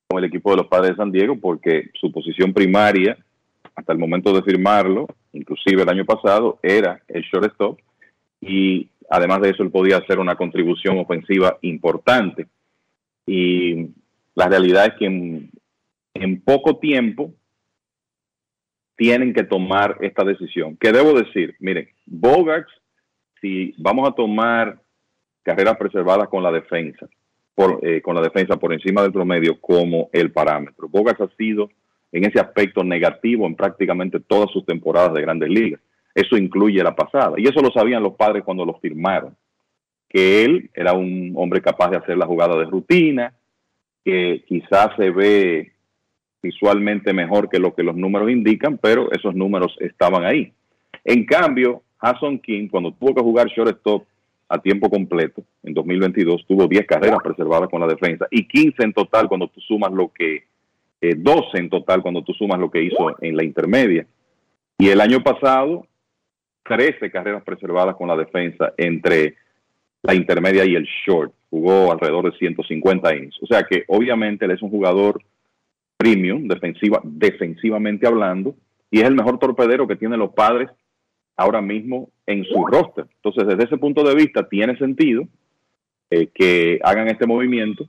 [0.08, 3.16] con el equipo de los Padres de San Diego porque su posición primaria
[3.74, 7.78] hasta el momento de firmarlo, inclusive el año pasado, era el shortstop
[8.40, 12.46] y además de eso él podía hacer una contribución ofensiva importante.
[13.26, 13.90] Y
[14.34, 17.32] la realidad es que en, poco tiempo
[18.96, 20.76] tienen que tomar esta decisión.
[20.80, 21.54] ¿Qué debo decir?
[21.58, 22.66] Miren, Bogart,
[23.40, 24.80] si vamos a tomar
[25.42, 27.06] carreras preservadas con la defensa,
[27.82, 30.88] eh, con la defensa por encima del promedio como el parámetro.
[30.88, 31.70] Bogart ha sido
[32.12, 35.80] en ese aspecto negativo en prácticamente todas sus temporadas de grandes ligas.
[36.14, 37.34] Eso incluye la pasada.
[37.38, 39.36] Y eso lo sabían los padres cuando lo firmaron.
[40.08, 43.34] Que él era un hombre capaz de hacer la jugada de rutina,
[44.04, 45.72] que quizás se ve
[46.42, 50.52] visualmente mejor que lo que los números indican, pero esos números estaban ahí.
[51.04, 54.04] En cambio, Hasson King, cuando tuvo que jugar shortstop
[54.48, 58.92] a tiempo completo en 2022, tuvo 10 carreras preservadas con la defensa y 15 en
[58.92, 60.44] total cuando tú sumas lo que,
[61.00, 64.06] eh, 12 en total cuando tú sumas lo que hizo en la intermedia.
[64.78, 65.86] Y el año pasado,
[66.64, 69.34] 13 carreras preservadas con la defensa entre
[70.02, 71.32] la intermedia y el short.
[71.50, 73.36] Jugó alrededor de 150 innings.
[73.42, 75.20] O sea que obviamente él es un jugador
[75.96, 78.54] premium, defensiva, defensivamente hablando,
[78.90, 80.68] y es el mejor torpedero que tienen los padres
[81.36, 83.06] ahora mismo en su roster.
[83.16, 85.28] Entonces, desde ese punto de vista, tiene sentido
[86.10, 87.88] eh, que hagan este movimiento,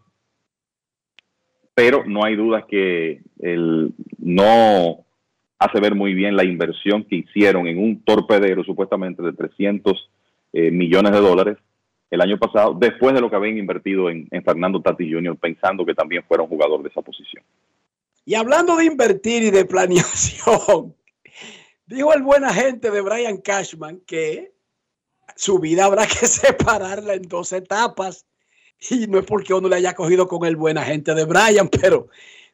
[1.73, 3.21] pero no hay duda que
[4.17, 5.05] no
[5.59, 10.09] hace ver muy bien la inversión que hicieron en un torpedero supuestamente de 300
[10.53, 11.57] eh, millones de dólares
[12.09, 15.85] el año pasado, después de lo que habían invertido en, en Fernando Tati Jr., pensando
[15.85, 17.43] que también fuera un jugador de esa posición.
[18.25, 20.93] Y hablando de invertir y de planeación,
[21.87, 24.53] dijo el buen agente de Brian Cashman que
[25.35, 28.25] su vida habrá que separarla en dos etapas.
[28.89, 32.09] Y no es porque uno le haya cogido con el buen agente de Brian, pero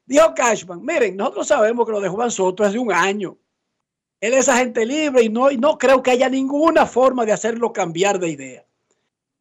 [0.05, 3.37] dijo Cashman, miren, nosotros sabemos que lo de Juan Soto es de un año.
[4.21, 7.73] Él es agente libre y no, y no creo que haya ninguna forma de hacerlo
[7.73, 8.65] cambiar de idea.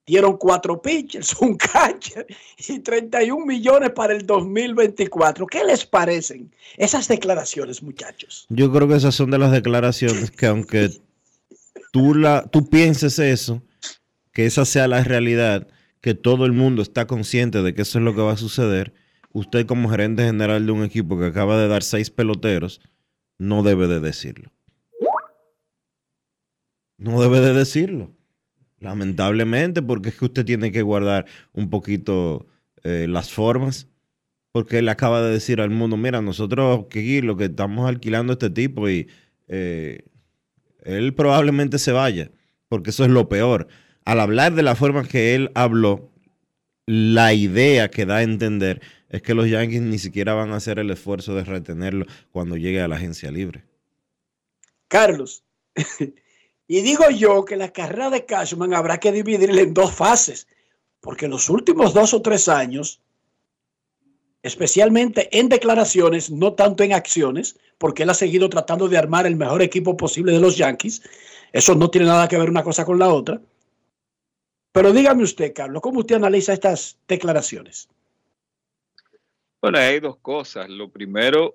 [0.07, 2.27] Dieron cuatro pitchers, un catcher
[2.69, 5.47] y 31 millones para el 2024.
[5.47, 8.47] ¿Qué les parecen esas declaraciones, muchachos?
[8.49, 10.91] Yo creo que esas son de las declaraciones que aunque
[11.93, 13.63] tú, la, tú pienses eso,
[14.33, 15.69] que esa sea la realidad,
[16.01, 18.93] que todo el mundo está consciente de que eso es lo que va a suceder,
[19.33, 22.81] usted como gerente general de un equipo que acaba de dar seis peloteros,
[23.39, 24.53] no debe de decirlo.
[26.99, 28.15] No debe de decirlo.
[28.83, 32.47] Lamentablemente, porque es que usted tiene que guardar un poquito
[32.83, 33.87] eh, las formas.
[34.51, 38.35] Porque él acaba de decir al mundo, mira, nosotros aquí lo que estamos alquilando a
[38.35, 39.09] este tipo y
[39.49, 40.05] eh,
[40.83, 42.31] él probablemente se vaya,
[42.69, 43.69] porque eso es lo peor.
[44.05, 46.11] Al hablar de la forma que él habló,
[46.85, 50.81] la idea que da a entender es que los Yankees ni siquiera van a hacer
[50.81, 53.65] el esfuerzo de retenerlo cuando llegue a la agencia libre.
[54.89, 55.45] Carlos,
[56.73, 60.49] y digo yo que la carrera de Cashman habrá que dividirla en dos fases,
[61.03, 63.03] porque los últimos dos o tres años,
[64.43, 69.37] especialmente en declaraciones, no tanto en acciones, porque él ha seguido tratando de armar el
[69.37, 71.03] mejor equipo posible de los Yankees,
[71.53, 73.39] eso no tiene nada que ver una cosa con la otra.
[74.73, 77.87] Pero dígame usted, Carlos, ¿cómo usted analiza estas declaraciones?
[79.61, 80.71] Bueno, hay dos cosas.
[80.71, 81.55] Lo primero,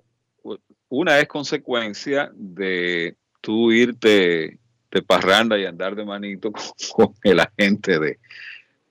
[0.88, 6.62] una es consecuencia de tú irte de parranda y andar de manito con,
[6.94, 8.18] con el agente de,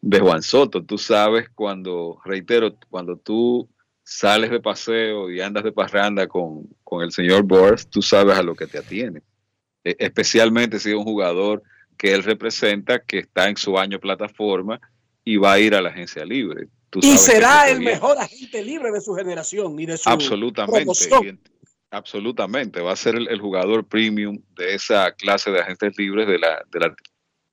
[0.01, 0.83] de Juan Soto.
[0.83, 3.69] Tú sabes cuando, reitero, cuando tú
[4.03, 8.43] sales de paseo y andas de parranda con, con el señor Boris, tú sabes a
[8.43, 9.21] lo que te atiene.
[9.83, 11.61] E- especialmente si es un jugador
[11.97, 14.79] que él representa, que está en su año plataforma
[15.25, 16.67] y va a ir a la agencia libre.
[16.89, 20.85] Tú Y será el mejor agente libre de su generación y de su Absolutamente.
[20.85, 21.39] promoción.
[21.91, 22.81] Absolutamente.
[22.81, 26.63] Va a ser el, el jugador premium de esa clase de agentes libres de la,
[26.71, 26.95] de la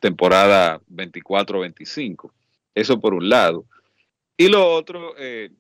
[0.01, 2.31] temporada 24-25.
[2.75, 3.67] Eso por un lado.
[4.37, 5.51] Y lo otro, eh,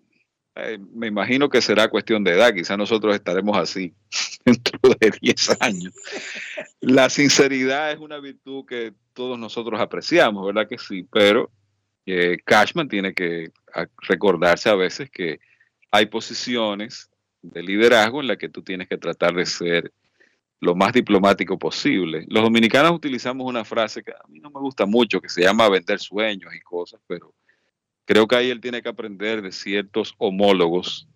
[0.56, 2.52] eh, me imagino que será cuestión de edad.
[2.52, 3.94] Quizá nosotros estaremos así
[4.44, 5.94] dentro de 10 años.
[6.80, 11.06] La sinceridad es una virtud que todos nosotros apreciamos, ¿verdad que sí?
[11.10, 11.51] Pero
[12.05, 13.51] eh, Cashman tiene que
[14.02, 15.40] recordarse a veces que
[15.90, 17.10] hay posiciones
[17.45, 19.93] de liderazgo en las que tú tienes que tratar de ser
[20.61, 22.25] lo más diplomático posible.
[22.29, 25.69] Los dominicanos utilizamos una frase que a mí no me gusta mucho, que se llama
[25.69, 27.35] vender sueños y cosas, pero
[28.07, 31.07] creo que ahí él tiene que aprender de ciertos homólogos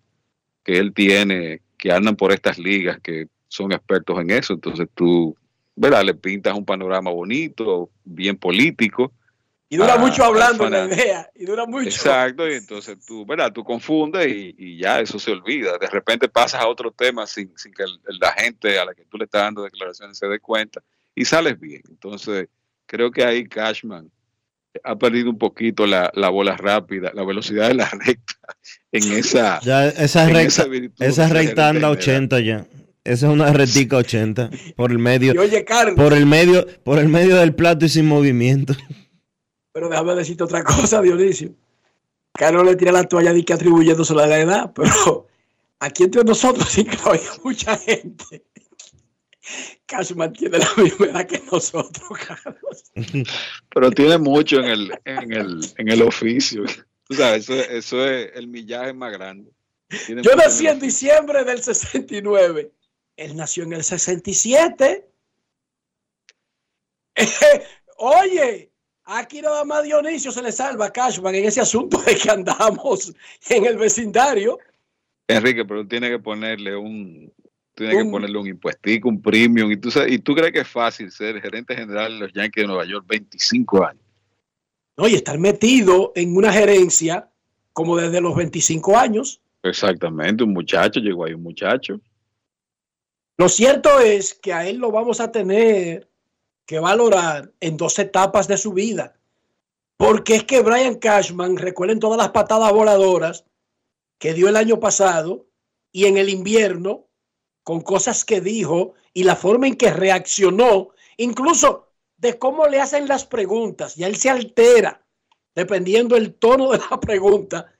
[0.63, 4.53] que él tiene, que andan por estas ligas, que son expertos en eso.
[4.53, 5.35] Entonces tú,
[5.75, 6.03] ¿verdad?
[6.03, 9.11] Le pintas un panorama bonito, bien político.
[9.71, 11.29] Y dura a- mucho hablando en la idea.
[11.35, 11.87] Y dura mucho.
[11.89, 13.51] Exacto, y entonces tú, ¿verdad?
[13.53, 15.77] Tú confundes y, y ya eso se olvida.
[15.77, 19.05] De repente pasas a otro tema sin, sin que el- la gente a la que
[19.05, 20.81] tú le estás dando declaraciones se dé cuenta
[21.13, 21.83] y sales bien.
[21.87, 22.47] Entonces,
[22.87, 24.09] creo que ahí Cashman
[24.83, 28.33] ha perdido un poquito la, la bola rápida, la velocidad de la recta
[28.91, 32.65] en esa, Ya esa en recta, esa virtud esa recta anda gerente 80 ya.
[33.03, 35.33] Esa es una rectica 80 por el medio.
[35.33, 35.95] Y oye, Carlos.
[35.95, 38.73] Por el medio, por el medio del plato y sin movimiento.
[39.79, 41.55] Pero déjame decirte otra cosa, Dionisio.
[42.33, 45.25] Carlos le tira la toalla de que atribuyéndosela a la edad, pero
[45.79, 48.43] aquí entre nosotros, sin que oiga mucha gente,
[49.85, 52.91] Cashman tiene la misma edad que nosotros, Carlos.
[53.73, 56.65] pero tiene mucho en el, en el, en el oficio.
[57.05, 59.49] Tú sabes, eso, eso es el millaje más grande.
[60.05, 62.69] Tiene Yo nací en diciembre del 69.
[63.15, 65.09] Él nació en el 67.
[67.97, 68.68] Oye,
[69.17, 73.13] aquí nada más Dionisio se le salva a Cashman en ese asunto de que andamos
[73.49, 74.57] en el vecindario.
[75.27, 77.31] Enrique, pero tiene que ponerle un,
[77.75, 79.71] tiene que ponerle un impuestico, un premium.
[79.71, 82.63] Y tú, sabes- y tú crees que es fácil ser gerente general de los Yankees
[82.63, 84.03] de Nueva York 25 años.
[84.97, 85.07] ¿no?
[85.07, 87.29] Y estar metido en una gerencia
[87.73, 89.39] como desde los 25 años.
[89.63, 92.01] Exactamente, un muchacho, llegó ahí un muchacho.
[93.37, 96.08] Lo cierto es que a él lo vamos a tener
[96.69, 99.15] que valorar en dos etapas de su vida.
[99.97, 103.43] Porque es que Brian Cashman, recuerden todas las patadas voladoras
[104.19, 105.47] que dio el año pasado
[105.91, 107.07] y en el invierno,
[107.63, 111.87] con cosas que dijo y la forma en que reaccionó, incluso
[112.17, 115.03] de cómo le hacen las preguntas, ya él se altera
[115.55, 117.73] dependiendo el tono de la pregunta.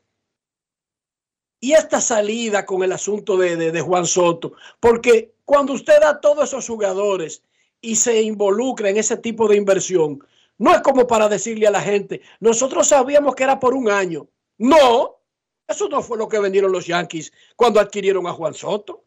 [1.59, 6.09] Y esta salida con el asunto de, de- de Juan Soto, porque cuando usted da
[6.09, 7.43] a todos esos jugadores
[7.81, 10.23] y se involucra en ese tipo de inversión,
[10.57, 14.27] no es como para decirle a la gente, nosotros sabíamos que era por un año.
[14.57, 15.21] No,
[15.67, 19.05] eso no fue lo que vendieron los Yankees cuando adquirieron a Juan Soto.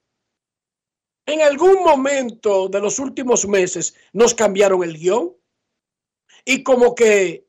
[1.27, 5.37] En algún momento de los últimos meses nos cambiaron el guion
[6.45, 7.47] y como que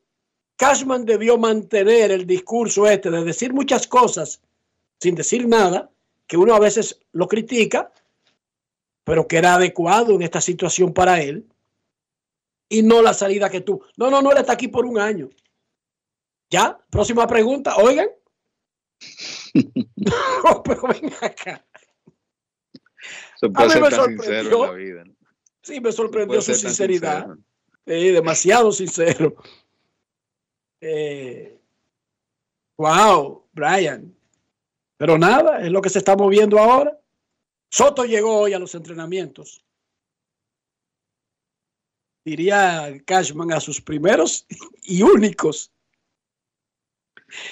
[0.56, 4.40] Cashman debió mantener el discurso este de decir muchas cosas
[5.00, 5.90] sin decir nada,
[6.26, 7.92] que uno a veces lo critica,
[9.04, 11.46] pero que era adecuado en esta situación para él,
[12.68, 13.82] y no la salida que tú.
[13.96, 15.28] No, no, no, él está aquí por un año.
[16.50, 18.08] Ya, próxima pregunta, oigan.
[19.96, 21.64] No, pero ven acá.
[23.36, 24.64] Se A mí me sorprendió.
[24.64, 25.04] en la vida.
[25.04, 25.14] ¿no?
[25.62, 27.24] Sí, me sorprendió su sinceridad.
[27.24, 27.42] sincero.
[27.86, 29.34] Sí, demasiado sincero.
[30.80, 31.58] Eh,
[32.76, 34.14] wow, Brian.
[34.98, 36.98] Pero nada, es lo que se está moviendo ahora.
[37.74, 39.64] Soto llegó hoy a los entrenamientos.
[42.24, 44.46] Diría Cashman a sus primeros
[44.84, 45.72] y únicos.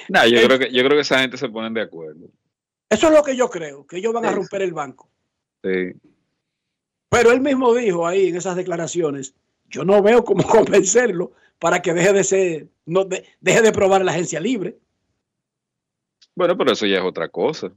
[0.09, 2.29] Nah, yo, Eh, creo que, yo creo que esa gente se ponen de acuerdo.
[2.89, 5.11] Eso es lo que yo creo, que ellos van a romper el banco.
[5.65, 5.93] Sí.
[7.09, 9.35] Pero él mismo dijo ahí en esas declaraciones,
[9.65, 14.05] yo no veo cómo convencerlo para que deje de ser, no, de- deje de probar
[14.05, 14.79] la agencia libre.
[16.37, 17.73] Bueno, pero eso ya es otra cosa.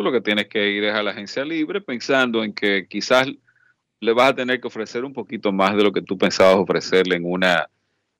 [0.00, 3.28] Tú lo que tienes que ir es a la agencia libre pensando en que quizás
[4.00, 7.16] le vas a tener que ofrecer un poquito más de lo que tú pensabas ofrecerle
[7.16, 7.68] en una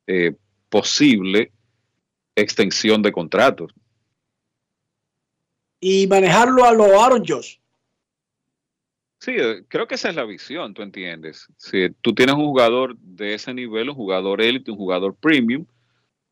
[0.07, 0.37] eh,
[0.69, 1.53] posible
[2.37, 3.73] extensión de contratos.
[5.81, 7.57] y manejarlo a lo Aaron Josh.
[9.19, 11.49] Sí, eh, creo que esa es la visión, tú entiendes.
[11.57, 15.65] Si tú tienes un jugador de ese nivel, un jugador élite, un jugador premium,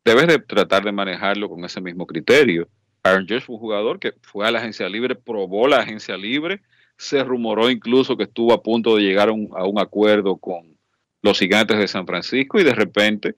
[0.05, 2.69] debes de tratar de manejarlo con ese mismo criterio.
[3.03, 6.61] Aaron Josh fue un jugador que fue a la agencia libre, probó la agencia libre,
[6.97, 10.77] se rumoró incluso que estuvo a punto de llegar a un, a un acuerdo con
[11.21, 13.35] los gigantes de San Francisco y de repente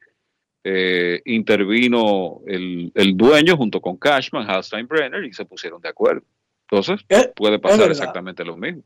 [0.64, 6.24] eh, intervino el, el dueño junto con Cashman, Hal Steinbrenner y se pusieron de acuerdo.
[6.70, 7.06] Entonces,
[7.36, 8.84] puede pasar exactamente lo mismo.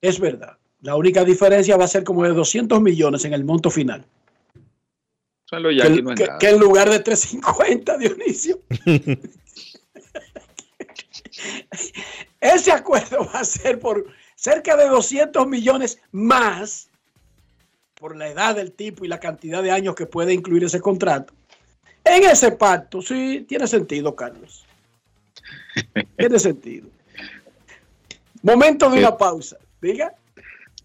[0.00, 0.58] Es verdad.
[0.82, 4.04] La única diferencia va a ser como de 200 millones en el monto final.
[5.48, 8.58] Que, no que en lugar de 350, Dionisio.
[12.40, 16.88] Ese acuerdo va a ser por cerca de 200 millones más
[17.94, 21.32] por la edad del tipo y la cantidad de años que puede incluir ese contrato.
[22.04, 24.64] En ese pacto, sí, tiene sentido, Carlos.
[26.16, 26.88] Tiene sentido.
[28.42, 29.56] Momento de una pausa.
[29.80, 30.12] Diga.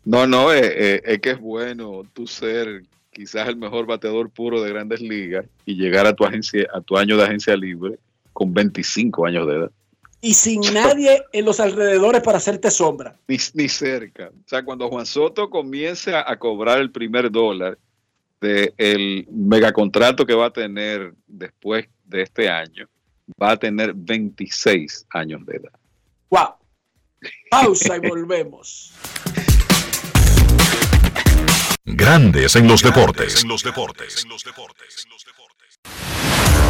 [0.06, 4.62] No, no, eh, eh, es que es bueno tú ser quizás el mejor bateador puro
[4.62, 7.98] de grandes ligas y llegar a tu agencia, a tu año de agencia libre
[8.32, 9.72] con 25 años de edad.
[10.22, 13.16] Y sin nadie en los alrededores para hacerte sombra.
[13.28, 14.30] Ni, ni cerca.
[14.30, 17.78] O sea, cuando Juan Soto comience a, a cobrar el primer dólar
[18.40, 22.88] del megacontrato que va a tener después de este año,
[23.42, 25.74] va a tener 26 años de edad.
[26.30, 26.56] Wow.
[27.50, 28.94] Pausa y volvemos.
[31.86, 33.44] Grandes en los deportes.
[33.44, 34.26] En los deportes.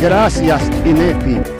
[0.00, 1.59] Gracias, INEFI.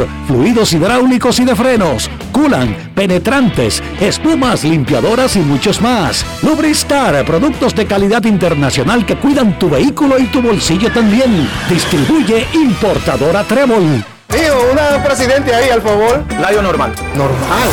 [0.27, 6.25] fluidos hidráulicos y de frenos, culan, penetrantes, espumas, limpiadoras y muchos más.
[6.43, 11.49] Lubristar, productos de calidad internacional que cuidan tu vehículo y tu bolsillo también.
[11.69, 14.03] Distribuye importadora Trébol.
[14.27, 16.23] Tío, una presidente ahí, al favor.
[16.39, 16.93] Layo normal.
[17.15, 17.69] Normal.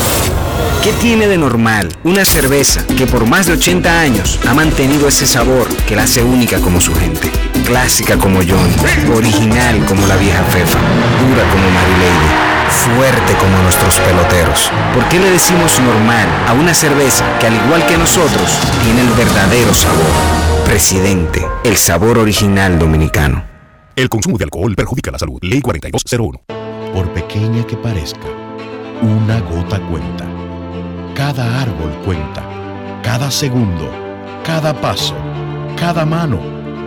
[0.82, 5.26] ¿Qué tiene de normal una cerveza que por más de 80 años ha mantenido ese
[5.26, 7.30] sabor que la hace única como su gente?
[7.68, 11.64] Clásica como John, original como la vieja Fefa, dura como
[12.00, 12.30] Lady,
[12.70, 14.72] fuerte como nuestros peloteros.
[14.94, 19.10] ¿Por qué le decimos normal a una cerveza que al igual que nosotros tiene el
[19.10, 20.00] verdadero sabor?
[20.64, 23.44] Presidente, el sabor original dominicano.
[23.94, 25.38] El consumo de alcohol perjudica la salud.
[25.42, 26.40] Ley 4201.
[26.94, 28.28] Por pequeña que parezca,
[29.02, 30.24] una gota cuenta.
[31.14, 32.42] Cada árbol cuenta.
[33.02, 33.92] Cada segundo.
[34.42, 35.14] Cada paso.
[35.76, 36.57] Cada mano.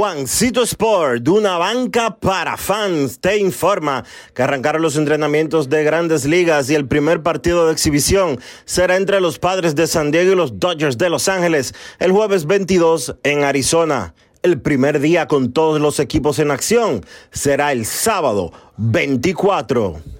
[0.00, 4.02] Juancito Sport, una banca para fans, te informa
[4.34, 9.20] que arrancaron los entrenamientos de grandes ligas y el primer partido de exhibición será entre
[9.20, 13.44] los padres de San Diego y los Dodgers de Los Ángeles el jueves 22 en
[13.44, 14.14] Arizona.
[14.42, 20.19] El primer día con todos los equipos en acción será el sábado 24.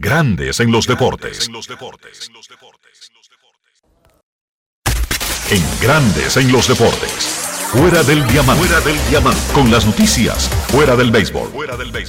[0.00, 1.48] Grandes en los deportes.
[5.50, 7.33] En Grandes en los deportes.
[7.76, 8.62] Fuera del diamante.
[8.62, 8.94] Fuera del.
[9.52, 10.48] Con las noticias.
[10.68, 11.50] Fuera del béisbol.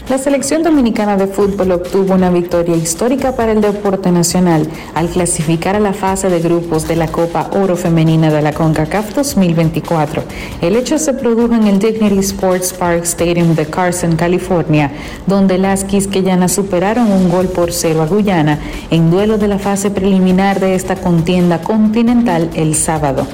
[0.07, 5.75] La selección dominicana de fútbol obtuvo una victoria histórica para el deporte nacional al clasificar
[5.75, 10.23] a la fase de grupos de la Copa Oro Femenina de la CONCACAF 2024.
[10.61, 14.91] El hecho se produjo en el Dignity Sports Park Stadium de Carson, California,
[15.25, 18.59] donde las quisqueyanas superaron un gol por cero a Guyana
[18.91, 23.25] en duelo de la fase preliminar de esta contienda continental el sábado.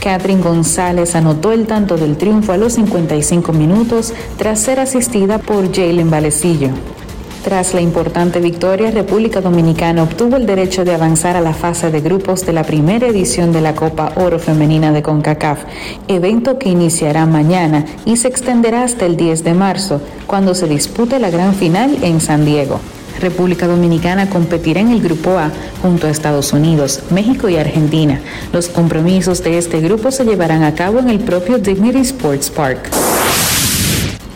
[0.00, 5.74] Catherine González anotó el tanto del triunfo a los 55 minutos tras ser asistida por
[5.74, 6.70] Jalen Valecillo.
[7.44, 12.00] Tras la importante victoria, República Dominicana obtuvo el derecho de avanzar a la fase de
[12.00, 15.60] grupos de la primera edición de la Copa Oro Femenina de CONCACAF,
[16.08, 21.18] evento que iniciará mañana y se extenderá hasta el 10 de marzo, cuando se dispute
[21.18, 22.80] la gran final en San Diego.
[23.20, 25.50] República Dominicana competirá en el Grupo A
[25.82, 28.20] junto a Estados Unidos, México y Argentina.
[28.52, 32.90] Los compromisos de este grupo se llevarán a cabo en el propio Dignity Sports Park.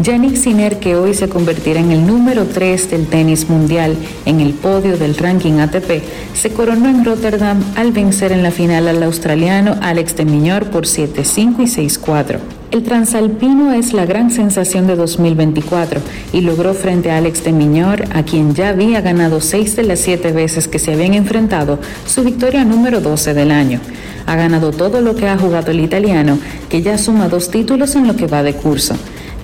[0.03, 3.97] Yannick Sinner, que hoy se convertirá en el número 3 del tenis mundial
[4.27, 6.03] en el podio del ranking ATP,
[6.35, 10.87] se coronó en Rotterdam al vencer en la final al australiano Alex de Miñor por
[10.87, 12.62] 7-5 y 6-4.
[12.73, 16.01] El transalpino es la gran sensación de 2024
[16.33, 20.01] y logró frente a Alex de Miñor, a quien ya había ganado seis de las
[20.01, 23.79] siete veces que se habían enfrentado, su victoria número 12 del año.
[24.25, 26.39] Ha ganado todo lo que ha jugado el italiano,
[26.71, 28.95] que ya suma dos títulos en lo que va de curso.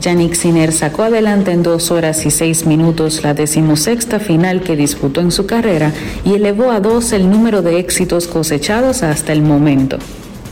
[0.01, 5.21] Yannick Sinner sacó adelante en dos horas y seis minutos la decimosexta final que disputó
[5.21, 5.93] en su carrera
[6.25, 9.99] y elevó a dos el número de éxitos cosechados hasta el momento.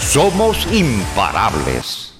[0.00, 2.12] somos imparables.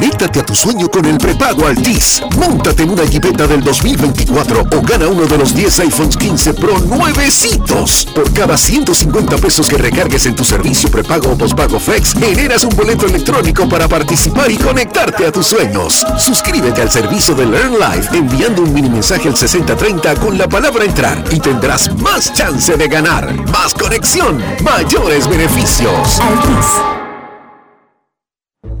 [0.00, 2.22] Conéctate a tu sueño con el prepago Altis.
[2.38, 6.78] Móntate en una Jeepeta del 2024 o gana uno de los 10 iPhones 15 Pro
[6.78, 8.08] nuevecitos.
[8.14, 12.74] Por cada 150 pesos que recargues en tu servicio prepago o pospago Flex, generas un
[12.74, 16.02] boleto electrónico para participar y conectarte a tus sueños.
[16.16, 20.86] Suscríbete al servicio de Learn Life enviando un mini mensaje al 6030 con la palabra
[20.86, 23.34] entrar y tendrás más chance de ganar.
[23.50, 26.22] Más conexión, mayores beneficios.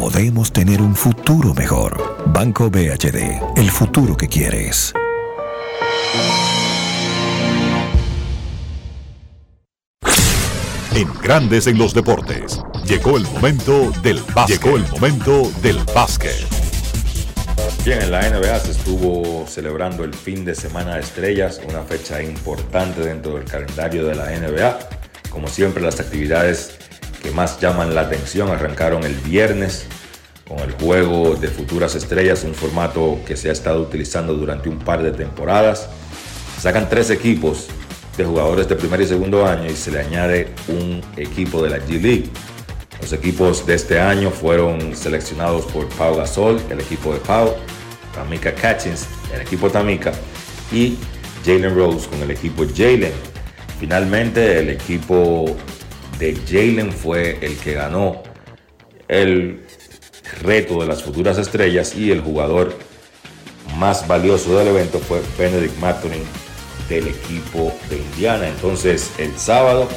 [0.00, 2.24] podemos tener un futuro mejor.
[2.32, 4.94] Banco BHD, el futuro que quieres.
[10.94, 14.62] En Grandes en los Deportes, llegó el momento del básquet.
[14.62, 16.46] Llegó el momento del básquet.
[17.84, 22.22] Bien, en la NBA se estuvo celebrando el fin de semana de estrellas, una fecha
[22.22, 24.78] importante dentro del calendario de la NBA.
[25.28, 26.79] Como siempre, las actividades
[27.22, 29.86] que más llaman la atención arrancaron el viernes
[30.48, 34.78] con el juego de futuras estrellas, un formato que se ha estado utilizando durante un
[34.78, 35.88] par de temporadas.
[36.60, 37.68] Sacan tres equipos
[38.16, 41.78] de jugadores de primer y segundo año y se le añade un equipo de la
[41.78, 42.30] G League.
[43.00, 47.54] Los equipos de este año fueron seleccionados por Pau Gasol, el equipo de Pau,
[48.14, 50.12] Tamika Catchings, el equipo Tamika,
[50.72, 50.98] y
[51.44, 53.12] Jalen Rose con el equipo Jalen.
[53.78, 55.56] Finalmente, el equipo
[56.20, 58.22] de Jalen fue el que ganó
[59.08, 59.64] el
[60.42, 62.76] reto de las futuras estrellas y el jugador
[63.76, 66.22] más valioso del evento fue Benedict Mathurin
[66.88, 68.46] del equipo de Indiana.
[68.48, 69.88] Entonces el sábado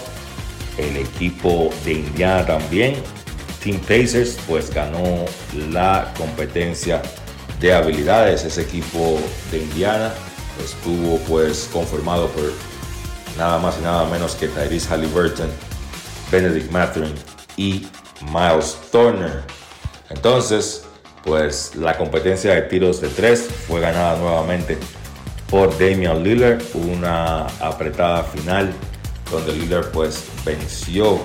[0.77, 2.95] el equipo de Indiana también,
[3.63, 5.25] Team Pacers, pues ganó
[5.71, 7.01] la competencia
[7.59, 8.43] de habilidades.
[8.43, 9.19] Ese equipo
[9.51, 10.11] de Indiana
[10.63, 12.51] estuvo pues conformado por
[13.37, 15.49] nada más y nada menos que Tyrese Halliburton,
[16.33, 17.13] Benedict Mathurin
[17.57, 17.85] y
[18.33, 19.43] Miles Turner.
[20.09, 20.83] Entonces,
[21.23, 24.79] pues la competencia de tiros de tres fue ganada nuevamente
[25.47, 28.73] por Damian Lillard, una apretada final
[29.31, 31.21] donde Lillard pues venció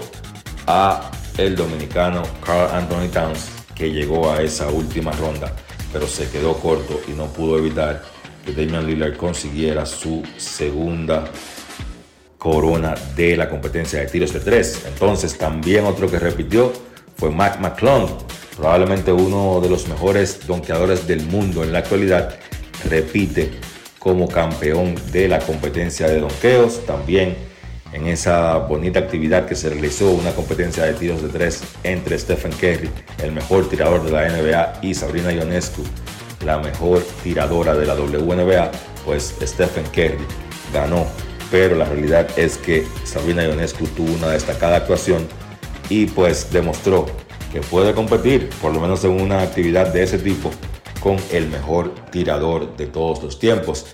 [0.67, 5.55] a el dominicano Carl Anthony Towns que llegó a esa última ronda,
[5.91, 8.03] pero se quedó corto y no pudo evitar
[8.45, 11.25] que Damian Lillard consiguiera su segunda
[12.39, 14.85] corona de la competencia de tiros de tres.
[14.87, 16.73] Entonces también otro que repitió
[17.17, 18.09] fue Mac McClung,
[18.57, 22.39] probablemente uno de los mejores donkeadores del mundo en la actualidad,
[22.89, 23.51] repite
[23.99, 26.87] como campeón de la competencia de donkeos.
[26.87, 27.37] También
[27.93, 32.53] en esa bonita actividad que se realizó, una competencia de tiros de tres entre Stephen
[32.53, 32.91] Curry,
[33.23, 35.83] el mejor tirador de la NBA, y Sabrina Ionescu,
[36.45, 38.71] la mejor tiradora de la WNBA,
[39.05, 40.25] pues Stephen Curry
[40.73, 41.07] ganó.
[41.51, 45.27] Pero la realidad es que Sabrina Ionescu tuvo una destacada actuación
[45.89, 47.07] y pues demostró
[47.53, 50.51] que puede competir, por lo menos en una actividad de ese tipo,
[51.01, 53.87] con el mejor tirador de todos los tiempos.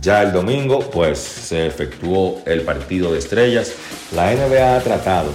[0.00, 3.72] Ya el domingo, pues se efectuó el partido de estrellas.
[4.14, 5.30] La NBA ha tratado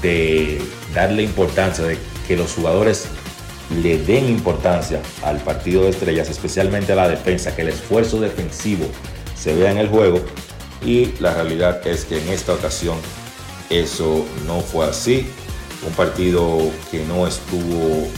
[0.00, 0.60] de
[0.94, 3.06] darle importancia, de que los jugadores
[3.82, 8.86] le den importancia al partido de estrellas, especialmente a la defensa, que el esfuerzo defensivo
[9.36, 10.20] se vea en el juego.
[10.84, 12.98] Y la realidad es que en esta ocasión
[13.70, 15.26] eso no fue así.
[15.86, 18.08] Un partido que no estuvo,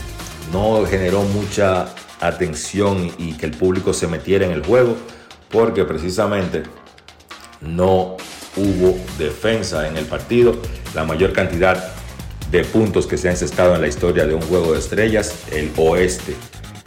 [0.52, 1.88] no generó mucha
[2.20, 4.96] atención y que el público se metiera en el juego
[5.50, 6.62] porque precisamente
[7.60, 8.16] no
[8.56, 10.56] hubo defensa en el partido.
[10.94, 11.92] La mayor cantidad
[12.50, 15.72] de puntos que se han encestado en la historia de un juego de estrellas, el
[15.76, 16.34] oeste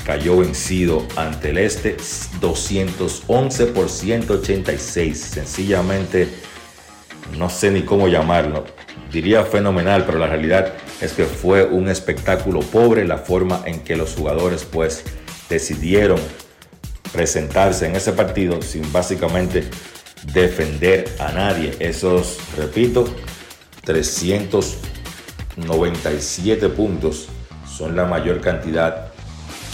[0.07, 1.97] cayó vencido ante el este
[2.39, 5.19] 211 por 186.
[5.19, 6.29] Sencillamente,
[7.38, 8.63] no sé ni cómo llamarlo.
[9.11, 13.97] Diría fenomenal, pero la realidad es que fue un espectáculo pobre la forma en que
[13.97, 15.03] los jugadores pues
[15.49, 16.21] decidieron
[17.11, 19.65] presentarse en ese partido sin básicamente
[20.31, 21.75] defender a nadie.
[21.79, 23.13] Esos, repito,
[23.84, 27.27] 397 puntos
[27.67, 29.16] son la mayor cantidad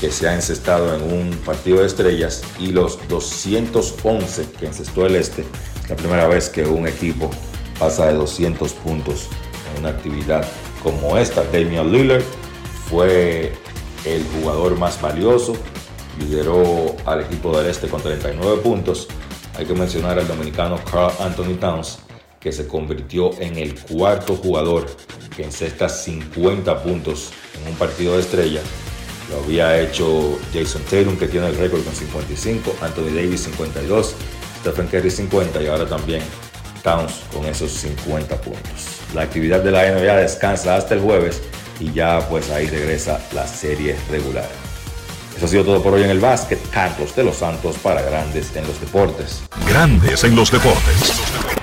[0.04, 5.16] que se ha encestado en un partido de estrellas y los 211 que encestó el
[5.16, 5.46] este,
[5.88, 7.30] la primera vez que un equipo
[7.80, 9.30] pasa de 200 puntos
[9.72, 10.46] en una actividad
[10.84, 11.46] como esta.
[11.46, 12.22] Damian Lillard
[12.90, 13.54] fue
[14.04, 15.56] el jugador más valioso,
[16.20, 19.08] lideró al equipo del Este con 39 puntos.
[19.58, 22.00] Hay que mencionar al dominicano Carl Anthony Towns,
[22.42, 24.86] que se convirtió en el cuarto jugador
[25.34, 28.60] que encesta 50 puntos en un partido de estrella.
[29.30, 34.16] Lo había hecho Jason Tatum, que tiene el récord con 55, Anthony Davis 52,
[34.62, 36.22] Stephen Curry 50 y ahora también
[36.84, 39.00] Towns con esos 50 puntos.
[39.14, 41.42] La actividad de la NBA descansa hasta el jueves
[41.80, 44.50] y ya pues ahí regresa la serie regular.
[45.36, 46.60] Eso ha sido todo por hoy en el básquet.
[46.70, 49.44] Carlos de los Santos para Grandes en los Deportes.
[49.68, 51.63] Grandes en los Deportes.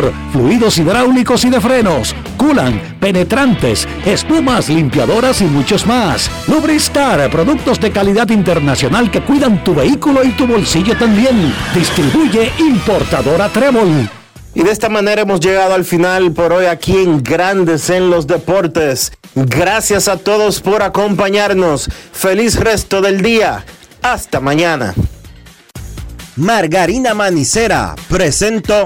[0.31, 6.29] fluidos hidráulicos y de frenos, culan, penetrantes, espumas, limpiadoras y muchos más.
[6.47, 11.53] Lubristar, productos de calidad internacional que cuidan tu vehículo y tu bolsillo también.
[11.73, 14.09] Distribuye importadora Trébol.
[14.53, 18.27] Y de esta manera hemos llegado al final por hoy aquí en Grandes en los
[18.27, 19.13] Deportes.
[19.33, 21.89] Gracias a todos por acompañarnos.
[22.11, 23.63] Feliz resto del día.
[24.01, 24.93] Hasta mañana.
[26.35, 28.85] Margarina Manicera presento.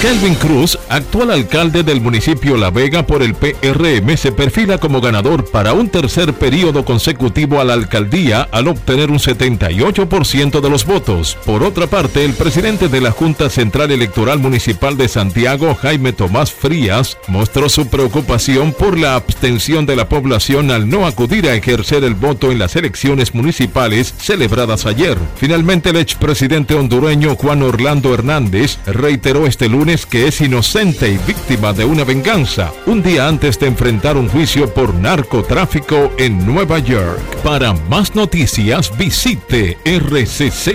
[0.00, 5.44] Kelvin Cruz, actual alcalde del municipio La Vega por el PRM, se perfila como ganador
[5.50, 11.36] para un tercer periodo consecutivo a la alcaldía al obtener un 78% de los votos.
[11.44, 16.50] Por otra parte, el presidente de la Junta Central Electoral Municipal de Santiago, Jaime Tomás
[16.50, 22.04] Frías, mostró su preocupación por la abstención de la población al no acudir a ejercer
[22.04, 25.18] el voto en las elecciones municipales celebradas ayer.
[25.36, 31.72] Finalmente, el expresidente hondureño Juan Orlando Hernández reiteró este lunes que es inocente y víctima
[31.72, 37.18] de una venganza, un día antes de enfrentar un juicio por narcotráfico en Nueva York.
[37.42, 40.72] Para más noticias visite rccmedia.com.do.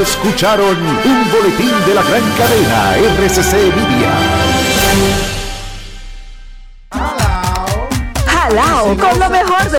[0.00, 4.10] Escucharon un boletín de la gran cadena RCC Media.
[8.26, 9.72] Jalao con lo mejor de